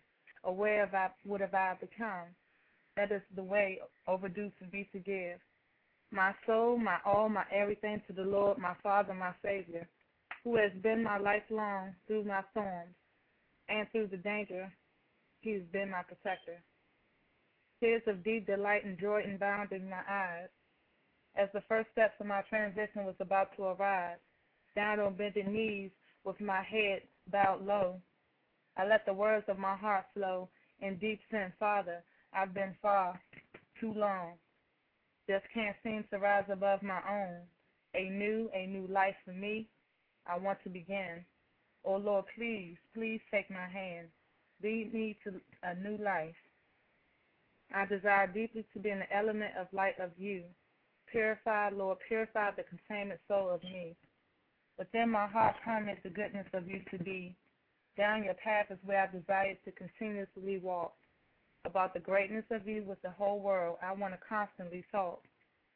aware 0.47 0.83
of 0.83 0.93
I, 0.95 1.09
what 1.23 1.41
have 1.41 1.53
I 1.53 1.75
become? 1.79 2.33
That 2.95 3.11
is 3.11 3.21
the 3.35 3.43
way 3.43 3.79
overdue 4.07 4.51
to 4.59 4.65
be 4.71 4.89
to 4.91 4.99
give. 4.99 5.39
My 6.11 6.33
soul, 6.47 6.77
my 6.77 6.97
all, 7.05 7.29
my 7.29 7.43
everything 7.53 8.01
to 8.07 8.13
the 8.13 8.23
Lord, 8.23 8.57
my 8.57 8.73
Father, 8.81 9.13
my 9.13 9.33
Savior, 9.43 9.87
who 10.43 10.55
has 10.55 10.71
been 10.81 11.03
my 11.03 11.19
lifelong 11.19 11.93
through 12.07 12.23
my 12.23 12.41
storms 12.51 12.95
and 13.69 13.87
through 13.91 14.07
the 14.07 14.17
danger. 14.17 14.71
He 15.41 15.51
has 15.51 15.63
been 15.71 15.91
my 15.91 16.01
protector. 16.01 16.63
Tears 17.79 18.01
of 18.07 18.23
deep 18.23 18.47
delight 18.47 18.85
and 18.85 18.97
joy 18.97 19.21
inbound 19.23 19.71
in 19.71 19.87
my 19.89 20.01
eyes 20.09 20.49
as 21.35 21.49
the 21.53 21.61
first 21.67 21.89
steps 21.91 22.15
of 22.19 22.25
my 22.25 22.41
transition 22.49 23.05
was 23.05 23.15
about 23.19 23.55
to 23.55 23.63
arise. 23.63 24.17
Down 24.75 24.99
on 24.99 25.13
bended 25.13 25.47
knees 25.47 25.91
with 26.23 26.39
my 26.41 26.63
head 26.63 27.01
bowed 27.31 27.65
low, 27.65 28.01
I 28.77 28.85
let 28.85 29.05
the 29.05 29.13
words 29.13 29.45
of 29.47 29.57
my 29.57 29.75
heart 29.75 30.05
flow 30.13 30.49
in 30.81 30.97
deep 30.97 31.19
sin. 31.31 31.51
Father, 31.59 32.03
I've 32.33 32.53
been 32.53 32.75
far 32.81 33.19
too 33.79 33.93
long. 33.93 34.33
Just 35.29 35.45
can't 35.53 35.75
seem 35.83 36.05
to 36.11 36.19
rise 36.19 36.45
above 36.51 36.83
my 36.83 36.99
own. 37.09 37.41
A 37.95 38.09
new, 38.09 38.49
a 38.53 38.67
new 38.67 38.87
life 38.87 39.15
for 39.25 39.33
me. 39.33 39.67
I 40.27 40.37
want 40.37 40.59
to 40.63 40.69
begin. 40.69 41.25
Oh 41.83 41.97
Lord, 41.97 42.25
please, 42.35 42.75
please 42.93 43.21
take 43.31 43.49
my 43.49 43.67
hand. 43.67 44.07
Lead 44.63 44.93
me 44.93 45.17
to 45.23 45.31
a 45.63 45.75
new 45.75 45.97
life. 46.03 46.35
I 47.73 47.85
desire 47.85 48.27
deeply 48.27 48.65
to 48.73 48.79
be 48.79 48.89
in 48.89 48.99
the 48.99 49.15
element 49.15 49.51
of 49.59 49.67
light 49.73 49.99
of 49.99 50.11
you. 50.17 50.43
Purify, 51.11 51.69
Lord, 51.69 51.97
purify 52.07 52.51
the 52.51 52.63
containment 52.63 53.19
soul 53.27 53.49
of 53.49 53.63
me. 53.63 53.95
Within 54.77 55.09
my 55.09 55.27
heart 55.27 55.55
permit 55.63 56.03
the 56.03 56.09
goodness 56.09 56.47
of 56.53 56.67
you 56.67 56.81
to 56.91 57.03
be. 57.03 57.35
Down 57.97 58.23
your 58.23 58.35
path 58.35 58.67
is 58.69 58.77
where 58.85 59.03
I 59.03 59.07
desire 59.07 59.57
to 59.65 59.71
continuously 59.71 60.59
walk. 60.59 60.93
About 61.65 61.93
the 61.93 61.99
greatness 61.99 62.45
of 62.51 62.67
you 62.67 62.83
with 62.83 63.01
the 63.01 63.09
whole 63.09 63.41
world, 63.41 63.77
I 63.81 63.91
want 63.93 64.13
to 64.13 64.19
constantly 64.29 64.85
talk. 64.91 65.23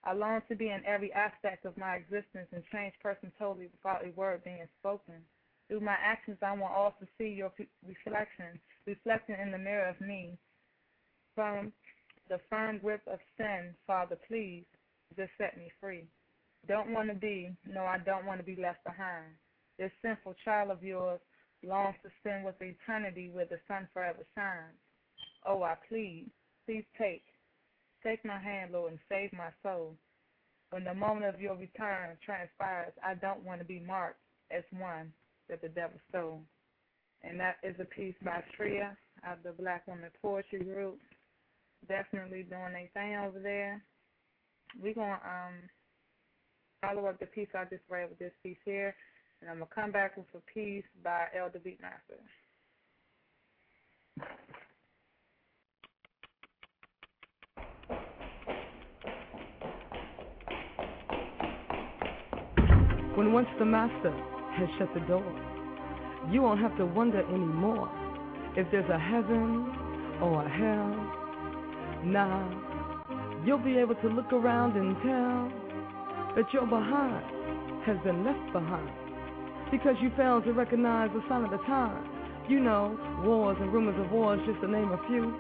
I 0.04 0.14
long 0.14 0.42
to 0.50 0.56
be 0.56 0.70
in 0.70 0.86
every 0.86 1.12
aspect 1.14 1.66
of 1.66 1.78
my 1.78 1.96
existence 1.96 2.48
and 2.54 2.64
change 2.72 2.94
person 3.02 3.32
totally 3.38 3.70
without 3.72 4.06
a 4.06 4.12
word 4.12 4.44
being 4.44 4.68
spoken. 4.80 5.16
Through 5.68 5.82
my 5.82 5.98
actions, 6.00 6.38
I 6.42 6.54
want 6.54 6.74
all 6.74 6.96
to 7.00 7.08
see 7.18 7.30
your 7.30 7.52
reflection, 7.86 8.60
reflecting 8.86 9.36
in 9.42 9.52
the 9.52 9.58
mirror 9.58 9.90
of 9.90 10.00
me. 10.02 10.38
From 11.36 11.74
the 12.30 12.40
firm 12.50 12.80
grip 12.80 13.02
of 13.08 13.20
sin, 13.38 13.76
Father, 13.88 14.18
please, 14.28 14.66
just 15.18 15.32
set 15.38 15.58
me 15.58 15.72
free. 15.80 16.06
Don't 16.68 16.94
want 16.94 17.10
to 17.10 17.16
be, 17.16 17.56
no, 17.68 17.84
I 17.84 17.98
don't 18.00 18.26
want 18.26 18.40
to 18.40 18.46
be 18.46 18.62
left 18.62 18.84
behind. 18.84 19.34
This 19.78 19.92
sinful 20.02 20.36
child 20.46 20.72
of 20.72 20.84
yours 20.84 21.20
longs 21.64 21.96
to 22.04 22.10
spend 22.20 22.46
with 22.46 22.56
eternity 22.62 23.30
where 23.32 23.46
the 23.46 23.60
sun 23.68 23.88
forever 23.94 24.26
shines. 24.36 24.78
Oh, 25.46 25.64
I 25.64 25.76
plead, 25.90 26.30
please 26.66 26.86
take, 26.98 27.24
take 28.04 28.24
my 28.26 28.40
hand, 28.40 28.72
Lord, 28.72 28.92
and 28.92 29.00
save 29.10 29.34
my 29.34 29.50
soul. 29.64 29.96
When 30.70 30.84
the 30.84 30.94
moment 30.94 31.26
of 31.26 31.42
your 31.42 31.56
return 31.56 32.18
transpires, 32.26 32.94
I 33.04 33.16
don't 33.16 33.44
want 33.44 33.60
to 33.60 33.66
be 33.66 33.80
marked 33.80 34.20
as 34.50 34.64
one 34.72 35.12
that 35.50 35.62
the 35.62 35.70
devil 35.70 36.00
stole. 36.10 36.42
And 37.24 37.40
that 37.40 37.58
is 37.64 37.76
a 37.80 37.86
piece 37.86 38.16
by 38.24 38.44
Tria 38.56 38.98
of 39.30 39.38
the 39.44 39.52
Black 39.52 39.88
Woman 39.88 40.10
Poetry 40.22 40.64
Group. 40.64 41.00
Definitely 41.88 42.44
doing 42.44 42.74
their 42.74 42.90
thing 42.94 43.16
over 43.16 43.40
there. 43.40 43.84
We're 44.82 44.94
going 44.94 45.10
to 45.10 45.28
um, 45.28 45.54
follow 46.82 47.08
up 47.08 47.20
the 47.20 47.26
piece 47.26 47.50
I 47.54 47.66
just 47.66 47.84
read 47.90 48.10
with 48.10 48.20
this 48.20 48.32
piece 48.44 48.58
here. 48.66 48.96
And 49.42 49.50
I'm 49.50 49.58
going 49.58 49.68
to 49.68 49.74
come 49.74 49.92
back 49.92 50.18
with 50.18 50.28
a 50.36 50.54
piece 50.54 50.84
by 51.04 51.26
Elder 51.36 51.60
Beatmaster. 51.60 52.22
When 63.16 63.34
once 63.34 63.48
the 63.58 63.66
master 63.66 64.12
has 64.58 64.70
shut 64.78 64.94
the 64.94 65.00
door, 65.02 65.26
you 66.32 66.44
won't 66.44 66.62
have 66.62 66.78
to 66.78 66.86
wonder 66.86 67.22
anymore 67.22 67.90
if 68.56 68.68
there's 68.72 68.90
a 68.92 69.00
heaven 69.00 69.66
or 70.22 70.46
a 70.46 70.50
hell. 70.50 72.04
Now, 72.06 73.42
you'll 73.44 73.58
be 73.58 73.78
able 73.80 73.96
to 73.96 74.08
look 74.08 74.32
around 74.32 74.78
and 74.78 74.96
tell 75.02 76.36
that 76.36 76.54
your 76.54 76.68
behind 76.68 77.84
has 77.86 77.98
been 78.04 78.24
left 78.24 78.54
behind 78.54 79.01
because 79.72 79.96
you 80.02 80.12
failed 80.18 80.44
to 80.44 80.54
recognize 80.54 81.10
the 81.14 81.24
sign 81.30 81.44
of 81.44 81.52
the 81.52 81.64
time. 81.66 82.04
You 82.50 82.60
know, 82.60 83.00
wars 83.24 83.58
and 83.60 83.72
rumors 83.72 83.98
of 83.98 84.12
wars, 84.12 84.40
just 84.46 84.60
to 84.62 84.68
name 84.68 84.92
a 84.92 85.00
few. 85.08 85.34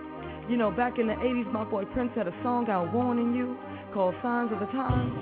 You 0.49 0.57
know, 0.57 0.71
back 0.71 0.97
in 0.97 1.07
the 1.07 1.13
80s, 1.13 1.51
my 1.51 1.63
boy 1.65 1.85
Prince 1.85 2.11
had 2.15 2.27
a 2.27 2.33
song 2.41 2.69
out 2.69 2.93
warning 2.93 3.35
you 3.35 3.57
called 3.93 4.15
Signs 4.23 4.51
of 4.51 4.59
the 4.59 4.65
Times. 4.67 5.13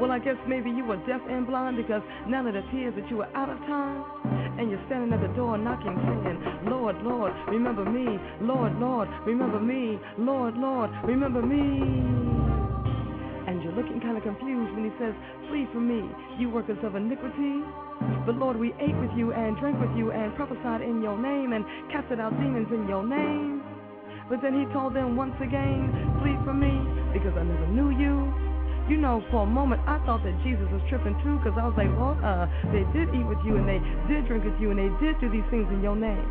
Well, 0.00 0.10
I 0.10 0.18
guess 0.18 0.36
maybe 0.48 0.70
you 0.70 0.84
were 0.84 0.96
deaf 1.06 1.20
and 1.28 1.46
blind 1.46 1.76
because 1.76 2.02
now 2.26 2.42
that 2.44 2.54
it 2.54 2.64
appears 2.64 2.94
that 2.96 3.08
you 3.10 3.18
were 3.18 3.36
out 3.36 3.50
of 3.50 3.58
time. 3.68 4.04
And 4.58 4.70
you're 4.70 4.82
standing 4.86 5.12
at 5.12 5.20
the 5.20 5.32
door 5.36 5.56
knocking, 5.56 5.96
saying, 6.24 6.68
Lord, 6.68 6.96
Lord, 7.02 7.32
remember 7.48 7.84
me. 7.84 8.18
Lord, 8.40 8.78
Lord, 8.78 9.08
remember 9.26 9.60
me. 9.60 9.98
Lord, 10.18 10.56
Lord, 10.56 10.90
remember 11.04 11.42
me. 11.42 12.59
Looking 13.76 14.00
kind 14.00 14.16
of 14.16 14.22
confused 14.22 14.74
when 14.74 14.84
he 14.84 14.92
says, 14.98 15.14
Flee 15.48 15.66
from 15.72 15.86
me, 15.86 16.10
you 16.38 16.50
workers 16.50 16.78
of 16.82 16.96
iniquity. 16.96 17.62
But 18.26 18.36
Lord, 18.36 18.56
we 18.58 18.74
ate 18.80 18.96
with 18.96 19.10
you 19.16 19.32
and 19.32 19.56
drank 19.58 19.78
with 19.80 19.92
you 19.96 20.10
and 20.10 20.34
prophesied 20.34 20.82
in 20.82 21.02
your 21.02 21.16
name 21.16 21.52
and 21.52 21.64
casted 21.92 22.18
out 22.18 22.34
demons 22.40 22.68
in 22.72 22.88
your 22.88 23.06
name. 23.06 23.62
But 24.28 24.42
then 24.42 24.54
he 24.54 24.66
told 24.72 24.94
them 24.94 25.16
once 25.16 25.34
again, 25.42 25.90
Flee 26.22 26.38
from 26.44 26.60
me 26.60 26.74
because 27.12 27.34
I 27.36 27.42
never 27.42 27.66
knew 27.68 27.90
you. 27.90 28.30
You 28.88 28.98
know, 28.98 29.22
for 29.30 29.42
a 29.44 29.46
moment 29.46 29.82
I 29.86 30.02
thought 30.06 30.22
that 30.26 30.34
Jesus 30.42 30.66
was 30.74 30.82
tripping 30.90 31.14
too, 31.22 31.38
because 31.38 31.54
I 31.54 31.66
was 31.66 31.76
like, 31.78 31.90
well, 31.94 32.18
uh, 32.26 32.50
they 32.74 32.82
did 32.90 33.14
eat 33.14 33.26
with 33.26 33.38
you 33.46 33.54
and 33.54 33.66
they 33.66 33.78
did 34.10 34.26
drink 34.26 34.42
with 34.42 34.58
you 34.58 34.74
and 34.74 34.78
they 34.78 34.90
did 34.98 35.14
do 35.22 35.30
these 35.30 35.46
things 35.50 35.70
in 35.70 35.82
your 35.82 35.94
name. 35.94 36.26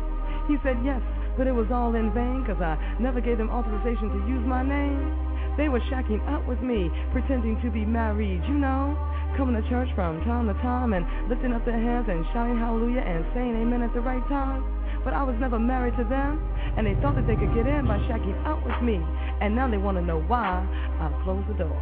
He 0.48 0.56
said, 0.64 0.76
yes, 0.84 1.00
but 1.38 1.46
it 1.46 1.54
was 1.54 1.70
all 1.70 1.94
in 1.94 2.12
vain, 2.12 2.42
because 2.42 2.60
I 2.60 2.76
never 3.00 3.20
gave 3.20 3.38
them 3.38 3.48
authorization 3.48 4.10
to 4.10 4.20
use 4.28 4.44
my 4.44 4.60
name. 4.66 5.29
They 5.60 5.68
were 5.68 5.84
shacking 5.92 6.24
up 6.32 6.48
with 6.48 6.64
me, 6.64 6.88
pretending 7.12 7.60
to 7.60 7.68
be 7.68 7.84
married, 7.84 8.40
you 8.48 8.56
know, 8.56 8.96
coming 9.36 9.52
to 9.60 9.68
church 9.68 9.92
from 9.92 10.24
time 10.24 10.48
to 10.48 10.56
time 10.64 10.96
and 10.96 11.04
lifting 11.28 11.52
up 11.52 11.68
their 11.68 11.76
hands 11.76 12.08
and 12.08 12.24
shouting 12.32 12.56
hallelujah 12.56 13.04
and 13.04 13.28
saying 13.36 13.60
amen 13.60 13.84
at 13.84 13.92
the 13.92 14.00
right 14.00 14.24
time. 14.32 14.64
But 15.04 15.12
I 15.12 15.20
was 15.20 15.36
never 15.36 15.60
married 15.60 16.00
to 16.00 16.04
them, 16.08 16.40
and 16.80 16.88
they 16.88 16.96
thought 17.04 17.12
that 17.12 17.28
they 17.28 17.36
could 17.36 17.52
get 17.52 17.68
in 17.68 17.84
by 17.84 18.00
shacking 18.08 18.40
up 18.48 18.64
with 18.64 18.80
me. 18.80 19.04
And 19.44 19.52
now 19.52 19.68
they 19.68 19.76
want 19.76 20.00
to 20.00 20.02
know 20.02 20.24
why 20.24 20.64
I've 20.96 21.12
closed 21.28 21.44
the 21.52 21.60
door. 21.60 21.76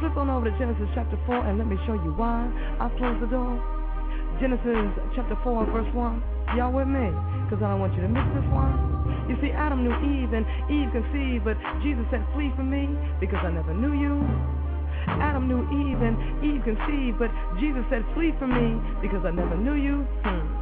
Flip 0.00 0.16
on 0.16 0.32
over 0.32 0.48
to 0.48 0.56
Genesis 0.56 0.88
chapter 0.96 1.20
4 1.28 1.44
and 1.44 1.60
let 1.60 1.68
me 1.68 1.76
show 1.84 2.00
you 2.00 2.16
why 2.16 2.48
I've 2.80 2.96
closed 2.96 3.20
the 3.20 3.28
door. 3.28 3.60
Genesis 4.40 4.96
chapter 5.12 5.36
4 5.44 5.68
verse 5.76 5.92
1. 5.92 6.56
Y'all 6.56 6.72
with 6.72 6.88
me? 6.88 7.12
Because 7.44 7.60
I 7.60 7.68
don't 7.68 7.84
want 7.84 7.92
you 8.00 8.00
to 8.00 8.08
miss 8.08 8.24
this 8.32 8.48
one. 8.48 9.03
You 9.28 9.36
see, 9.40 9.50
Adam 9.50 9.84
knew 9.84 9.94
Eve 10.04 10.32
and 10.32 10.44
Eve 10.68 10.92
conceived, 10.92 11.44
but 11.44 11.56
Jesus 11.82 12.04
said, 12.10 12.24
flee 12.34 12.52
from 12.56 12.70
me 12.70 12.88
because 13.20 13.40
I 13.42 13.50
never 13.50 13.72
knew 13.72 13.92
you. 13.96 14.20
Adam 15.06 15.48
knew 15.48 15.64
Eve 15.68 16.00
and 16.00 16.16
Eve 16.44 16.62
conceived, 16.64 17.18
but 17.18 17.30
Jesus 17.60 17.84
said, 17.90 18.04
flee 18.14 18.32
from 18.38 18.52
me 18.52 18.80
because 19.00 19.24
I 19.24 19.30
never 19.30 19.56
knew 19.56 19.74
you. 19.74 20.06
Hmm. 20.24 20.53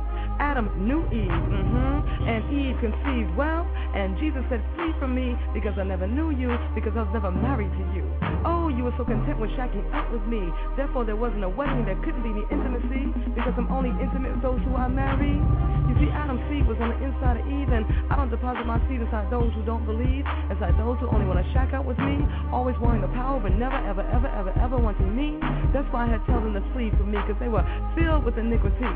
Adam 0.43 0.66
knew 0.74 1.06
Eve, 1.14 1.31
mm-hmm, 1.31 2.27
and 2.27 2.43
Eve 2.51 2.74
conceived 2.82 3.31
well, 3.39 3.62
and 3.94 4.19
Jesus 4.19 4.43
said, 4.51 4.59
Flee 4.74 4.90
from 4.98 5.14
me 5.14 5.39
because 5.55 5.78
I 5.78 5.86
never 5.86 6.10
knew 6.10 6.35
you, 6.35 6.51
because 6.74 6.98
I 6.98 7.06
was 7.06 7.14
never 7.14 7.31
married 7.31 7.70
to 7.70 7.85
you. 7.94 8.02
Oh, 8.43 8.66
you 8.66 8.82
were 8.82 8.94
so 8.98 9.06
content 9.06 9.39
with 9.39 9.55
shacking 9.55 9.86
up 9.94 10.10
with 10.10 10.27
me. 10.27 10.43
Therefore, 10.74 11.06
there 11.06 11.14
wasn't 11.14 11.47
a 11.47 11.48
wedding, 11.48 11.86
there 11.86 11.94
couldn't 12.02 12.27
be 12.27 12.35
any 12.35 12.43
intimacy, 12.51 13.14
because 13.39 13.55
I'm 13.55 13.70
only 13.70 13.94
intimate 14.02 14.35
with 14.35 14.43
those 14.43 14.59
who 14.66 14.74
I 14.74 14.90
marry. 14.90 15.39
You 15.86 15.94
see, 16.02 16.10
Adam's 16.10 16.43
seed 16.51 16.66
was 16.66 16.74
on 16.82 16.90
the 16.90 16.98
inside 17.06 17.39
of 17.39 17.47
Eve, 17.47 17.70
and 17.70 17.86
I 18.10 18.19
don't 18.19 18.31
deposit 18.35 18.66
my 18.66 18.82
seed 18.90 18.98
inside 18.98 19.31
those 19.31 19.55
who 19.55 19.62
don't 19.62 19.86
believe, 19.86 20.27
inside 20.51 20.74
those 20.74 20.98
who 20.98 21.06
only 21.06 21.28
want 21.28 21.39
to 21.39 21.47
shack 21.55 21.70
up 21.70 21.86
with 21.86 22.02
me, 22.02 22.19
always 22.51 22.74
wanting 22.82 23.06
the 23.06 23.12
power, 23.14 23.39
but 23.39 23.55
never, 23.55 23.78
ever, 23.86 24.02
ever, 24.10 24.27
ever, 24.35 24.51
ever 24.59 24.74
wanting 24.74 25.14
me. 25.14 25.39
That's 25.70 25.86
why 25.94 26.10
I 26.10 26.19
had 26.19 26.24
told 26.27 26.43
them 26.43 26.59
to 26.59 26.64
flee 26.74 26.90
from 26.98 27.14
me, 27.14 27.23
because 27.23 27.39
they 27.39 27.52
were 27.52 27.62
filled 27.94 28.27
with 28.27 28.35
iniquity. 28.43 28.90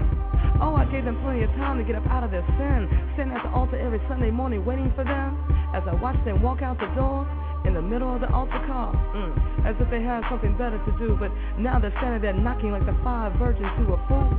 Oh, 0.59 0.73
I 0.73 0.89
gave 0.89 1.05
them 1.05 1.21
plenty 1.21 1.36
of 1.43 1.51
time 1.57 1.79
to 1.79 1.85
get 1.85 1.97
up 1.97 2.07
out 2.09 2.25
of 2.25 2.31
their 2.31 2.45
sin, 2.57 2.89
sitting 3.17 3.33
at 3.33 3.43
the 3.43 3.51
altar 3.51 3.77
every 3.77 4.01
Sunday 4.09 4.31
morning 4.31 4.65
waiting 4.65 4.93
for 4.95 5.05
them, 5.05 5.37
as 5.75 5.83
I 5.89 5.95
watched 5.95 6.25
them 6.25 6.41
walk 6.43 6.63
out 6.63 6.79
the 6.79 6.89
door 6.95 7.27
in 7.67 7.75
the 7.75 7.83
middle 7.83 8.15
of 8.15 8.21
the 8.21 8.31
altar 8.33 8.63
call, 8.67 8.95
mm, 9.13 9.33
as 9.67 9.75
if 9.81 9.91
they 9.91 10.01
had 10.01 10.23
something 10.31 10.57
better 10.57 10.79
to 10.79 10.93
do, 10.99 11.17
but 11.19 11.31
now 11.59 11.79
they're 11.79 11.95
standing 11.99 12.23
there 12.23 12.33
knocking 12.33 12.71
like 12.71 12.87
the 12.87 12.97
five 13.03 13.33
virgins 13.39 13.69
who 13.77 13.91
were 13.91 14.01
fools. 14.07 14.39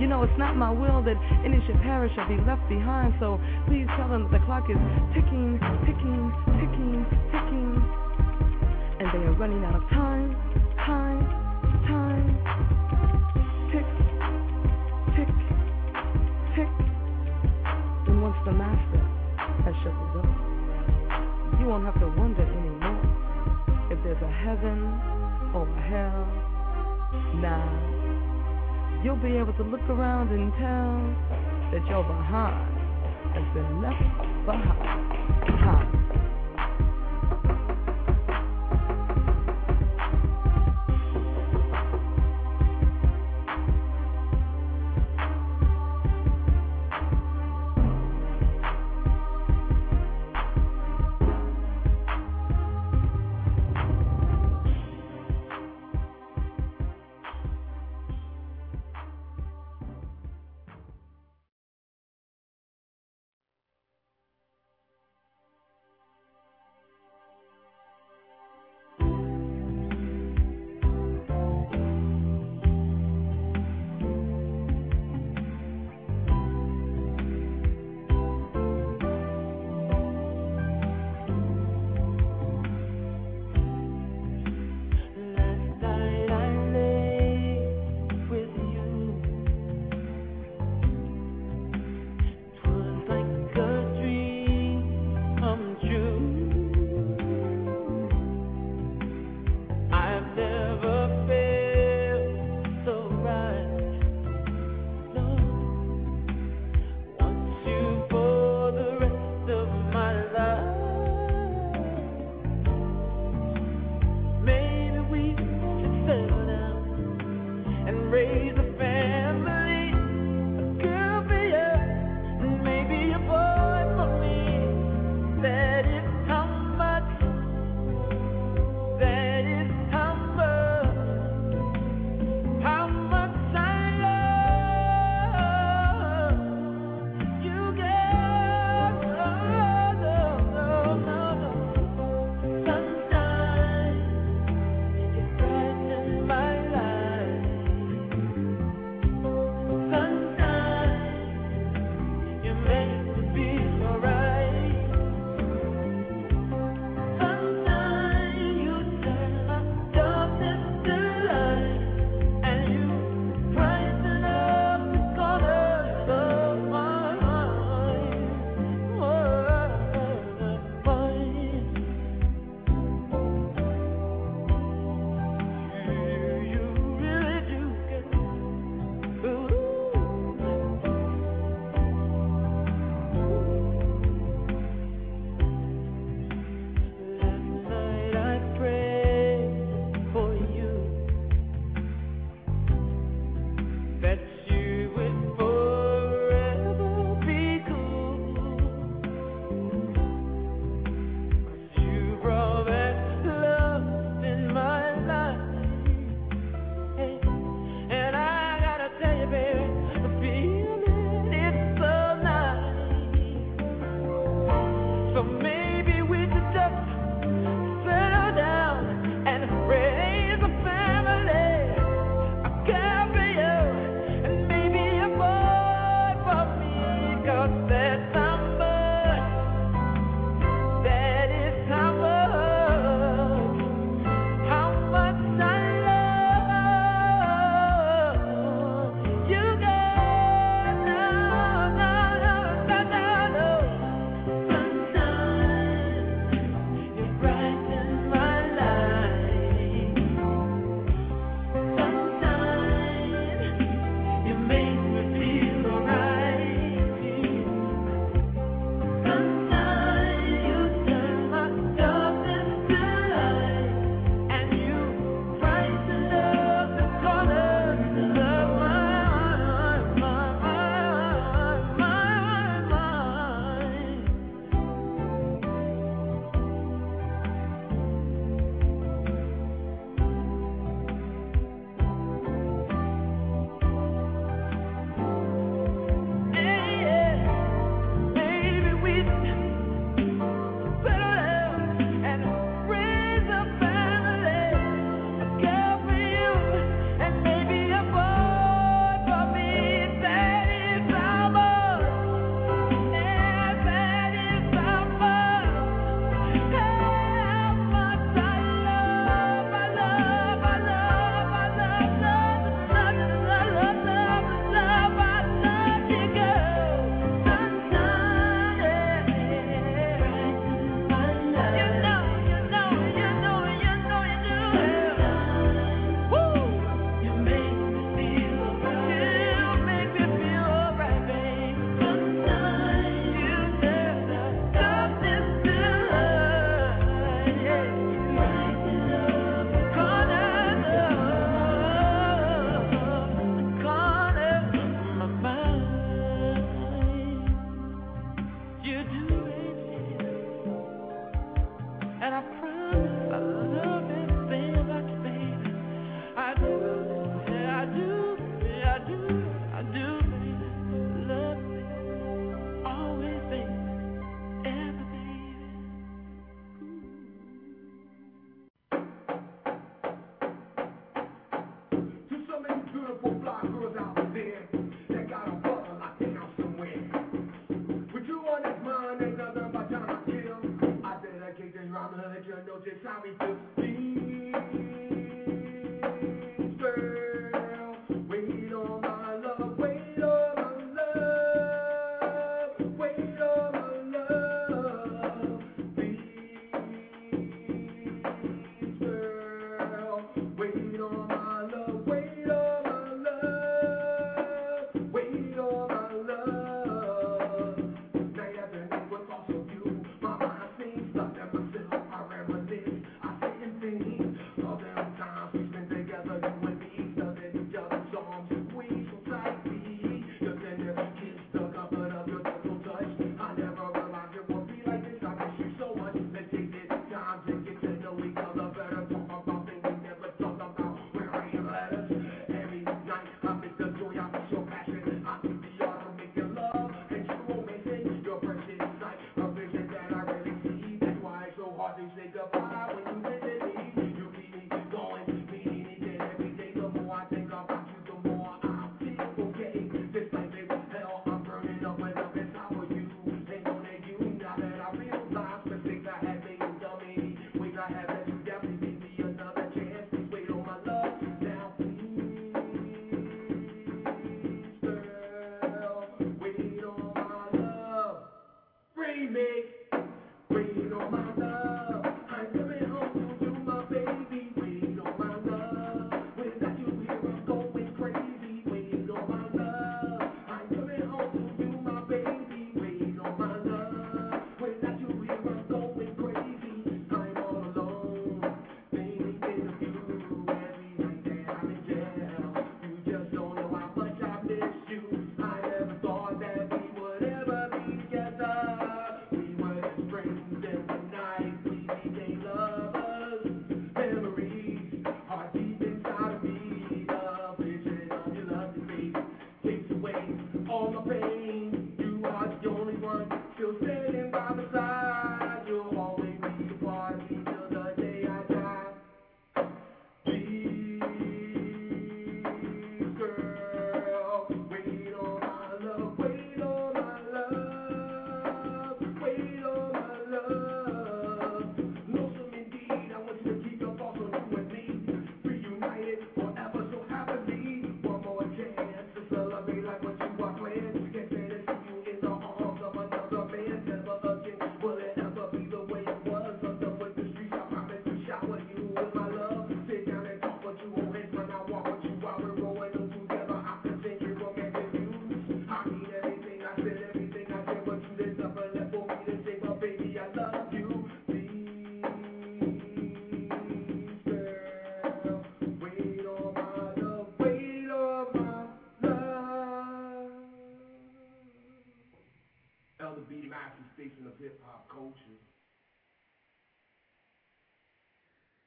You 0.00 0.08
know, 0.08 0.22
it's 0.22 0.38
not 0.38 0.56
my 0.56 0.70
will 0.70 1.02
that 1.04 1.20
any 1.44 1.62
should 1.66 1.78
perish 1.82 2.12
or 2.16 2.26
be 2.26 2.40
left 2.42 2.66
behind, 2.68 3.14
so 3.20 3.38
please 3.68 3.86
tell 3.96 4.08
them 4.08 4.26
that 4.26 4.40
the 4.40 4.42
clock 4.46 4.66
is 4.70 4.80
ticking, 5.14 5.60
ticking, 5.84 6.32
ticking, 6.58 7.06
ticking, 7.30 7.70
and 8.98 9.06
they 9.12 9.22
are 9.28 9.36
running 9.36 9.62
out 9.64 9.76
of 9.76 9.84
time, 9.90 10.34
time, 10.80 11.22
time. 11.86 12.81
You 21.62 21.68
won't 21.68 21.84
have 21.84 21.94
to 22.00 22.08
wonder 22.18 22.42
anymore 22.42 22.98
if 23.92 24.02
there's 24.02 24.20
a 24.20 24.32
heaven 24.42 24.82
or 25.54 25.62
a 25.62 25.82
hell. 25.86 26.26
Now, 27.38 29.00
you'll 29.04 29.22
be 29.22 29.36
able 29.36 29.52
to 29.52 29.62
look 29.62 29.82
around 29.88 30.30
and 30.30 30.50
tell 30.58 31.70
that 31.70 31.86
your 31.88 32.02
behind 32.02 32.66
has 33.38 33.54
been 33.54 33.80
left 33.80 34.02
behind. 34.44 35.46
Behind. 35.46 36.21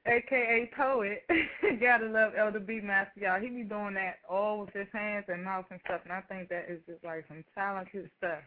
AKA 0.08 0.70
Poet. 0.78 1.24
Gotta 1.82 2.08
love 2.08 2.34
Elder 2.38 2.60
B 2.60 2.80
Master, 2.82 3.22
y'all. 3.22 3.42
He 3.42 3.50
be 3.50 3.64
doing 3.64 3.96
that 3.96 4.18
all 4.30 4.60
with 4.62 4.74
his 4.74 4.88
hands 4.94 5.26
and 5.28 5.44
mouth 5.44 5.66
and 5.72 5.80
stuff, 5.86 6.02
and 6.04 6.14
I 6.14 6.22
think 6.22 6.50
that 6.50 6.66
is 6.70 6.80
just 6.88 7.04
like 7.04 7.26
some 7.28 7.44
talented 7.56 8.10
stuff. 8.18 8.44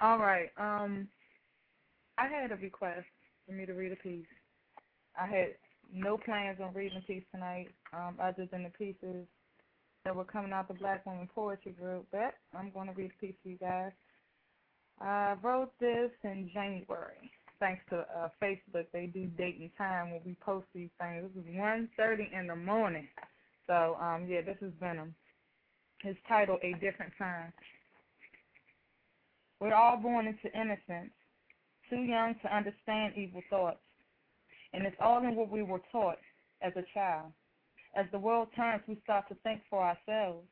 All 0.00 0.18
right. 0.18 0.48
Um, 0.56 1.08
I 2.18 2.26
had 2.26 2.50
a 2.50 2.56
request 2.56 3.06
for 3.46 3.52
me 3.52 3.64
to 3.66 3.72
read 3.72 3.92
a 3.92 3.96
piece. 3.96 4.26
I 5.18 5.26
had 5.26 5.48
no 5.92 6.18
plans 6.18 6.58
on 6.62 6.74
reading 6.74 6.98
a 6.98 7.06
piece 7.06 7.22
tonight, 7.32 7.68
um, 7.92 8.16
other 8.20 8.48
than 8.50 8.64
the 8.64 8.70
pieces 8.70 9.26
that 10.04 10.14
were 10.14 10.24
coming 10.24 10.52
out 10.52 10.68
the 10.68 10.74
Black 10.74 11.06
Woman 11.06 11.28
Poetry 11.32 11.72
Group, 11.72 12.06
but 12.10 12.34
I'm 12.56 12.70
going 12.70 12.88
to 12.88 12.92
read 12.92 13.12
a 13.16 13.20
piece 13.20 13.34
for 13.42 13.48
you 13.48 13.58
guys. 13.58 13.92
I 15.00 15.36
wrote 15.42 15.72
this 15.80 16.10
in 16.24 16.50
January. 16.52 17.30
Thanks 17.58 17.82
to 17.90 18.00
uh, 18.00 18.28
Facebook, 18.42 18.86
they 18.92 19.06
do 19.06 19.26
date 19.26 19.58
and 19.60 19.70
time 19.78 20.10
when 20.10 20.20
we 20.24 20.36
post 20.44 20.66
these 20.74 20.90
things. 21.00 21.30
This 21.34 21.44
is 21.44 21.50
1.30 21.50 22.38
in 22.38 22.46
the 22.48 22.56
morning. 22.56 23.08
So, 23.66 23.96
um, 24.00 24.26
yeah, 24.28 24.42
this 24.42 24.58
is 24.60 24.72
Venom. 24.78 25.14
It's 26.04 26.18
titled 26.28 26.60
A 26.62 26.72
Different 26.74 27.12
Time. 27.18 27.52
We're 29.58 29.74
all 29.74 29.96
born 29.96 30.26
into 30.26 30.54
innocence, 30.54 31.12
too 31.88 31.96
young 31.96 32.34
to 32.42 32.54
understand 32.54 33.14
evil 33.16 33.40
thoughts. 33.48 33.78
And 34.74 34.86
it's 34.86 34.96
all 35.00 35.18
in 35.24 35.34
what 35.34 35.50
we 35.50 35.62
were 35.62 35.80
taught 35.90 36.18
as 36.60 36.72
a 36.76 36.84
child. 36.92 37.32
As 37.96 38.04
the 38.12 38.18
world 38.18 38.48
turns, 38.54 38.82
we 38.86 39.00
start 39.02 39.26
to 39.28 39.34
think 39.36 39.62
for 39.70 39.82
ourselves. 39.82 40.46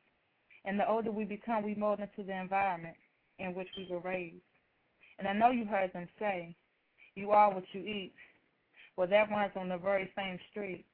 And 0.65 0.79
the 0.79 0.89
older 0.89 1.11
we 1.11 1.25
become, 1.25 1.63
we 1.63 1.75
mold 1.75 1.99
into 1.99 2.23
the 2.25 2.35
environment 2.35 2.95
in 3.39 3.53
which 3.53 3.67
we 3.77 3.87
were 3.89 3.99
raised. 3.99 4.41
And 5.19 5.27
I 5.27 5.33
know 5.33 5.51
you 5.51 5.65
heard 5.65 5.93
them 5.93 6.07
say, 6.19 6.55
You 7.15 7.31
are 7.31 7.53
what 7.53 7.63
you 7.71 7.81
eat. 7.81 8.13
Well, 8.97 9.07
that 9.07 9.29
runs 9.29 9.51
on 9.55 9.69
the 9.69 9.77
very 9.77 10.11
same 10.15 10.39
street. 10.51 10.85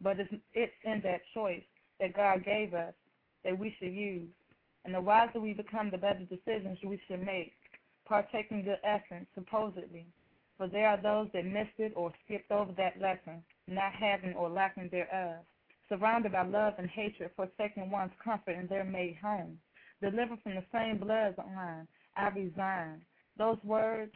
But 0.00 0.20
it's, 0.20 0.32
it's 0.54 0.72
in 0.84 1.00
that 1.04 1.20
choice 1.34 1.62
that 2.00 2.14
God 2.14 2.44
gave 2.44 2.74
us 2.74 2.94
that 3.44 3.58
we 3.58 3.74
should 3.78 3.92
use. 3.92 4.28
And 4.84 4.94
the 4.94 5.00
wiser 5.00 5.40
we 5.40 5.52
become, 5.52 5.90
the 5.90 5.98
better 5.98 6.24
decisions 6.30 6.78
we 6.84 7.00
should 7.08 7.24
make, 7.24 7.52
partaking 8.06 8.64
the 8.64 8.76
essence, 8.86 9.26
supposedly. 9.34 10.06
For 10.56 10.66
there 10.66 10.88
are 10.88 11.00
those 11.00 11.28
that 11.34 11.44
missed 11.44 11.78
it 11.78 11.92
or 11.94 12.12
skipped 12.24 12.50
over 12.50 12.72
that 12.76 13.00
lesson, 13.00 13.42
not 13.66 13.92
having 13.92 14.34
or 14.34 14.48
lacking 14.48 14.88
thereof, 14.90 15.44
surrounded 15.88 16.32
by 16.32 16.42
love 16.42 16.74
and 16.78 16.88
hatred, 16.88 17.30
forsaking 17.36 17.90
one's 17.90 18.12
comfort 18.22 18.52
in 18.52 18.66
their 18.66 18.84
made 18.84 19.16
home. 19.22 19.58
Delivered 20.02 20.38
from 20.42 20.54
the 20.54 20.64
same 20.72 20.98
bloodline, 20.98 21.86
I 22.16 22.28
resign. 22.28 23.00
Those 23.36 23.58
words, 23.64 24.12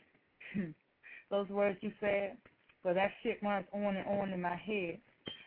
those 1.30 1.48
words 1.48 1.78
you 1.80 1.92
said, 2.00 2.36
well, 2.84 2.94
that 2.94 3.10
shit 3.22 3.38
runs 3.42 3.66
on 3.72 3.96
and 3.96 4.06
on 4.06 4.30
in 4.32 4.40
my 4.40 4.56
head. 4.56 4.98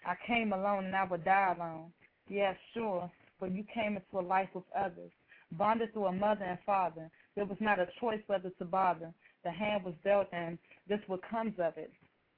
I 0.05 0.15
came 0.27 0.53
alone 0.53 0.85
and 0.85 0.95
I 0.95 1.05
would 1.05 1.25
die 1.25 1.53
alone. 1.55 1.91
Yes, 2.27 2.55
sure, 2.73 3.11
but 3.39 3.51
you 3.51 3.63
came 3.73 3.97
into 3.97 4.19
a 4.19 4.25
life 4.25 4.49
with 4.53 4.63
others, 4.77 5.11
bonded 5.51 5.93
through 5.93 6.05
a 6.05 6.11
mother 6.11 6.45
and 6.45 6.59
father. 6.65 7.09
There 7.35 7.45
was 7.45 7.57
not 7.59 7.79
a 7.79 7.87
choice 7.99 8.21
whether 8.27 8.49
to 8.49 8.65
bother. 8.65 9.13
The 9.43 9.51
hand 9.51 9.83
was 9.83 9.93
dealt, 10.03 10.27
and 10.31 10.57
this 10.87 10.99
what 11.07 11.21
comes 11.29 11.53
of 11.59 11.77
it. 11.77 11.91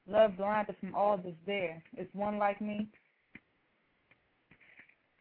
Love 0.08 0.38
blinded 0.38 0.76
from 0.80 0.96
all 0.96 1.18
that's 1.18 1.36
there. 1.46 1.82
Is 1.98 2.08
one 2.14 2.38
like 2.38 2.62
me? 2.62 2.88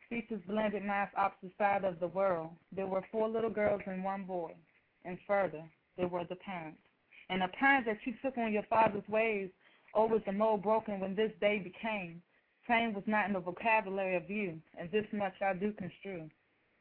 Speeches 0.06 0.40
blended 0.46 0.84
minds 0.84 1.12
opposite 1.16 1.52
side 1.58 1.84
of 1.84 1.98
the 2.00 2.08
world. 2.08 2.50
There 2.74 2.86
were 2.86 3.04
four 3.10 3.28
little 3.28 3.50
girls 3.50 3.82
and 3.86 4.04
one 4.04 4.24
boy. 4.24 4.52
And 5.04 5.18
further, 5.26 5.62
there 5.96 6.08
were 6.08 6.24
the 6.24 6.36
parents. 6.36 6.78
And 7.28 7.42
the 7.42 7.48
parents 7.48 7.88
that 7.88 7.98
you 8.04 8.14
took 8.22 8.38
on 8.38 8.52
your 8.52 8.62
father's 8.64 9.06
ways, 9.08 9.50
was 10.04 10.20
the 10.26 10.32
mold 10.32 10.62
broken 10.62 11.00
when 11.00 11.14
this 11.14 11.32
day 11.40 11.58
became. 11.58 12.22
Pain 12.68 12.92
was 12.92 13.04
not 13.06 13.26
in 13.26 13.32
the 13.32 13.40
vocabulary 13.40 14.16
of 14.16 14.28
you, 14.28 14.60
and 14.78 14.90
this 14.90 15.06
much 15.12 15.34
I 15.40 15.54
do 15.54 15.72
construe. 15.72 16.28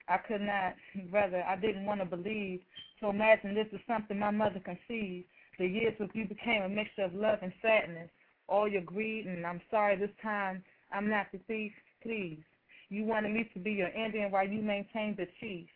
I 0.08 0.18
could 0.18 0.42
not, 0.42 0.76
rather, 1.12 1.44
I 1.44 1.56
didn't 1.56 1.86
want 1.86 2.02
to 2.02 2.06
believe. 2.06 2.62
So 3.00 3.10
imagine 3.10 3.56
this 3.56 3.68
is 3.72 3.80
something 3.88 4.20
my 4.20 4.32
mother 4.32 4.60
conceived. 4.60 5.26
The 5.58 5.68
years 5.68 5.94
with 6.00 6.12
you 6.14 6.26
became 6.26 6.64
a 6.64 6.70
mixture 6.70 7.04
of 7.04 7.14
love 7.14 7.40
and 7.42 7.54
sadness. 7.62 8.10
All 8.48 8.68
your 8.68 8.82
greed, 8.82 9.26
and 9.26 9.46
I'm 9.46 9.62
sorry 9.72 9.96
this 9.96 10.10
time 10.22 10.64
I'm 10.92 11.10
not 11.10 11.28
the 11.32 11.40
thief. 11.48 11.72
Please, 12.04 12.44
you 12.90 13.04
wanted 13.04 13.34
me 13.34 13.50
to 13.54 13.60
be 13.60 13.72
your 13.72 13.90
Indian 13.90 14.32
while 14.32 14.48
you 14.48 14.62
maintained 14.62 15.18
the 15.18 15.28
chief. 15.40 15.68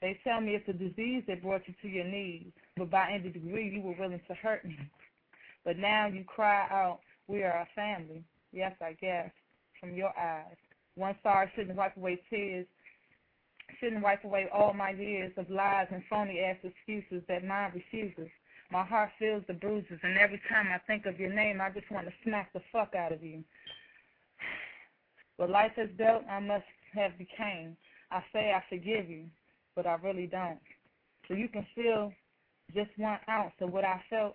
They 0.00 0.18
tell 0.24 0.40
me 0.40 0.54
it's 0.54 0.68
a 0.68 0.72
disease 0.72 1.24
that 1.28 1.42
brought 1.42 1.62
you 1.66 1.74
to 1.82 1.88
your 1.88 2.04
knees, 2.04 2.52
but 2.76 2.90
by 2.90 3.10
any 3.12 3.30
degree 3.30 3.68
you 3.68 3.82
were 3.82 3.96
willing 3.98 4.20
to 4.28 4.34
hurt 4.34 4.64
me. 4.64 4.78
But 5.64 5.78
now 5.78 6.06
you 6.06 6.24
cry 6.24 6.66
out, 6.70 7.00
we 7.26 7.42
are 7.42 7.50
a 7.50 7.68
family. 7.74 8.24
Yes, 8.52 8.74
I 8.80 8.94
guess, 8.94 9.30
from 9.78 9.94
your 9.94 10.12
eyes. 10.18 10.56
One 10.94 11.14
star 11.20 11.50
shouldn't 11.54 11.76
wipe 11.76 11.96
away 11.96 12.20
tears, 12.30 12.66
shouldn't 13.78 14.02
wipe 14.02 14.24
away 14.24 14.48
all 14.52 14.72
my 14.72 14.90
years 14.90 15.32
of 15.36 15.48
lies 15.50 15.86
and 15.90 16.02
phony 16.10 16.40
ass 16.40 16.56
excuses 16.62 17.22
that 17.28 17.44
mine 17.44 17.72
refuses. 17.74 18.28
My 18.70 18.84
heart 18.84 19.10
feels 19.18 19.42
the 19.48 19.54
bruises, 19.54 19.98
and 20.02 20.16
every 20.16 20.40
time 20.48 20.68
I 20.72 20.78
think 20.86 21.04
of 21.06 21.18
your 21.18 21.32
name, 21.32 21.60
I 21.60 21.70
just 21.70 21.90
want 21.90 22.06
to 22.06 22.12
smack 22.24 22.52
the 22.52 22.60
fuck 22.72 22.94
out 22.94 23.12
of 23.12 23.22
you. 23.22 23.42
What 25.40 25.48
life 25.48 25.72
has 25.76 25.88
dealt, 25.96 26.24
I 26.28 26.38
must 26.38 26.66
have 26.92 27.16
became. 27.16 27.74
I 28.10 28.22
say 28.30 28.52
I 28.52 28.62
forgive 28.68 29.08
you, 29.08 29.24
but 29.74 29.86
I 29.86 29.94
really 29.94 30.26
don't. 30.26 30.60
So 31.26 31.32
you 31.32 31.48
can 31.48 31.66
feel 31.74 32.12
just 32.74 32.90
one 32.98 33.18
ounce 33.26 33.54
of 33.62 33.72
what 33.72 33.82
I 33.82 34.02
felt. 34.10 34.34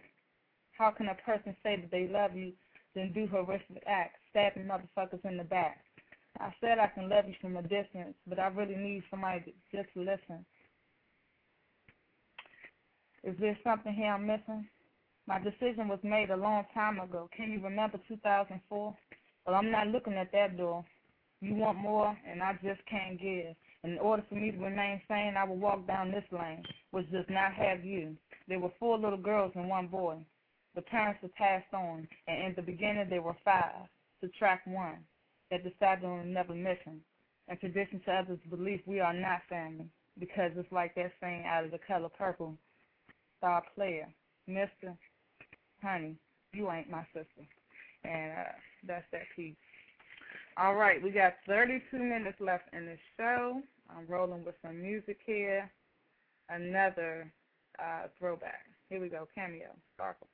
How 0.76 0.90
can 0.90 1.08
a 1.10 1.14
person 1.14 1.56
say 1.62 1.80
that 1.80 1.92
they 1.92 2.08
love 2.12 2.36
you, 2.36 2.54
then 2.96 3.14
do 3.14 3.28
horrific 3.28 3.84
acts, 3.86 4.18
stabbing 4.32 4.66
motherfuckers 4.66 5.24
in 5.26 5.38
the 5.38 5.44
back? 5.44 5.78
I 6.40 6.52
said 6.60 6.80
I 6.80 6.88
can 6.88 7.08
love 7.08 7.26
you 7.28 7.36
from 7.40 7.56
a 7.56 7.62
distance, 7.62 8.16
but 8.26 8.40
I 8.40 8.48
really 8.48 8.76
need 8.76 9.04
somebody 9.12 9.54
to 9.72 9.78
just 9.78 9.96
listen. 9.96 10.44
Is 13.24 13.36
there 13.40 13.56
something 13.64 13.94
here 13.94 14.12
I'm 14.12 14.26
missing? 14.26 14.68
My 15.28 15.38
decision 15.38 15.88
was 15.88 16.00
made 16.02 16.32
a 16.32 16.36
long 16.36 16.66
time 16.74 17.00
ago. 17.00 17.30
Can 17.38 17.52
you 17.52 17.62
remember 17.62 18.00
2004? 18.08 18.98
Well, 19.46 19.56
I'm 19.56 19.70
not 19.70 19.90
looking 19.90 20.14
at 20.14 20.32
that 20.32 20.58
door. 20.58 20.84
You 21.46 21.54
want 21.54 21.78
more, 21.78 22.18
and 22.28 22.42
I 22.42 22.54
just 22.64 22.82
can't 22.90 23.22
give. 23.22 23.56
In 23.84 24.00
order 24.00 24.24
for 24.28 24.34
me 24.34 24.50
to 24.50 24.58
remain 24.58 25.00
sane, 25.08 25.36
I 25.38 25.44
will 25.44 25.58
walk 25.58 25.86
down 25.86 26.10
this 26.10 26.24
lane, 26.32 26.64
which 26.90 27.12
does 27.12 27.26
not 27.30 27.54
have 27.54 27.86
you. 27.86 28.18
There 28.48 28.60
were 28.60 28.72
four 28.80 28.98
little 28.98 29.20
girls 29.20 29.52
and 29.54 29.70
one 29.70 29.86
boy. 29.86 30.18
The 30.74 30.82
parents 30.82 31.22
were 31.22 31.30
passed 31.38 31.72
on, 31.72 32.08
and 32.28 32.48
in 32.48 32.54
the 32.56 32.64
beginning 32.64 33.10
there 33.12 33.22
were 33.22 33.38
five. 33.46 33.86
Subtract 34.22 34.68
one. 34.68 34.98
That 35.52 35.64
decided 35.64 36.04
on 36.04 36.22
another 36.22 36.56
mission. 36.56 37.00
In 37.48 37.58
tradition 37.58 38.02
to 38.06 38.12
others' 38.12 38.40
belief, 38.50 38.82
we 38.88 39.00
are 39.00 39.14
not 39.14 39.42
family, 39.48 39.86
because 40.20 40.52
it's 40.56 40.72
like 40.72 40.96
that 40.96 41.12
saying 41.22 41.44
out 41.46 41.66
of 41.66 41.70
the 41.70 41.80
color 41.88 42.10
purple. 42.18 42.58
Star 43.38 43.62
player, 43.76 44.08
Mister, 44.48 44.98
honey, 45.84 46.16
you 46.54 46.72
ain't 46.72 46.90
my 46.90 47.06
sister. 47.14 47.46
And 48.04 48.32
uh, 48.32 48.52
that's 48.88 49.06
that 49.12 49.28
piece. 49.36 49.56
All 50.58 50.76
right, 50.76 51.04
we 51.04 51.12
got 51.12 51.34
32 51.48 51.98
minutes 51.98 52.38
left 52.40 52.74
in 52.74 52.86
the 52.86 52.98
show. 53.18 53.62
I'm 53.90 54.08
rolling 54.08 54.46
with 54.46 54.56
some 54.62 54.82
music 54.82 55.20
here. 55.26 55.70
Another 56.50 57.30
uh, 57.78 58.08
throwback. 58.18 58.62
Here 58.90 59.02
we 59.02 59.10
go, 59.10 59.28
cameo, 59.36 59.68
Sparkle. 59.96 60.28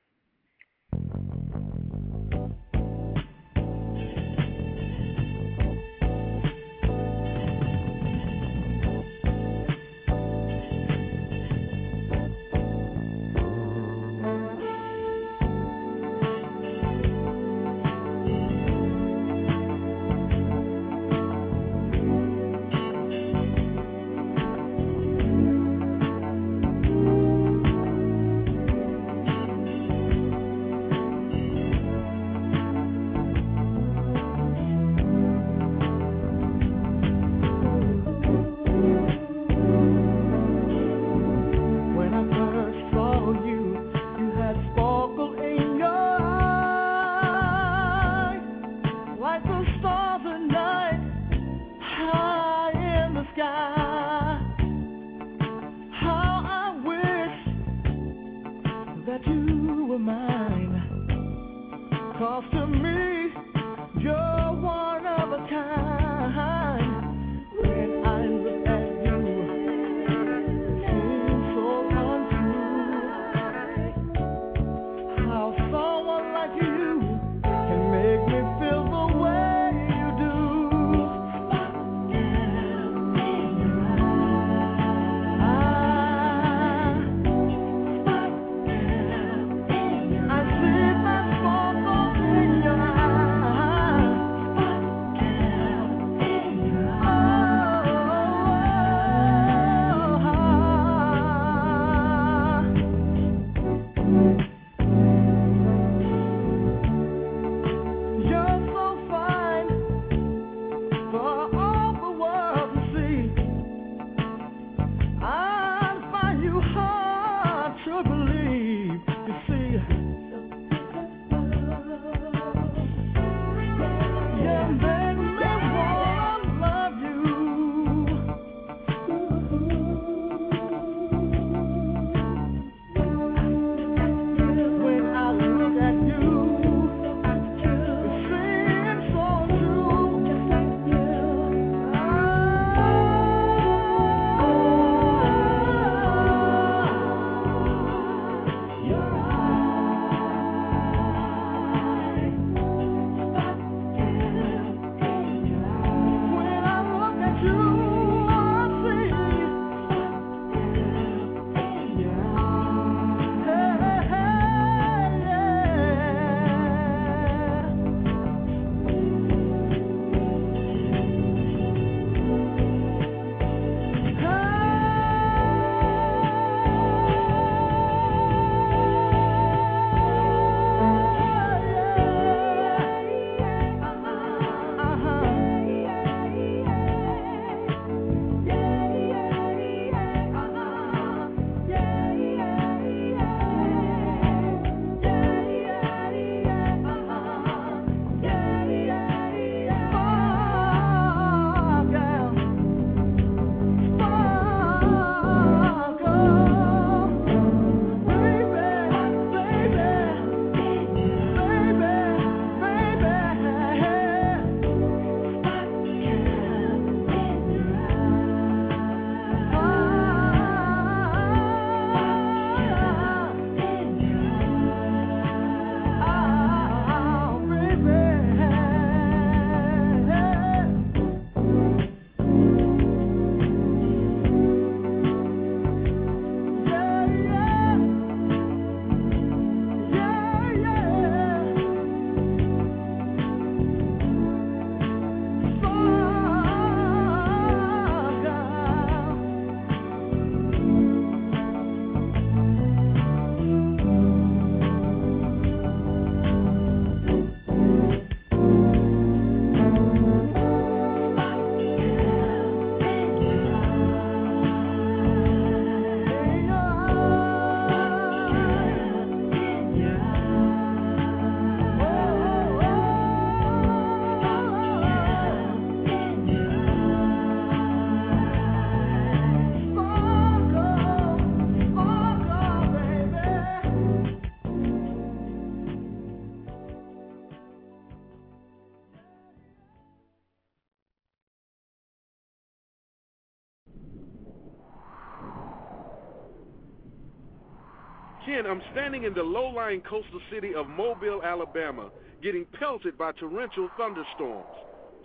10, 298.42 298.50
I'm 298.50 298.62
standing 298.72 299.04
in 299.04 299.14
the 299.14 299.24
low-lying 299.24 299.82
coastal 299.82 300.22
city 300.32 300.54
of 300.56 300.68
Mobile, 300.68 301.22
Alabama, 301.24 301.90
getting 302.24 302.46
pelted 302.60 302.98
by 302.98 303.12
torrential 303.14 303.70
thunderstorms. 303.78 304.50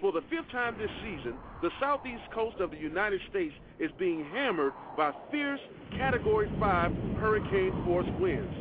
For 0.00 0.12
the 0.12 0.20
fifth 0.28 0.50
time 0.52 0.76
this 0.78 0.90
season, 1.02 1.34
the 1.62 1.70
southeast 1.80 2.22
coast 2.34 2.56
of 2.60 2.70
the 2.70 2.76
United 2.76 3.20
States 3.30 3.54
is 3.78 3.90
being 3.98 4.24
hammered 4.32 4.72
by 4.96 5.12
fierce 5.30 5.60
Category 5.96 6.50
5 6.60 6.92
hurricane 7.18 7.72
force 7.84 8.08
winds. 8.20 8.52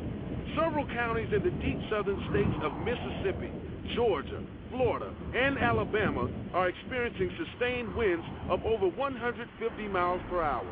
Several 0.56 0.88
counties 0.88 1.32
in 1.36 1.44
the 1.44 1.52
deep 1.64 1.80
southern 1.90 2.20
states 2.32 2.56
of 2.64 2.72
Mississippi, 2.84 3.52
Georgia, 3.96 4.42
Florida, 4.72 5.14
and 5.36 5.58
Alabama 5.58 6.30
are 6.54 6.70
experiencing 6.70 7.32
sustained 7.36 7.94
winds 7.96 8.26
of 8.50 8.64
over 8.66 8.88
150 8.88 9.88
miles 9.88 10.22
per 10.30 10.42
hour. 10.42 10.68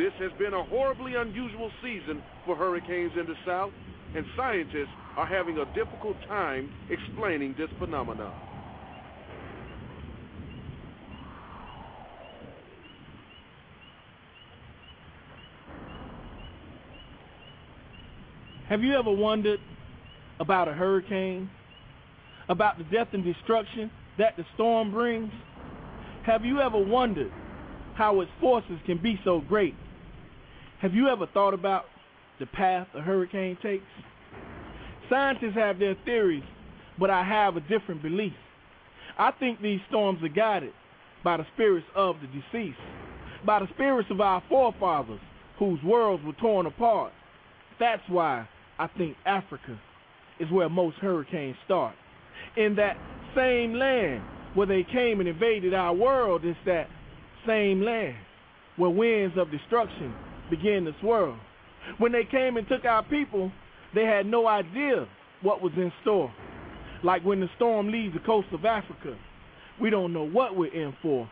This 0.00 0.14
has 0.18 0.32
been 0.38 0.54
a 0.54 0.64
horribly 0.64 1.14
unusual 1.14 1.70
season 1.82 2.22
for 2.46 2.56
hurricanes 2.56 3.12
in 3.20 3.26
the 3.26 3.34
South, 3.44 3.70
and 4.16 4.24
scientists 4.34 4.88
are 5.18 5.26
having 5.26 5.58
a 5.58 5.66
difficult 5.74 6.16
time 6.26 6.70
explaining 6.88 7.54
this 7.58 7.68
phenomenon. 7.78 8.32
Have 18.70 18.80
you 18.80 18.94
ever 18.94 19.12
wondered 19.12 19.60
about 20.40 20.66
a 20.66 20.72
hurricane? 20.72 21.50
About 22.48 22.78
the 22.78 22.84
death 22.84 23.08
and 23.12 23.22
destruction 23.22 23.90
that 24.16 24.34
the 24.38 24.46
storm 24.54 24.92
brings? 24.92 25.30
Have 26.24 26.42
you 26.46 26.62
ever 26.62 26.78
wondered 26.78 27.30
how 27.96 28.22
its 28.22 28.30
forces 28.40 28.78
can 28.86 28.96
be 28.96 29.20
so 29.24 29.42
great? 29.42 29.74
Have 30.80 30.94
you 30.94 31.08
ever 31.08 31.26
thought 31.26 31.52
about 31.52 31.84
the 32.38 32.46
path 32.46 32.86
a 32.94 33.02
hurricane 33.02 33.58
takes? 33.62 33.84
Scientists 35.10 35.54
have 35.54 35.78
their 35.78 35.94
theories, 36.06 36.42
but 36.98 37.10
I 37.10 37.22
have 37.22 37.56
a 37.56 37.60
different 37.60 38.02
belief. 38.02 38.32
I 39.18 39.30
think 39.32 39.60
these 39.60 39.80
storms 39.90 40.22
are 40.22 40.28
guided 40.28 40.72
by 41.22 41.36
the 41.36 41.44
spirits 41.52 41.86
of 41.94 42.16
the 42.22 42.28
deceased, 42.28 42.78
by 43.44 43.58
the 43.58 43.66
spirits 43.74 44.08
of 44.10 44.22
our 44.22 44.42
forefathers 44.48 45.20
whose 45.58 45.78
worlds 45.84 46.24
were 46.24 46.32
torn 46.40 46.64
apart. 46.64 47.12
That's 47.78 48.02
why 48.08 48.48
I 48.78 48.86
think 48.86 49.18
Africa 49.26 49.78
is 50.38 50.50
where 50.50 50.70
most 50.70 50.96
hurricanes 50.96 51.56
start. 51.66 51.94
In 52.56 52.76
that 52.76 52.96
same 53.36 53.74
land 53.74 54.22
where 54.54 54.66
they 54.66 54.86
came 54.90 55.20
and 55.20 55.28
invaded 55.28 55.74
our 55.74 55.92
world, 55.92 56.42
it's 56.42 56.58
that 56.64 56.88
same 57.46 57.82
land 57.82 58.16
where 58.76 58.88
winds 58.88 59.36
of 59.36 59.50
destruction 59.50 60.14
began 60.50 60.84
to 60.84 60.92
swirl. 61.00 61.38
When 61.98 62.12
they 62.12 62.24
came 62.24 62.56
and 62.56 62.66
took 62.68 62.84
our 62.84 63.02
people, 63.02 63.50
they 63.94 64.04
had 64.04 64.26
no 64.26 64.46
idea 64.46 65.06
what 65.42 65.62
was 65.62 65.72
in 65.76 65.92
store. 66.02 66.32
Like 67.02 67.24
when 67.24 67.40
the 67.40 67.48
storm 67.56 67.90
leaves 67.90 68.14
the 68.14 68.20
coast 68.20 68.48
of 68.52 68.64
Africa, 68.64 69.16
we 69.80 69.90
don't 69.90 70.12
know 70.12 70.26
what 70.26 70.56
we're 70.56 70.72
in 70.72 70.94
for. 71.00 71.28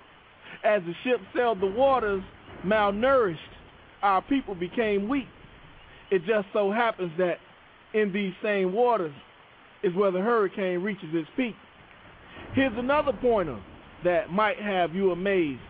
As 0.64 0.82
the 0.82 0.94
ship 1.04 1.20
sailed 1.36 1.60
the 1.60 1.66
waters, 1.66 2.22
malnourished, 2.64 3.36
our 4.02 4.22
people 4.22 4.54
became 4.54 5.08
weak. 5.08 5.26
It 6.10 6.20
just 6.20 6.48
so 6.52 6.72
happens 6.72 7.12
that 7.18 7.34
in 7.92 8.12
these 8.12 8.32
same 8.42 8.72
waters 8.72 9.12
is 9.82 9.94
where 9.94 10.10
the 10.10 10.20
hurricane 10.20 10.82
reaches 10.82 11.08
its 11.12 11.28
peak. 11.36 11.54
Here's 12.54 12.76
another 12.76 13.12
pointer 13.12 13.60
that 14.04 14.30
might 14.30 14.58
have 14.58 14.94
you 14.94 15.10
amazed. 15.10 15.60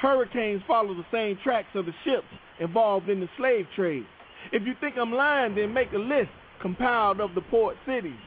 Hurricanes 0.00 0.62
follow 0.66 0.94
the 0.94 1.04
same 1.12 1.38
tracks 1.44 1.68
of 1.74 1.84
the 1.84 1.92
ships 2.04 2.26
involved 2.58 3.08
in 3.08 3.20
the 3.20 3.28
slave 3.36 3.66
trade. 3.76 4.06
If 4.52 4.62
you 4.66 4.72
think 4.80 4.96
I'm 4.96 5.12
lying, 5.12 5.54
then 5.54 5.74
make 5.74 5.92
a 5.92 5.98
list 5.98 6.30
compiled 6.62 7.20
of 7.20 7.34
the 7.34 7.42
port 7.42 7.76
cities. 7.86 8.18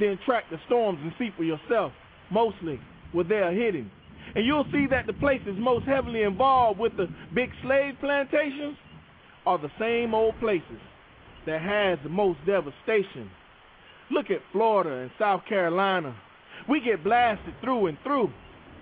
Then 0.00 0.18
track 0.26 0.44
the 0.50 0.58
storms 0.66 0.98
and 1.02 1.12
see 1.18 1.30
for 1.36 1.44
yourself, 1.44 1.92
mostly 2.30 2.80
where 3.12 3.24
they 3.24 3.36
are 3.36 3.52
hitting. 3.52 3.90
And 4.34 4.44
you'll 4.44 4.66
see 4.72 4.86
that 4.90 5.06
the 5.06 5.12
places 5.14 5.54
most 5.58 5.86
heavily 5.86 6.22
involved 6.22 6.80
with 6.80 6.96
the 6.96 7.06
big 7.34 7.50
slave 7.62 7.94
plantations 8.00 8.76
are 9.46 9.58
the 9.58 9.70
same 9.78 10.14
old 10.14 10.38
places 10.40 10.80
that 11.46 11.60
has 11.60 11.98
the 12.02 12.10
most 12.10 12.38
devastation. 12.46 13.30
Look 14.10 14.30
at 14.30 14.40
Florida 14.52 15.02
and 15.02 15.10
South 15.18 15.42
Carolina. 15.48 16.16
We 16.68 16.80
get 16.80 17.04
blasted 17.04 17.54
through 17.60 17.86
and 17.86 17.98
through. 18.02 18.30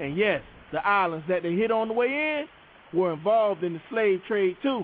And 0.01 0.17
yes, 0.17 0.43
the 0.73 0.87
islands 0.87 1.25
that 1.29 1.43
they 1.43 1.55
hit 1.55 1.71
on 1.71 1.89
the 1.89 1.95
way 1.95 2.07
in 2.07 2.99
were 2.99 3.13
involved 3.13 3.63
in 3.63 3.75
the 3.75 3.81
slave 3.91 4.21
trade 4.27 4.57
too. 4.63 4.83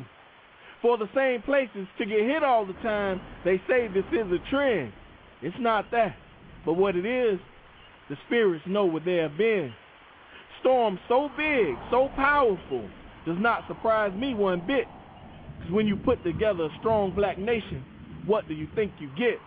For 0.83 0.99
the 0.99 1.09
same 1.15 1.43
places 1.43 1.87
to 1.99 2.05
get 2.05 2.21
hit 2.21 2.43
all 2.43 2.67
the 2.67 2.75
time, 2.75 3.21
they 3.45 3.61
say 3.69 3.89
this 3.89 4.05
is 4.13 4.31
a 4.31 4.51
trend. 4.51 4.93
It's 5.41 5.57
not 5.59 5.91
that. 5.93 6.15
But 6.67 6.75
what 6.75 6.97
it 6.97 7.07
is, 7.07 7.39
the 8.09 8.17
spirits 8.27 8.65
know 8.67 8.85
where 8.85 9.03
they 9.05 9.17
have 9.17 9.37
been. 9.37 9.73
Storms 10.61 10.99
so 11.09 11.31
big, 11.37 11.75
so 11.91 12.11
powerful, 12.17 12.89
does 13.27 13.39
not 13.39 13.67
surprise 13.67 14.13
me 14.15 14.35
one 14.35 14.63
bit. 14.67 14.87
Because 15.59 15.73
when 15.73 15.87
you 15.87 15.97
put 15.97 16.23
together 16.23 16.65
a 16.65 16.79
strong 16.81 17.15
black 17.15 17.39
nation, 17.39 17.85
what 18.27 18.47
do 18.49 18.55
you 18.55 18.69
think 18.75 18.93
you 18.99 19.09
get? 19.17 19.39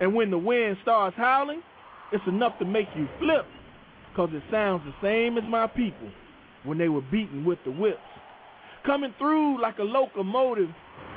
And 0.00 0.14
when 0.14 0.30
the 0.30 0.38
wind 0.38 0.76
starts 0.82 1.16
howling, 1.16 1.62
it's 2.12 2.26
enough 2.26 2.58
to 2.58 2.64
make 2.64 2.88
you 2.96 3.08
flip. 3.18 3.46
Because 4.18 4.34
it 4.34 4.42
sounds 4.50 4.82
the 4.84 4.94
same 5.00 5.38
as 5.38 5.44
my 5.48 5.68
people 5.68 6.08
when 6.64 6.76
they 6.76 6.88
were 6.88 7.02
beaten 7.02 7.44
with 7.44 7.60
the 7.64 7.70
whips. 7.70 8.00
Coming 8.84 9.14
through 9.16 9.62
like 9.62 9.78
a 9.78 9.84
locomotive, 9.84 10.70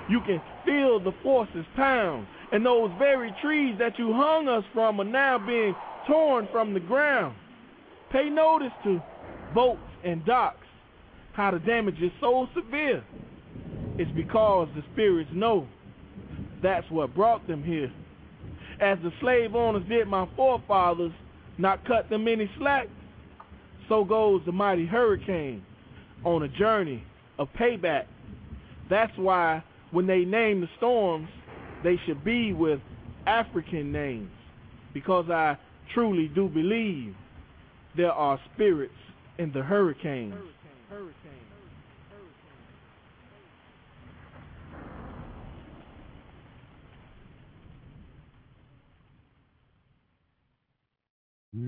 you 0.08 0.20
can 0.22 0.40
feel 0.64 1.00
the 1.00 1.12
forces 1.24 1.66
pound. 1.76 2.28
And 2.52 2.64
those 2.64 2.92
very 3.00 3.34
trees 3.42 3.76
that 3.80 3.98
you 3.98 4.14
hung 4.14 4.48
us 4.48 4.64
from 4.72 5.02
are 5.02 5.04
now 5.04 5.40
being 5.40 5.74
torn 6.06 6.48
from 6.52 6.76
the 6.76 6.80
ground. 6.80 7.36
Pay 8.12 8.30
notice 8.30 8.74
to 8.84 9.02
boats 9.56 9.82
and 10.04 10.24
docks, 10.24 10.68
how 11.34 11.50
the 11.50 11.60
damage 11.60 12.00
is 12.04 12.12
so 12.20 12.48
severe. 12.54 13.04
It's 13.98 14.12
because 14.12 14.68
the 14.76 14.84
spirits 14.94 15.32
know 15.34 15.66
that's 16.62 16.86
what 16.92 17.16
brought 17.16 17.48
them 17.48 17.64
here. 17.64 17.92
As 18.80 19.00
the 19.02 19.12
slave 19.22 19.56
owners 19.56 19.90
did 19.90 20.08
my 20.08 20.28
forefathers, 20.36 21.14
not 21.58 21.86
cut 21.86 22.10
them 22.10 22.28
any 22.28 22.50
slack, 22.58 22.88
so 23.90 24.04
goes 24.04 24.42
the 24.46 24.52
mighty 24.52 24.86
hurricane 24.86 25.64
on 26.24 26.44
a 26.44 26.48
journey 26.48 27.04
of 27.40 27.48
payback. 27.54 28.06
That's 28.90 29.16
why 29.18 29.64
when 29.92 30.08
they 30.08 30.26
name 30.26 30.62
the 30.62 30.70
storms, 30.78 31.30
they 31.84 31.98
should 32.06 32.24
be 32.24 32.54
with 32.54 32.80
African 33.26 33.92
names, 33.92 34.32
because 34.94 35.30
I 35.30 35.58
truly 35.94 36.28
do 36.30 36.48
believe 36.48 37.16
there 37.98 38.12
are 38.12 38.40
spirits 38.54 38.94
in 39.38 39.52
the 39.52 39.62
hurricanes. 39.62 40.34
It 51.54 51.60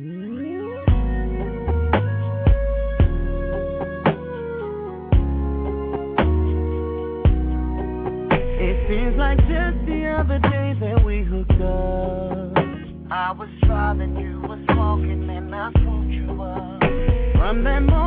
seems 8.87 9.17
like 9.17 9.39
just 9.39 9.85
the 9.85 10.15
other 10.17 10.39
day 10.39 10.73
that 10.79 11.03
we 11.03 11.23
hooked 11.23 11.51
up. 11.59 12.53
I 13.11 13.33
was 13.33 13.49
driving, 13.63 14.15
you 14.15 14.39
was 14.47 14.59
smoking, 14.71 15.29
and 15.29 15.53
I 15.53 15.69
swooped 15.73 16.13
you 16.13 16.41
up. 16.41 16.79
From 17.35 17.65
that 17.65 17.81
moment 17.81 18.02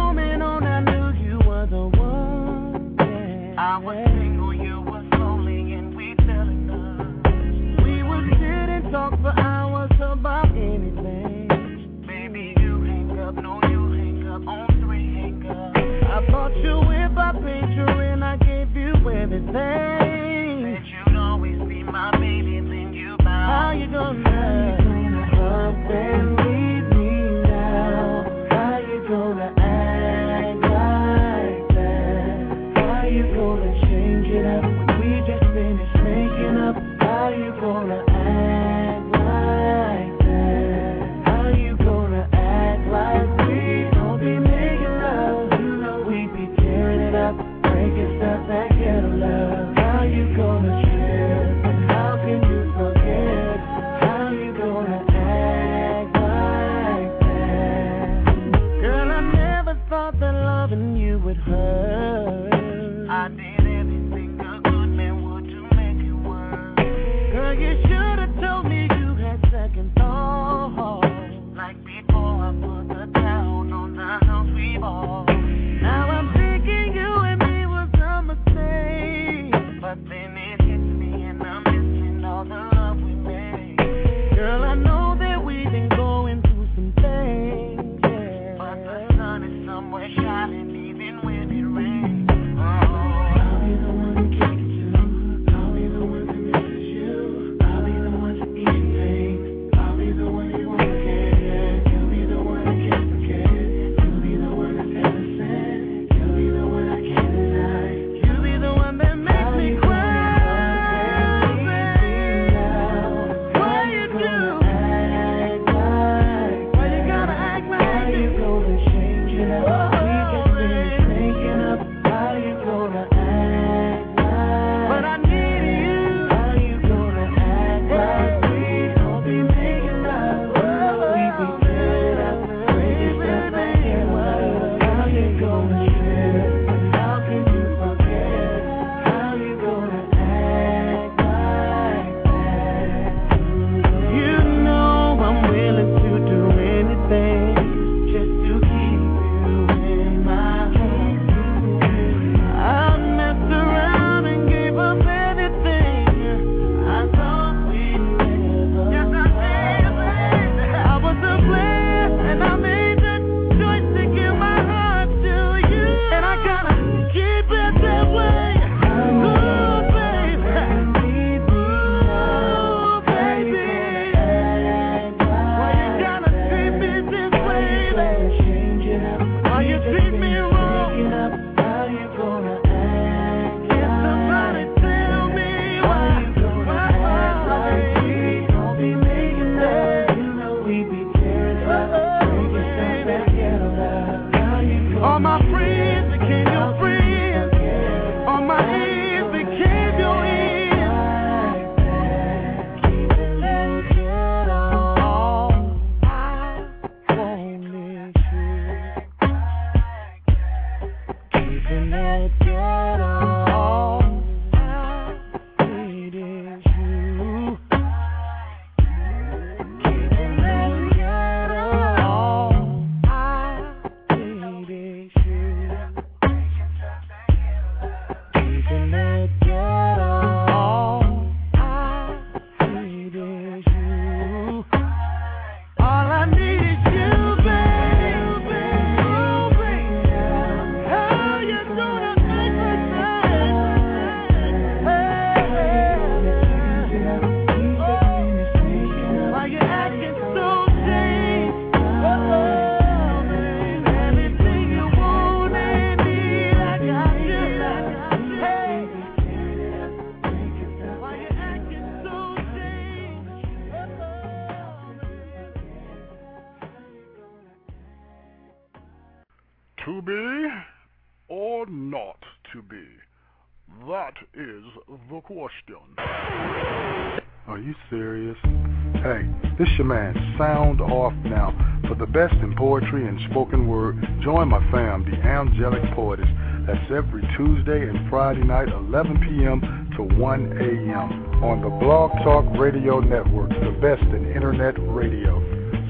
join 284.26 284.48
my 284.48 284.58
fam, 284.72 285.04
the 285.08 285.16
Angelic 285.22 285.84
Poetess. 285.94 286.26
That's 286.66 286.82
every 286.90 287.22
Tuesday 287.36 287.88
and 287.88 288.10
Friday 288.10 288.42
night, 288.42 288.66
11 288.66 289.22
p.m. 289.22 289.62
to 289.94 290.02
1 290.02 290.50
a.m. 290.50 291.44
on 291.44 291.62
the 291.62 291.70
Blog 291.70 292.10
Talk 292.24 292.44
Radio 292.58 292.98
Network, 292.98 293.50
the 293.50 293.70
best 293.80 294.02
in 294.02 294.26
internet 294.34 294.74
radio. 294.90 295.38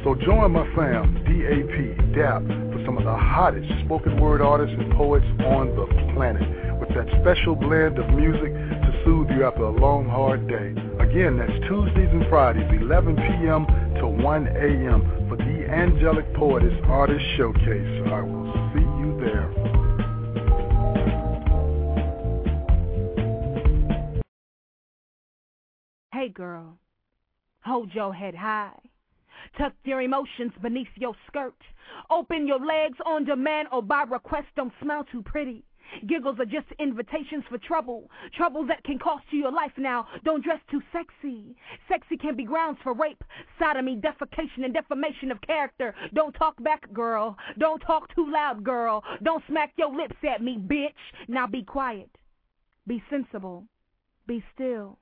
So 0.05 0.15
join 0.15 0.53
my 0.53 0.69
fam, 0.77 1.17
DAP, 1.25 2.13
DAP, 2.13 2.45
for 2.77 2.85
some 2.85 2.99
of 2.99 3.05
the 3.05 3.17
hottest 3.17 3.73
spoken 3.87 4.21
word 4.21 4.43
artists 4.43 4.77
and 4.79 4.93
poets 4.93 5.25
on 5.41 5.73
the 5.73 5.89
planet, 6.13 6.45
with 6.79 6.91
that 6.91 7.09
special 7.25 7.57
blend 7.57 7.99
of 7.99 8.05
music 8.11 8.53
to 8.53 9.03
soothe 9.03 9.31
you 9.31 9.49
after 9.49 9.65
a 9.65 9.73
long, 9.73 10.11
hard 10.11 10.47
day. 10.47 10.77
Again, 11.01 11.39
that's 11.41 11.57
Tuesdays 11.73 12.13
and 12.13 12.29
Fridays, 12.29 12.69
11 12.69 13.17
p.m. 13.17 13.65
to 13.97 14.07
1 14.07 14.47
a.m. 14.49 15.25
for 15.27 15.37
the 15.41 15.56
Angelic 15.69 16.33
Poetess 16.35 16.79
Artist 16.85 17.25
Showcase. 17.37 18.03
I 18.07 18.21
will 18.23 18.53
see 18.73 18.81
you 18.81 19.19
there. 19.21 19.53
Hey 26.13 26.29
girl, 26.29 26.79
hold 27.61 27.93
your 27.95 28.15
head 28.15 28.35
high. 28.35 28.73
Tuck 29.59 29.73
your 29.85 30.01
emotions 30.03 30.53
beneath 30.63 30.89
your 30.97 31.15
skirt. 31.29 31.55
Open 32.11 32.47
your 32.47 32.59
legs 32.59 32.99
on 33.05 33.25
demand 33.25 33.69
or 33.73 33.83
by 33.83 34.03
request. 34.03 34.47
Don't 34.57 34.73
smell 34.83 35.05
too 35.05 35.23
pretty. 35.23 35.65
Giggles 36.07 36.39
are 36.39 36.45
just 36.45 36.67
invitations 36.79 37.45
for 37.49 37.59
trouble. 37.59 38.11
Troubles 38.37 38.69
that 38.69 38.85
can 38.85 38.99
cost 38.99 39.25
you 39.31 39.41
your 39.41 39.53
life 39.53 39.73
now. 39.77 40.07
Don't 40.25 40.45
dress 40.45 40.61
too 40.71 40.83
sexy. 40.93 41.55
Sexy 41.89 42.17
can 42.17 42.37
be 42.37 42.45
grounds 42.45 42.79
for 42.83 42.95
rape, 42.95 43.23
sodomy, 43.59 43.97
defecation, 43.97 44.65
and 44.65 44.75
defamation 44.75 45.31
of 45.31 45.41
character. 45.41 45.95
Don't 46.15 46.33
talk 46.33 46.63
back, 46.63 46.93
girl. 46.93 47.37
Don't 47.59 47.81
talk 47.81 48.15
too 48.15 48.31
loud, 48.31 48.65
girl. 48.65 49.03
Don't 49.23 49.45
smack 49.49 49.73
your 49.77 49.95
lips 49.95 50.17
at 50.29 50.43
me, 50.43 50.59
bitch. 50.59 51.29
Now 51.29 51.47
be 51.47 51.63
quiet. 51.63 52.11
Be 52.87 53.03
sensible. 53.11 53.65
Be 54.27 54.45
still. 54.55 54.99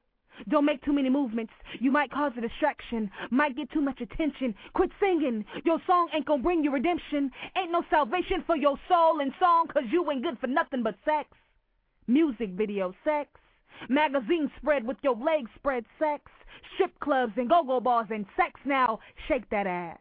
Don't 0.49 0.65
make 0.65 0.83
too 0.85 0.93
many 0.93 1.11
movements. 1.11 1.53
You 1.81 1.91
might 1.91 2.11
cause 2.11 2.33
a 2.37 2.41
distraction. 2.41 3.11
Might 3.31 3.57
get 3.57 3.71
too 3.71 3.81
much 3.81 4.01
attention. 4.01 4.55
Quit 4.75 4.91
singing. 5.01 5.45
Your 5.65 5.81
song 5.87 6.09
ain't 6.15 6.27
gonna 6.27 6.43
bring 6.43 6.65
you 6.65 6.73
redemption. 6.73 7.31
Ain't 7.57 7.73
no 7.73 7.83
salvation 7.91 8.43
for 8.47 8.57
your 8.57 8.79
soul 8.89 9.21
and 9.21 9.33
song, 9.39 9.67
cause 9.69 9.85
you 9.91 10.11
ain't 10.11 10.23
good 10.23 10.39
for 10.41 10.47
nothing 10.47 10.83
but 10.83 10.97
sex. 11.05 11.29
Music 12.07 12.51
video 12.51 12.95
sex. 13.05 13.31
Magazine 13.89 14.51
spread 14.59 14.87
with 14.87 14.99
your 15.03 15.17
legs 15.17 15.51
spread 15.57 15.85
sex. 15.99 16.31
Strip 16.75 16.99
clubs 17.01 17.33
and 17.37 17.49
go-go 17.49 17.81
bars 17.81 18.09
and 18.11 18.27
sex 18.37 18.61
now. 18.65 18.99
Shake 19.29 19.49
that 19.51 19.67
ass. 19.67 19.99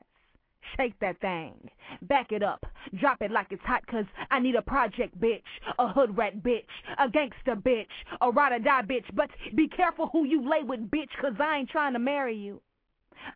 Shake 0.77 0.98
that 0.99 1.19
thing. 1.19 1.69
Back 2.03 2.31
it 2.31 2.44
up. 2.44 2.65
Drop 2.99 3.22
it 3.22 3.31
like 3.31 3.48
it's 3.52 3.64
hot, 3.64 3.85
cause 3.88 4.06
I 4.31 4.40
need 4.40 4.56
a 4.56 4.61
project 4.61 5.19
bitch, 5.19 5.41
a 5.80 5.88
hood 5.88 6.18
rat 6.18 6.41
bitch, 6.44 6.65
a 6.98 7.10
gangster 7.10 7.56
bitch, 7.56 7.88
a 8.22 8.31
ride 8.31 8.53
or 8.53 8.60
die 8.60 8.81
bitch. 8.81 9.06
But 9.14 9.30
be 9.56 9.68
careful 9.68 10.10
who 10.11 10.26
you 10.26 10.48
lay 10.48 10.64
with, 10.64 10.90
bitch, 10.90 11.10
cause 11.22 11.34
I 11.40 11.57
ain't 11.57 11.69
trying 11.69 11.94
to 11.94 11.99
marry 11.99 12.35
you. 12.35 12.61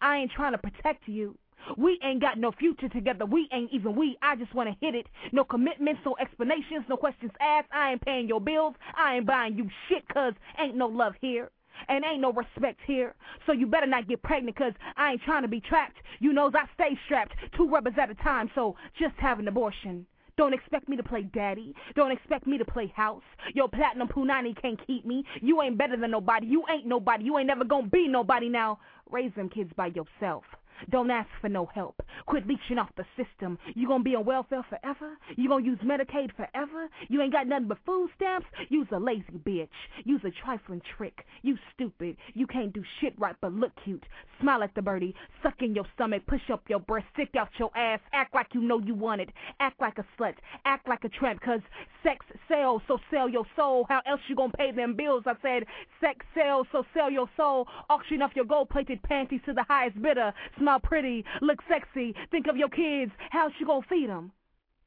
I 0.02 0.18
ain't 0.18 0.32
trying 0.32 0.54
to 0.54 0.58
protect 0.58 1.08
you. 1.08 1.38
We 1.78 2.00
ain't 2.04 2.22
got 2.22 2.38
no 2.38 2.52
future 2.52 2.88
together. 2.88 3.26
We 3.26 3.50
ain't 3.52 3.74
even 3.74 3.96
we. 3.96 4.18
I 4.22 4.36
just 4.36 4.54
want 4.54 4.70
to 4.70 4.86
hit 4.86 4.96
it. 4.96 5.08
No 5.34 5.44
commitments, 5.44 6.02
no 6.06 6.16
explanations, 6.20 6.86
no 6.88 6.96
questions 6.96 7.32
asked. 7.42 7.68
I 7.74 7.92
ain't 7.92 8.02
paying 8.02 8.28
your 8.28 8.40
bills. 8.40 8.76
I 8.96 9.18
ain't 9.18 9.26
buying 9.26 9.58
you 9.58 9.70
shit, 9.90 10.08
cause 10.08 10.34
ain't 10.60 10.76
no 10.76 10.88
love 10.88 11.14
here 11.20 11.52
and 11.88 12.04
ain't 12.06 12.22
no 12.22 12.32
respect 12.32 12.80
here. 12.86 13.16
So 13.46 13.52
you 13.52 13.68
better 13.68 13.88
not 13.88 14.08
get 14.08 14.22
pregnant 14.24 14.56
because 14.56 14.74
I 14.96 15.12
ain't 15.12 15.22
trying 15.24 15.44
to 15.44 15.48
be 15.48 15.62
trapped. 15.62 15.98
You 16.20 16.34
knows 16.34 16.54
I 16.56 16.66
stay 16.74 16.98
strapped, 17.06 17.34
two 17.56 17.68
rubbers 17.68 17.94
at 18.02 18.10
a 18.10 18.16
time, 18.16 18.50
so 18.56 18.76
just 19.00 19.16
have 19.18 19.40
an 19.40 19.48
abortion. 19.48 20.06
Don't 20.38 20.54
expect 20.54 20.88
me 20.88 20.96
to 20.98 21.04
play 21.04 21.24
daddy. 21.24 21.74
Don't 21.96 22.12
expect 22.12 22.46
me 22.46 22.60
to 22.60 22.66
play 22.66 22.94
house. 22.96 23.24
Your 23.56 23.68
platinum 23.68 24.08
punani 24.08 24.60
can't 24.62 24.80
keep 24.86 25.04
me. 25.04 25.24
You 25.42 25.62
ain't 25.64 25.80
better 25.80 25.98
than 25.98 26.12
nobody. 26.12 26.46
You 26.46 26.64
ain't 26.72 26.86
nobody. 26.86 27.24
You 27.24 27.40
ain't 27.40 27.48
never 27.48 27.64
gonna 27.64 27.88
be 27.88 28.08
nobody 28.08 28.48
now. 28.48 28.80
Raise 29.10 29.32
them 29.36 29.50
kids 29.50 29.72
by 29.76 29.88
yourself. 29.88 30.44
Don't 30.90 31.12
ask 31.12 31.30
for 31.42 31.50
no 31.50 31.66
help. 31.66 32.02
Quit 32.26 32.48
leeching 32.48 32.78
off 32.78 32.90
the 32.98 33.06
system. 33.16 33.58
You 33.76 33.88
gonna 33.88 34.04
be 34.04 34.16
on 34.16 34.26
welfare 34.26 34.66
forever? 34.70 35.18
You 35.36 35.50
gonna 35.50 35.66
use 35.66 35.80
Medicaid 35.80 36.36
forever? 36.36 36.90
You 37.10 37.22
ain't 37.22 37.34
got 37.34 37.48
nothing 37.48 37.68
but 37.68 37.80
food 37.86 38.10
stamps? 38.16 38.48
Use 38.70 38.88
a 38.92 39.00
lazy 39.00 39.40
bitch. 39.46 39.70
Use 40.04 40.22
a 40.24 40.32
trifling 40.44 40.82
trick. 40.98 41.26
You 41.42 41.58
stupid. 41.74 42.18
You 42.34 42.48
can't 42.48 42.74
do 42.74 42.84
shit 43.00 43.14
right 43.18 43.36
but 43.42 43.54
look 43.54 43.72
cute. 43.84 44.04
Smile 44.42 44.64
at 44.64 44.74
the 44.76 44.82
birdie. 44.82 45.16
Suck 45.44 45.56
in 45.62 45.76
your 45.76 45.86
stomach. 45.96 46.24
Push 46.28 46.50
up 46.52 46.64
your 46.68 46.80
breast. 46.80 47.08
Stick 47.14 47.36
out 47.38 47.50
your 47.60 47.76
ass. 47.78 48.00
Act 48.14 48.34
like 48.34 48.48
you 48.54 48.62
know 48.62 48.80
you 48.80 48.96
want 48.96 49.22
it. 49.22 49.30
Act 49.60 49.80
like 49.82 49.98
a 49.98 50.06
slut. 50.18 50.36
Act 50.66 50.88
like 50.88 51.04
a 51.04 51.10
tramp. 51.10 51.42
Cause 51.42 51.62
sex 52.04 52.26
sells, 52.48 52.82
so 52.88 52.98
sell 53.12 53.28
your 53.28 53.46
soul. 53.56 53.86
How 53.90 54.02
else 54.06 54.22
you 54.28 54.36
gonna 54.36 54.54
pay 54.54 54.72
them 54.72 54.96
bills? 54.96 55.24
I 55.26 55.34
said 55.42 55.64
sex 56.00 56.26
sells, 56.34 56.68
so 56.72 56.84
sell 56.94 57.10
your 57.10 57.30
soul. 57.36 57.68
Auction 57.90 58.22
off 58.22 58.32
your 58.36 58.46
gold-plated 58.46 59.02
panties 59.04 59.42
to 59.46 59.54
the 59.54 59.64
highest 59.64 60.02
bidder 60.02 60.34
smell 60.68 60.80
pretty, 60.82 61.24
look 61.42 61.60
sexy, 61.70 62.14
think 62.30 62.48
of 62.48 62.58
your 62.58 62.68
kids, 62.68 63.14
how's 63.30 63.54
you 63.58 63.66
gonna 63.66 63.86
feed 63.90 64.10
them? 64.10 64.34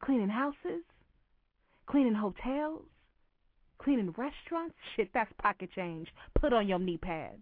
Cleaning 0.05 0.28
houses? 0.28 0.85
Cleaning 1.86 2.15
hotels? 2.15 2.82
Cleaning 3.78 4.15
restaurants? 4.19 4.74
Shit, 4.94 5.09
that's 5.15 5.32
pocket 5.40 5.70
change. 5.74 6.09
Put 6.39 6.52
on 6.52 6.69
your 6.69 6.78
knee 6.78 6.98
pads. 6.98 7.40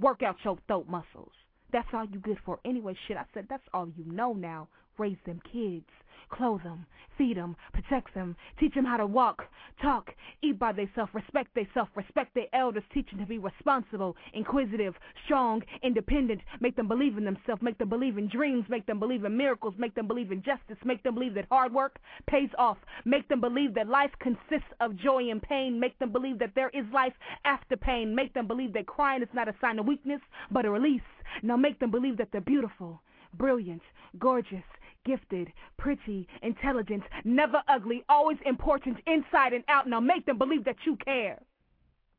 Work 0.00 0.24
out 0.24 0.34
your 0.44 0.58
throat 0.66 0.88
muscles. 0.88 1.30
That's 1.72 1.86
all 1.92 2.06
you 2.06 2.18
good 2.18 2.38
for 2.44 2.58
anyway. 2.64 2.96
Shit, 3.06 3.16
I 3.16 3.24
said 3.32 3.46
that's 3.48 3.62
all 3.72 3.88
you 3.96 4.04
know 4.04 4.32
now. 4.32 4.66
Raise 4.98 5.18
them 5.24 5.40
kids. 5.52 5.86
Clothe 6.30 6.62
them, 6.62 6.86
feed 7.18 7.36
them, 7.36 7.56
protect 7.72 8.14
them, 8.14 8.36
teach 8.58 8.74
them 8.74 8.84
how 8.84 8.96
to 8.96 9.04
walk, 9.04 9.44
talk, 9.82 10.14
eat 10.42 10.58
by 10.58 10.72
themselves, 10.72 11.12
respect 11.12 11.54
themselves, 11.54 11.90
respect 11.94 12.34
their 12.34 12.46
elders, 12.52 12.84
teach 12.94 13.10
them 13.10 13.18
to 13.18 13.26
be 13.26 13.38
responsible, 13.38 14.16
inquisitive, 14.32 14.94
strong, 15.24 15.62
independent, 15.82 16.40
make 16.60 16.76
them 16.76 16.88
believe 16.88 17.18
in 17.18 17.24
themselves, 17.24 17.60
make 17.62 17.76
them 17.78 17.88
believe 17.88 18.16
in 18.16 18.28
dreams, 18.28 18.64
make 18.68 18.86
them 18.86 18.98
believe 18.98 19.24
in 19.24 19.36
miracles, 19.36 19.74
make 19.76 19.94
them 19.94 20.06
believe 20.06 20.32
in 20.32 20.42
justice, 20.42 20.78
make 20.84 21.02
them 21.02 21.14
believe 21.14 21.34
that 21.34 21.46
hard 21.50 21.74
work 21.74 21.98
pays 22.26 22.50
off, 22.58 22.78
make 23.04 23.28
them 23.28 23.40
believe 23.40 23.74
that 23.74 23.88
life 23.88 24.12
consists 24.20 24.72
of 24.80 24.96
joy 24.96 25.30
and 25.30 25.42
pain, 25.42 25.78
make 25.78 25.98
them 25.98 26.12
believe 26.12 26.38
that 26.38 26.54
there 26.54 26.70
is 26.70 26.86
life 26.92 27.14
after 27.44 27.76
pain, 27.76 28.14
make 28.14 28.32
them 28.34 28.46
believe 28.46 28.72
that 28.72 28.86
crying 28.86 29.22
is 29.22 29.28
not 29.34 29.48
a 29.48 29.54
sign 29.60 29.78
of 29.78 29.86
weakness, 29.86 30.20
but 30.50 30.64
a 30.64 30.70
release. 30.70 31.02
Now 31.42 31.56
make 31.56 31.78
them 31.80 31.90
believe 31.90 32.16
that 32.18 32.28
they're 32.32 32.40
beautiful, 32.40 33.02
brilliant, 33.34 33.82
gorgeous, 34.18 34.64
Gifted, 35.06 35.52
pretty, 35.78 36.28
intelligent, 36.42 37.02
never 37.24 37.62
ugly, 37.68 38.04
always 38.08 38.36
important, 38.44 38.98
inside 39.06 39.54
and 39.54 39.64
out. 39.68 39.88
Now 39.88 40.00
make 40.00 40.26
them 40.26 40.36
believe 40.36 40.64
that 40.64 40.76
you 40.84 40.96
care, 40.96 41.40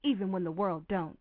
even 0.04 0.32
when 0.32 0.44
the 0.44 0.52
world 0.52 0.88
don't. 0.88 1.20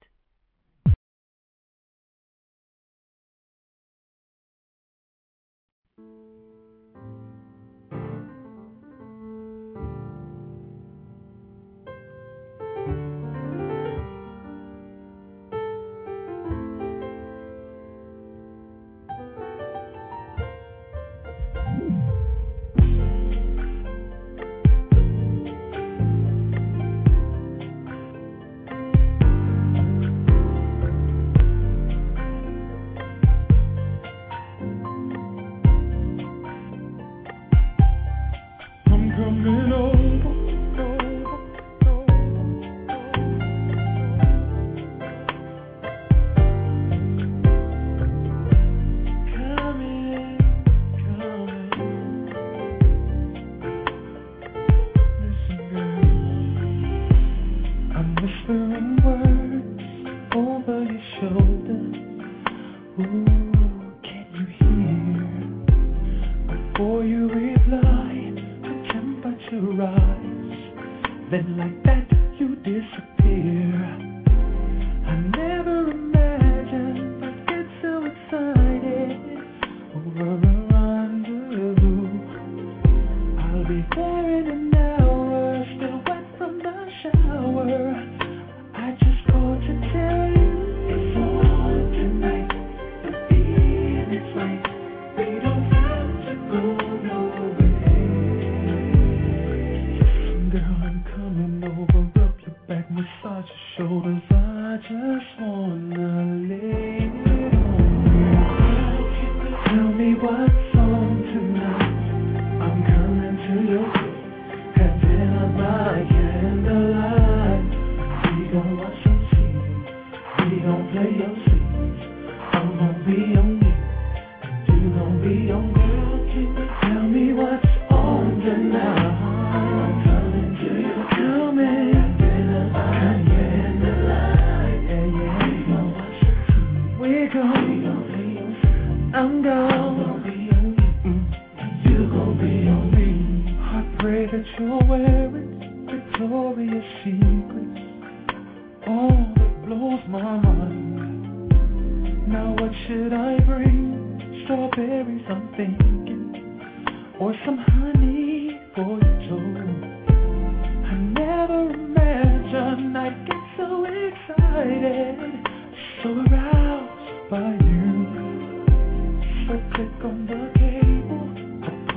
Put 169.51 170.05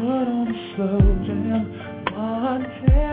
on 0.02 0.48
a 0.48 0.76
slow 0.76 1.00
jam. 1.26 1.94
Montana's 2.12 3.13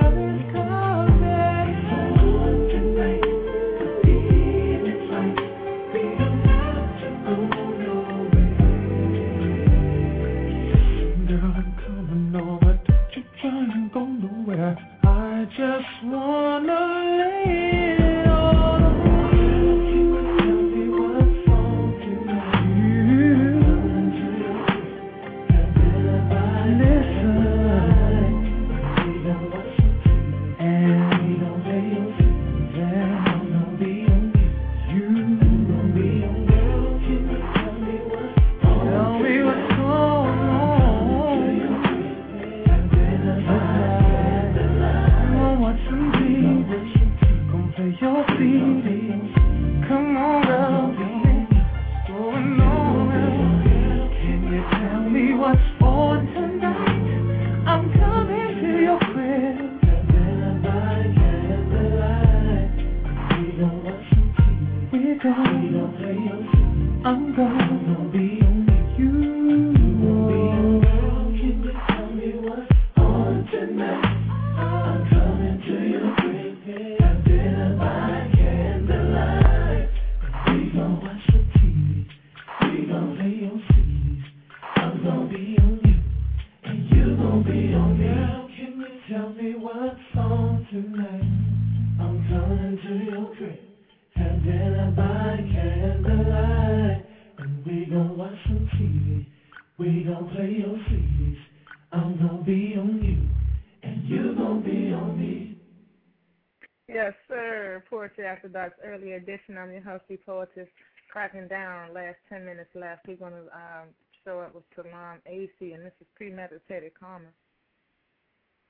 I'm 109.60 109.72
your 109.72 109.82
host, 109.82 110.04
poetess, 110.24 110.68
cracking 111.10 111.48
down. 111.48 111.92
Last 111.92 112.16
10 112.28 112.44
minutes 112.44 112.70
left. 112.74 113.06
We're 113.06 113.16
going 113.16 113.32
to 113.32 113.42
um, 113.54 113.88
show 114.24 114.40
up 114.40 114.54
with 114.54 114.64
Salam 114.74 115.18
AC, 115.26 115.72
and 115.72 115.84
this 115.84 115.92
is 116.00 116.06
premeditated 116.16 116.92
karma. 116.98 117.26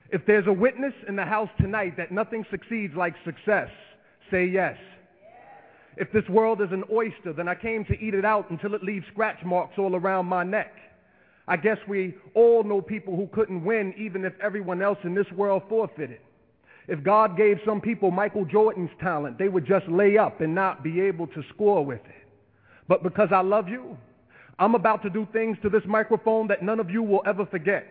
If 0.09 0.25
there's 0.25 0.47
a 0.47 0.53
witness 0.53 0.93
in 1.07 1.15
the 1.15 1.23
house 1.23 1.49
tonight 1.59 1.95
that 1.97 2.11
nothing 2.11 2.45
succeeds 2.51 2.93
like 2.95 3.13
success, 3.23 3.69
say 4.29 4.45
yes. 4.45 4.77
If 5.97 6.11
this 6.11 6.27
world 6.29 6.61
is 6.61 6.71
an 6.71 6.83
oyster, 6.91 7.33
then 7.33 7.47
I 7.47 7.55
came 7.55 7.85
to 7.85 7.93
eat 7.93 8.13
it 8.13 8.25
out 8.25 8.49
until 8.49 8.73
it 8.73 8.83
leaves 8.83 9.05
scratch 9.11 9.43
marks 9.45 9.77
all 9.77 9.95
around 9.95 10.25
my 10.25 10.43
neck. 10.43 10.73
I 11.47 11.57
guess 11.57 11.77
we 11.87 12.15
all 12.33 12.63
know 12.63 12.81
people 12.81 13.15
who 13.15 13.27
couldn't 13.27 13.63
win 13.63 13.93
even 13.97 14.25
if 14.25 14.33
everyone 14.41 14.81
else 14.81 14.97
in 15.03 15.13
this 15.13 15.29
world 15.35 15.63
forfeited. 15.69 16.19
If 16.87 17.03
God 17.03 17.37
gave 17.37 17.59
some 17.65 17.79
people 17.79 18.11
Michael 18.11 18.45
Jordan's 18.45 18.89
talent, 18.99 19.37
they 19.37 19.47
would 19.47 19.65
just 19.65 19.87
lay 19.87 20.17
up 20.17 20.41
and 20.41 20.55
not 20.55 20.83
be 20.83 21.01
able 21.01 21.27
to 21.27 21.43
score 21.53 21.85
with 21.85 22.01
it. 22.05 22.27
But 22.87 23.03
because 23.03 23.29
I 23.31 23.41
love 23.41 23.69
you, 23.69 23.97
I'm 24.59 24.75
about 24.75 25.01
to 25.03 25.09
do 25.09 25.27
things 25.31 25.57
to 25.61 25.69
this 25.69 25.83
microphone 25.85 26.47
that 26.47 26.63
none 26.63 26.79
of 26.79 26.89
you 26.89 27.03
will 27.03 27.21
ever 27.25 27.45
forget. 27.45 27.85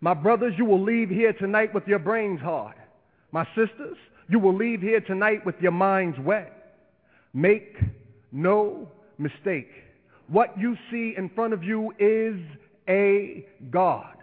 My 0.00 0.14
brothers, 0.14 0.54
you 0.56 0.64
will 0.64 0.82
leave 0.82 1.10
here 1.10 1.32
tonight 1.32 1.74
with 1.74 1.86
your 1.86 1.98
brains 1.98 2.40
hard. 2.40 2.76
My 3.32 3.44
sisters, 3.54 3.96
you 4.28 4.38
will 4.38 4.54
leave 4.54 4.80
here 4.80 5.00
tonight 5.00 5.44
with 5.44 5.56
your 5.60 5.72
minds 5.72 6.18
wet. 6.20 6.76
Make 7.34 7.76
no 8.32 8.88
mistake. 9.18 9.70
What 10.28 10.58
you 10.58 10.76
see 10.90 11.14
in 11.16 11.28
front 11.30 11.52
of 11.52 11.62
you 11.64 11.92
is 11.98 12.40
a 12.88 13.46
God. 13.70 14.16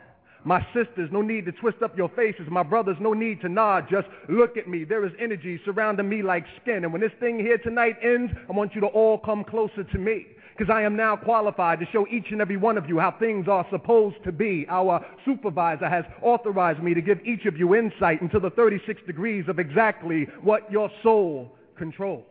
My 0.47 0.65
sisters, 0.73 1.09
no 1.11 1.21
need 1.21 1.43
to 1.47 1.51
twist 1.51 1.81
up 1.83 1.97
your 1.97 2.07
faces. 2.07 2.47
My 2.49 2.63
brothers, 2.63 2.95
no 3.01 3.11
need 3.11 3.41
to 3.41 3.49
nod. 3.49 3.87
Just 3.91 4.07
look 4.29 4.55
at 4.55 4.65
me. 4.65 4.85
There 4.85 5.05
is 5.05 5.11
energy 5.19 5.59
surrounding 5.65 6.07
me 6.07 6.23
like 6.23 6.45
skin. 6.61 6.85
And 6.85 6.93
when 6.93 7.01
this 7.01 7.11
thing 7.19 7.37
here 7.37 7.57
tonight 7.57 7.97
ends, 8.01 8.31
I 8.47 8.53
want 8.53 8.73
you 8.73 8.79
to 8.79 8.87
all 8.87 9.17
come 9.17 9.43
closer 9.43 9.83
to 9.83 9.97
me. 9.97 10.25
Because 10.57 10.73
I 10.73 10.83
am 10.83 10.95
now 10.95 11.17
qualified 11.17 11.81
to 11.81 11.85
show 11.91 12.07
each 12.07 12.27
and 12.31 12.39
every 12.39 12.55
one 12.55 12.77
of 12.77 12.87
you 12.87 12.97
how 12.97 13.11
things 13.19 13.49
are 13.49 13.67
supposed 13.69 14.23
to 14.23 14.31
be. 14.31 14.65
Our 14.69 15.05
supervisor 15.25 15.89
has 15.89 16.05
authorized 16.21 16.81
me 16.81 16.93
to 16.93 17.01
give 17.01 17.19
each 17.25 17.45
of 17.45 17.57
you 17.57 17.75
insight 17.75 18.21
into 18.21 18.39
the 18.39 18.49
36 18.51 19.01
degrees 19.05 19.49
of 19.49 19.59
exactly 19.59 20.29
what 20.41 20.71
your 20.71 20.89
soul 21.03 21.57
controls. 21.77 22.23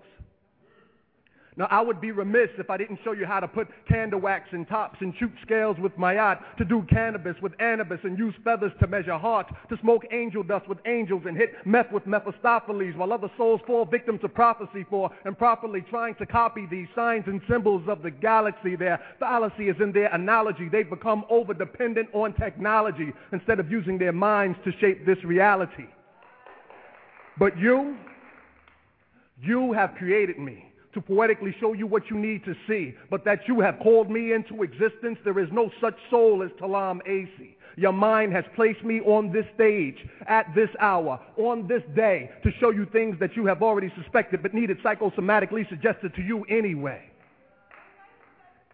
Now, 1.58 1.68
I 1.70 1.80
would 1.80 2.02
be 2.02 2.12
remiss 2.12 2.50
if 2.58 2.68
I 2.68 2.76
didn't 2.76 2.98
show 3.02 3.12
you 3.12 3.24
how 3.24 3.40
to 3.40 3.48
put 3.48 3.68
candle 3.88 4.20
wax 4.20 4.50
in 4.52 4.66
tops 4.66 4.98
and 5.00 5.14
shoot 5.18 5.32
scales 5.40 5.78
with 5.80 5.96
Ma'at, 5.96 6.38
to 6.58 6.66
do 6.66 6.84
cannabis 6.90 7.34
with 7.40 7.52
anubis 7.60 8.00
and 8.02 8.18
use 8.18 8.34
feathers 8.44 8.72
to 8.80 8.86
measure 8.86 9.16
hearts, 9.16 9.50
to 9.70 9.78
smoke 9.80 10.02
angel 10.12 10.42
dust 10.42 10.68
with 10.68 10.76
angels 10.84 11.22
and 11.26 11.34
hit 11.34 11.54
meth 11.64 11.90
with 11.92 12.06
Mephistopheles 12.06 12.94
while 12.96 13.10
other 13.10 13.30
souls 13.38 13.62
fall 13.66 13.86
victim 13.86 14.18
to 14.18 14.28
prophecy 14.28 14.84
for 14.90 15.10
improperly 15.24 15.80
trying 15.88 16.14
to 16.16 16.26
copy 16.26 16.66
these 16.70 16.88
signs 16.94 17.24
and 17.26 17.40
symbols 17.48 17.88
of 17.88 18.02
the 18.02 18.10
galaxy. 18.10 18.76
Their 18.76 19.00
fallacy 19.18 19.70
is 19.70 19.76
in 19.80 19.92
their 19.92 20.14
analogy. 20.14 20.68
They've 20.68 20.88
become 20.88 21.24
over 21.30 21.54
dependent 21.54 22.10
on 22.12 22.34
technology 22.34 23.14
instead 23.32 23.60
of 23.60 23.70
using 23.70 23.96
their 23.96 24.12
minds 24.12 24.58
to 24.64 24.72
shape 24.78 25.06
this 25.06 25.24
reality. 25.24 25.86
But 27.38 27.58
you, 27.58 27.96
you 29.40 29.72
have 29.72 29.94
created 29.94 30.38
me 30.38 30.65
to 30.96 31.02
poetically 31.02 31.54
show 31.60 31.74
you 31.74 31.86
what 31.86 32.10
you 32.10 32.16
need 32.16 32.42
to 32.46 32.54
see, 32.66 32.94
but 33.10 33.22
that 33.26 33.40
you 33.46 33.60
have 33.60 33.78
called 33.80 34.10
me 34.10 34.32
into 34.32 34.62
existence. 34.62 35.18
There 35.24 35.38
is 35.38 35.48
no 35.52 35.70
such 35.78 35.94
soul 36.10 36.42
as 36.42 36.50
Talam 36.52 37.00
Asi. 37.02 37.54
Your 37.76 37.92
mind 37.92 38.32
has 38.32 38.46
placed 38.54 38.82
me 38.82 39.02
on 39.02 39.30
this 39.30 39.44
stage 39.54 39.98
at 40.26 40.46
this 40.54 40.70
hour, 40.80 41.20
on 41.36 41.68
this 41.68 41.82
day, 41.94 42.30
to 42.42 42.50
show 42.58 42.70
you 42.70 42.86
things 42.86 43.18
that 43.20 43.36
you 43.36 43.44
have 43.44 43.62
already 43.62 43.92
suspected 44.02 44.42
but 44.42 44.54
needed 44.54 44.78
psychosomatically 44.82 45.68
suggested 45.68 46.14
to 46.14 46.22
you 46.22 46.44
anyway. 46.48 47.02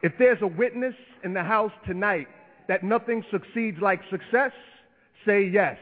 If 0.05 0.13
there's 0.17 0.43
a 0.43 0.47
witness 0.47 0.95
in 1.25 1.35
the 1.35 1.43
house 1.43 1.73
tonight 1.85 2.29
that 2.69 2.85
nothing 2.85 3.25
succeeds 3.33 3.79
like 3.83 4.01
success, 4.11 4.53
say 5.27 5.43
yes. 5.53 5.77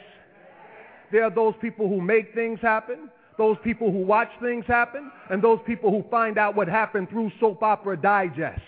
There 1.12 1.22
are 1.22 1.30
those 1.30 1.54
people 1.60 1.86
who 1.86 2.00
make 2.00 2.34
things 2.34 2.60
happen, 2.62 3.10
those 3.40 3.56
people 3.64 3.90
who 3.90 4.00
watch 4.00 4.28
things 4.42 4.66
happen, 4.66 5.10
and 5.30 5.40
those 5.40 5.60
people 5.66 5.90
who 5.90 6.04
find 6.10 6.36
out 6.36 6.54
what 6.54 6.68
happened 6.68 7.08
through 7.08 7.32
soap 7.40 7.62
opera 7.62 7.96
digest. 7.96 8.60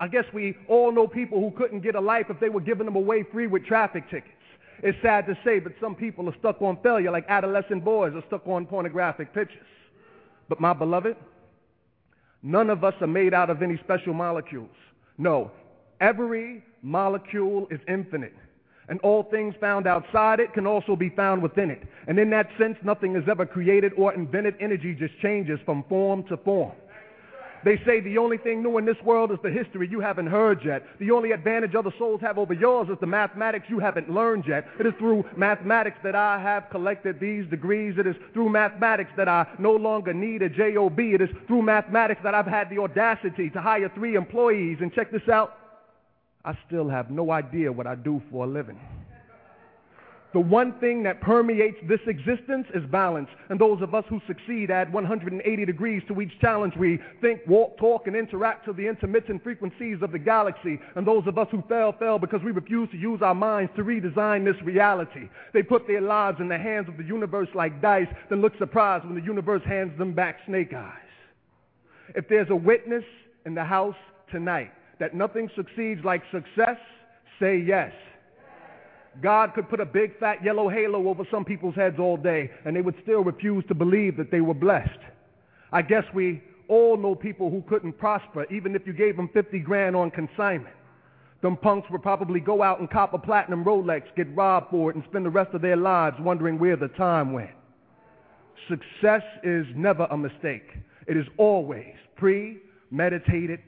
I 0.00 0.08
guess 0.08 0.24
we 0.32 0.56
all 0.68 0.90
know 0.90 1.06
people 1.06 1.38
who 1.38 1.50
couldn't 1.50 1.80
get 1.80 1.94
a 1.94 2.00
life 2.00 2.26
if 2.30 2.40
they 2.40 2.48
were 2.48 2.62
giving 2.62 2.86
them 2.86 2.96
away 2.96 3.24
free 3.30 3.46
with 3.46 3.66
traffic 3.66 4.08
tickets. 4.08 4.32
It's 4.82 4.96
sad 5.02 5.26
to 5.26 5.36
say, 5.44 5.58
but 5.58 5.72
some 5.82 5.94
people 5.94 6.30
are 6.30 6.34
stuck 6.38 6.62
on 6.62 6.78
failure 6.82 7.10
like 7.10 7.26
adolescent 7.28 7.84
boys 7.84 8.14
are 8.14 8.24
stuck 8.26 8.46
on 8.46 8.64
pornographic 8.64 9.34
pictures. 9.34 9.66
But 10.48 10.60
my 10.60 10.72
beloved, 10.72 11.16
none 12.42 12.70
of 12.70 12.84
us 12.84 12.94
are 13.02 13.06
made 13.06 13.34
out 13.34 13.50
of 13.50 13.60
any 13.62 13.76
special 13.84 14.14
molecules. 14.14 14.76
No, 15.18 15.50
every 16.00 16.64
molecule 16.80 17.68
is 17.70 17.80
infinite. 17.86 18.34
And 18.88 19.00
all 19.00 19.22
things 19.22 19.54
found 19.60 19.86
outside 19.86 20.40
it 20.40 20.52
can 20.52 20.66
also 20.66 20.94
be 20.94 21.08
found 21.10 21.42
within 21.42 21.70
it. 21.70 21.82
And 22.06 22.18
in 22.18 22.30
that 22.30 22.48
sense, 22.58 22.76
nothing 22.82 23.16
is 23.16 23.24
ever 23.28 23.46
created 23.46 23.92
or 23.96 24.12
invented. 24.12 24.56
Energy 24.60 24.94
just 24.94 25.18
changes 25.20 25.58
from 25.64 25.84
form 25.88 26.24
to 26.24 26.36
form. 26.38 26.72
They 27.64 27.80
say 27.86 28.00
the 28.00 28.18
only 28.18 28.36
thing 28.36 28.62
new 28.62 28.76
in 28.76 28.84
this 28.84 29.00
world 29.02 29.32
is 29.32 29.38
the 29.42 29.50
history 29.50 29.88
you 29.90 30.00
haven't 30.00 30.26
heard 30.26 30.62
yet. 30.62 30.82
The 30.98 31.10
only 31.10 31.32
advantage 31.32 31.74
other 31.74 31.92
souls 31.98 32.20
have 32.20 32.36
over 32.36 32.52
yours 32.52 32.90
is 32.90 32.98
the 33.00 33.06
mathematics 33.06 33.66
you 33.70 33.78
haven't 33.78 34.10
learned 34.10 34.44
yet. 34.46 34.66
It 34.78 34.84
is 34.84 34.92
through 34.98 35.24
mathematics 35.34 35.96
that 36.04 36.14
I 36.14 36.38
have 36.38 36.68
collected 36.70 37.18
these 37.18 37.48
degrees. 37.48 37.94
It 37.96 38.06
is 38.06 38.16
through 38.34 38.50
mathematics 38.50 39.12
that 39.16 39.30
I 39.30 39.46
no 39.58 39.72
longer 39.72 40.12
need 40.12 40.42
a 40.42 40.50
job. 40.50 40.98
It 40.98 41.22
is 41.22 41.30
through 41.46 41.62
mathematics 41.62 42.20
that 42.22 42.34
I've 42.34 42.46
had 42.46 42.68
the 42.68 42.80
audacity 42.80 43.48
to 43.50 43.62
hire 43.62 43.90
three 43.94 44.14
employees. 44.14 44.78
And 44.82 44.92
check 44.92 45.10
this 45.10 45.26
out. 45.32 45.56
I 46.44 46.56
still 46.66 46.88
have 46.88 47.10
no 47.10 47.30
idea 47.30 47.72
what 47.72 47.86
I 47.86 47.94
do 47.94 48.20
for 48.30 48.44
a 48.44 48.48
living. 48.48 48.78
The 50.34 50.40
one 50.40 50.72
thing 50.80 51.04
that 51.04 51.20
permeates 51.20 51.78
this 51.88 52.00
existence 52.08 52.66
is 52.74 52.84
balance. 52.90 53.28
And 53.50 53.58
those 53.58 53.80
of 53.80 53.94
us 53.94 54.04
who 54.08 54.20
succeed 54.26 54.68
add 54.68 54.92
180 54.92 55.64
degrees 55.64 56.02
to 56.08 56.20
each 56.20 56.32
challenge. 56.40 56.74
We 56.76 56.98
think, 57.20 57.42
walk, 57.46 57.78
talk, 57.78 58.08
and 58.08 58.16
interact 58.16 58.64
to 58.64 58.72
the 58.72 58.84
intermittent 58.88 59.44
frequencies 59.44 59.98
of 60.02 60.10
the 60.10 60.18
galaxy. 60.18 60.80
And 60.96 61.06
those 61.06 61.24
of 61.28 61.38
us 61.38 61.46
who 61.52 61.62
fail, 61.68 61.94
fail 62.00 62.18
because 62.18 62.42
we 62.42 62.50
refuse 62.50 62.90
to 62.90 62.96
use 62.96 63.22
our 63.22 63.34
minds 63.34 63.70
to 63.76 63.84
redesign 63.84 64.44
this 64.44 64.60
reality. 64.64 65.28
They 65.52 65.62
put 65.62 65.86
their 65.86 66.00
lives 66.00 66.38
in 66.40 66.48
the 66.48 66.58
hands 66.58 66.88
of 66.88 66.96
the 66.96 67.04
universe 67.04 67.48
like 67.54 67.80
dice, 67.80 68.08
then 68.28 68.42
look 68.42 68.58
surprised 68.58 69.04
when 69.04 69.14
the 69.14 69.24
universe 69.24 69.62
hands 69.64 69.96
them 69.98 70.14
back 70.14 70.38
snake 70.48 70.74
eyes. 70.74 70.98
If 72.16 72.28
there's 72.28 72.50
a 72.50 72.56
witness 72.56 73.04
in 73.46 73.54
the 73.54 73.64
house 73.64 73.96
tonight 74.32 74.72
that 75.00 75.14
nothing 75.14 75.50
succeeds 75.56 76.00
like 76.04 76.22
success, 76.32 76.78
say 77.40 77.58
yes. 77.58 77.92
God 79.22 79.54
could 79.54 79.68
put 79.68 79.80
a 79.80 79.86
big 79.86 80.18
fat 80.18 80.42
yellow 80.42 80.68
halo 80.68 81.08
over 81.08 81.24
some 81.30 81.44
people's 81.44 81.74
heads 81.74 81.96
all 81.98 82.16
day, 82.16 82.50
and 82.64 82.74
they 82.74 82.80
would 82.80 82.96
still 83.02 83.22
refuse 83.22 83.64
to 83.68 83.74
believe 83.74 84.16
that 84.16 84.30
they 84.30 84.40
were 84.40 84.54
blessed. 84.54 84.98
I 85.72 85.82
guess 85.82 86.04
we 86.12 86.42
all 86.68 86.96
know 86.96 87.14
people 87.14 87.50
who 87.50 87.62
couldn't 87.68 87.98
prosper, 87.98 88.46
even 88.52 88.74
if 88.74 88.86
you 88.86 88.92
gave 88.92 89.16
them 89.16 89.28
50 89.32 89.58
grand 89.60 89.94
on 89.94 90.10
consignment. 90.10 90.74
Them 91.42 91.56
punks 91.56 91.88
would 91.90 92.02
probably 92.02 92.40
go 92.40 92.62
out 92.62 92.80
and 92.80 92.90
cop 92.90 93.12
a 93.12 93.18
platinum 93.18 93.64
Rolex, 93.64 94.02
get 94.16 94.34
robbed 94.34 94.70
for 94.70 94.90
it, 94.90 94.96
and 94.96 95.04
spend 95.04 95.26
the 95.26 95.30
rest 95.30 95.54
of 95.54 95.60
their 95.60 95.76
lives 95.76 96.16
wondering 96.18 96.58
where 96.58 96.76
the 96.76 96.88
time 96.88 97.32
went. 97.32 97.50
Success 98.68 99.22
is 99.42 99.66
never 99.76 100.04
a 100.10 100.16
mistake. 100.16 100.70
It 101.06 101.18
is 101.18 101.26
always 101.36 101.94
premeditated 102.16 103.60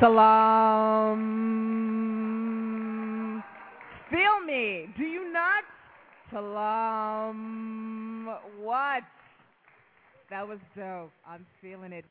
Salam. 0.00 1.18
Feel 4.08 4.40
me. 4.46 4.86
Do 4.96 5.02
you 5.04 5.30
not? 5.30 5.62
Salam. 6.32 8.26
What? 8.58 9.02
That 10.30 10.48
was 10.48 10.58
dope. 10.74 11.12
I'm 11.28 11.44
feeling 11.60 11.92
it. 11.92 12.06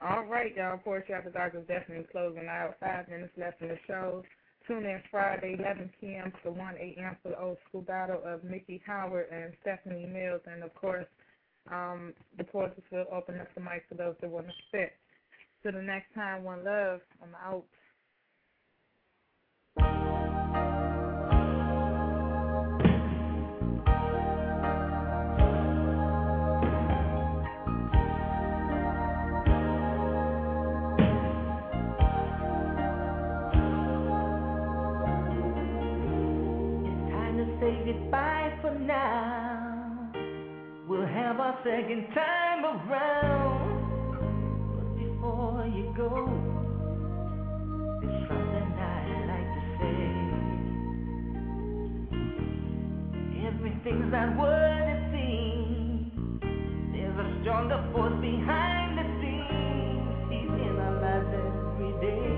All 0.00 0.24
right, 0.24 0.56
y'all. 0.56 0.78
Poetry 0.78 1.14
After 1.14 1.28
Dark 1.30 1.54
is 1.54 1.66
definitely 1.68 2.06
closing 2.10 2.46
out. 2.48 2.76
Five 2.80 3.06
minutes 3.08 3.34
left 3.36 3.60
in 3.60 3.68
the 3.68 3.78
show. 3.86 4.22
Tune 4.66 4.86
in 4.86 5.02
Friday, 5.10 5.56
11 5.58 5.90
p.m. 6.00 6.32
to 6.44 6.50
1 6.50 6.74
a.m. 6.76 7.16
for 7.22 7.28
the 7.28 7.38
old 7.38 7.58
school 7.68 7.82
battle 7.82 8.22
of 8.24 8.42
Miki 8.42 8.80
Howard 8.86 9.26
and 9.30 9.52
Stephanie 9.60 10.06
Mills. 10.06 10.40
And, 10.46 10.62
of 10.62 10.74
course, 10.74 11.06
um, 11.70 12.14
the 12.38 12.44
poetry 12.44 12.82
will 12.90 13.04
open 13.12 13.38
up 13.38 13.48
the 13.54 13.60
mic 13.60 13.84
for 13.86 13.96
those 13.96 14.14
that 14.22 14.30
want 14.30 14.46
to 14.46 14.52
spit. 14.68 14.92
Till 15.62 15.72
the 15.72 15.82
next 15.82 16.14
time, 16.14 16.44
one 16.44 16.64
love. 16.64 17.00
I'm 17.22 17.34
out. 17.34 17.66
Say 37.60 37.82
goodbye 37.86 38.58
for 38.62 38.72
now. 38.78 40.12
We'll 40.88 41.06
have 41.06 41.40
our 41.40 41.58
second 41.64 42.08
time 42.14 42.64
around. 42.64 43.57
You 45.68 45.92
go, 45.96 46.10
there's 48.00 48.28
something 48.28 48.68
I'd 48.80 49.24
like 49.28 49.50
to 49.54 49.62
say. 49.78 50.00
Everything's 53.46 54.10
not 54.10 54.36
what 54.36 54.52
it 54.88 55.02
seems. 55.12 56.12
There's 56.92 57.18
a 57.18 57.40
stronger 57.42 57.80
force 57.92 58.18
behind 58.20 58.98
the 58.98 59.04
scenes. 59.20 60.32
He's 60.32 60.50
in 60.50 60.78
our 60.80 60.96
lives 61.02 61.30
every 61.36 61.92
day. 62.00 62.37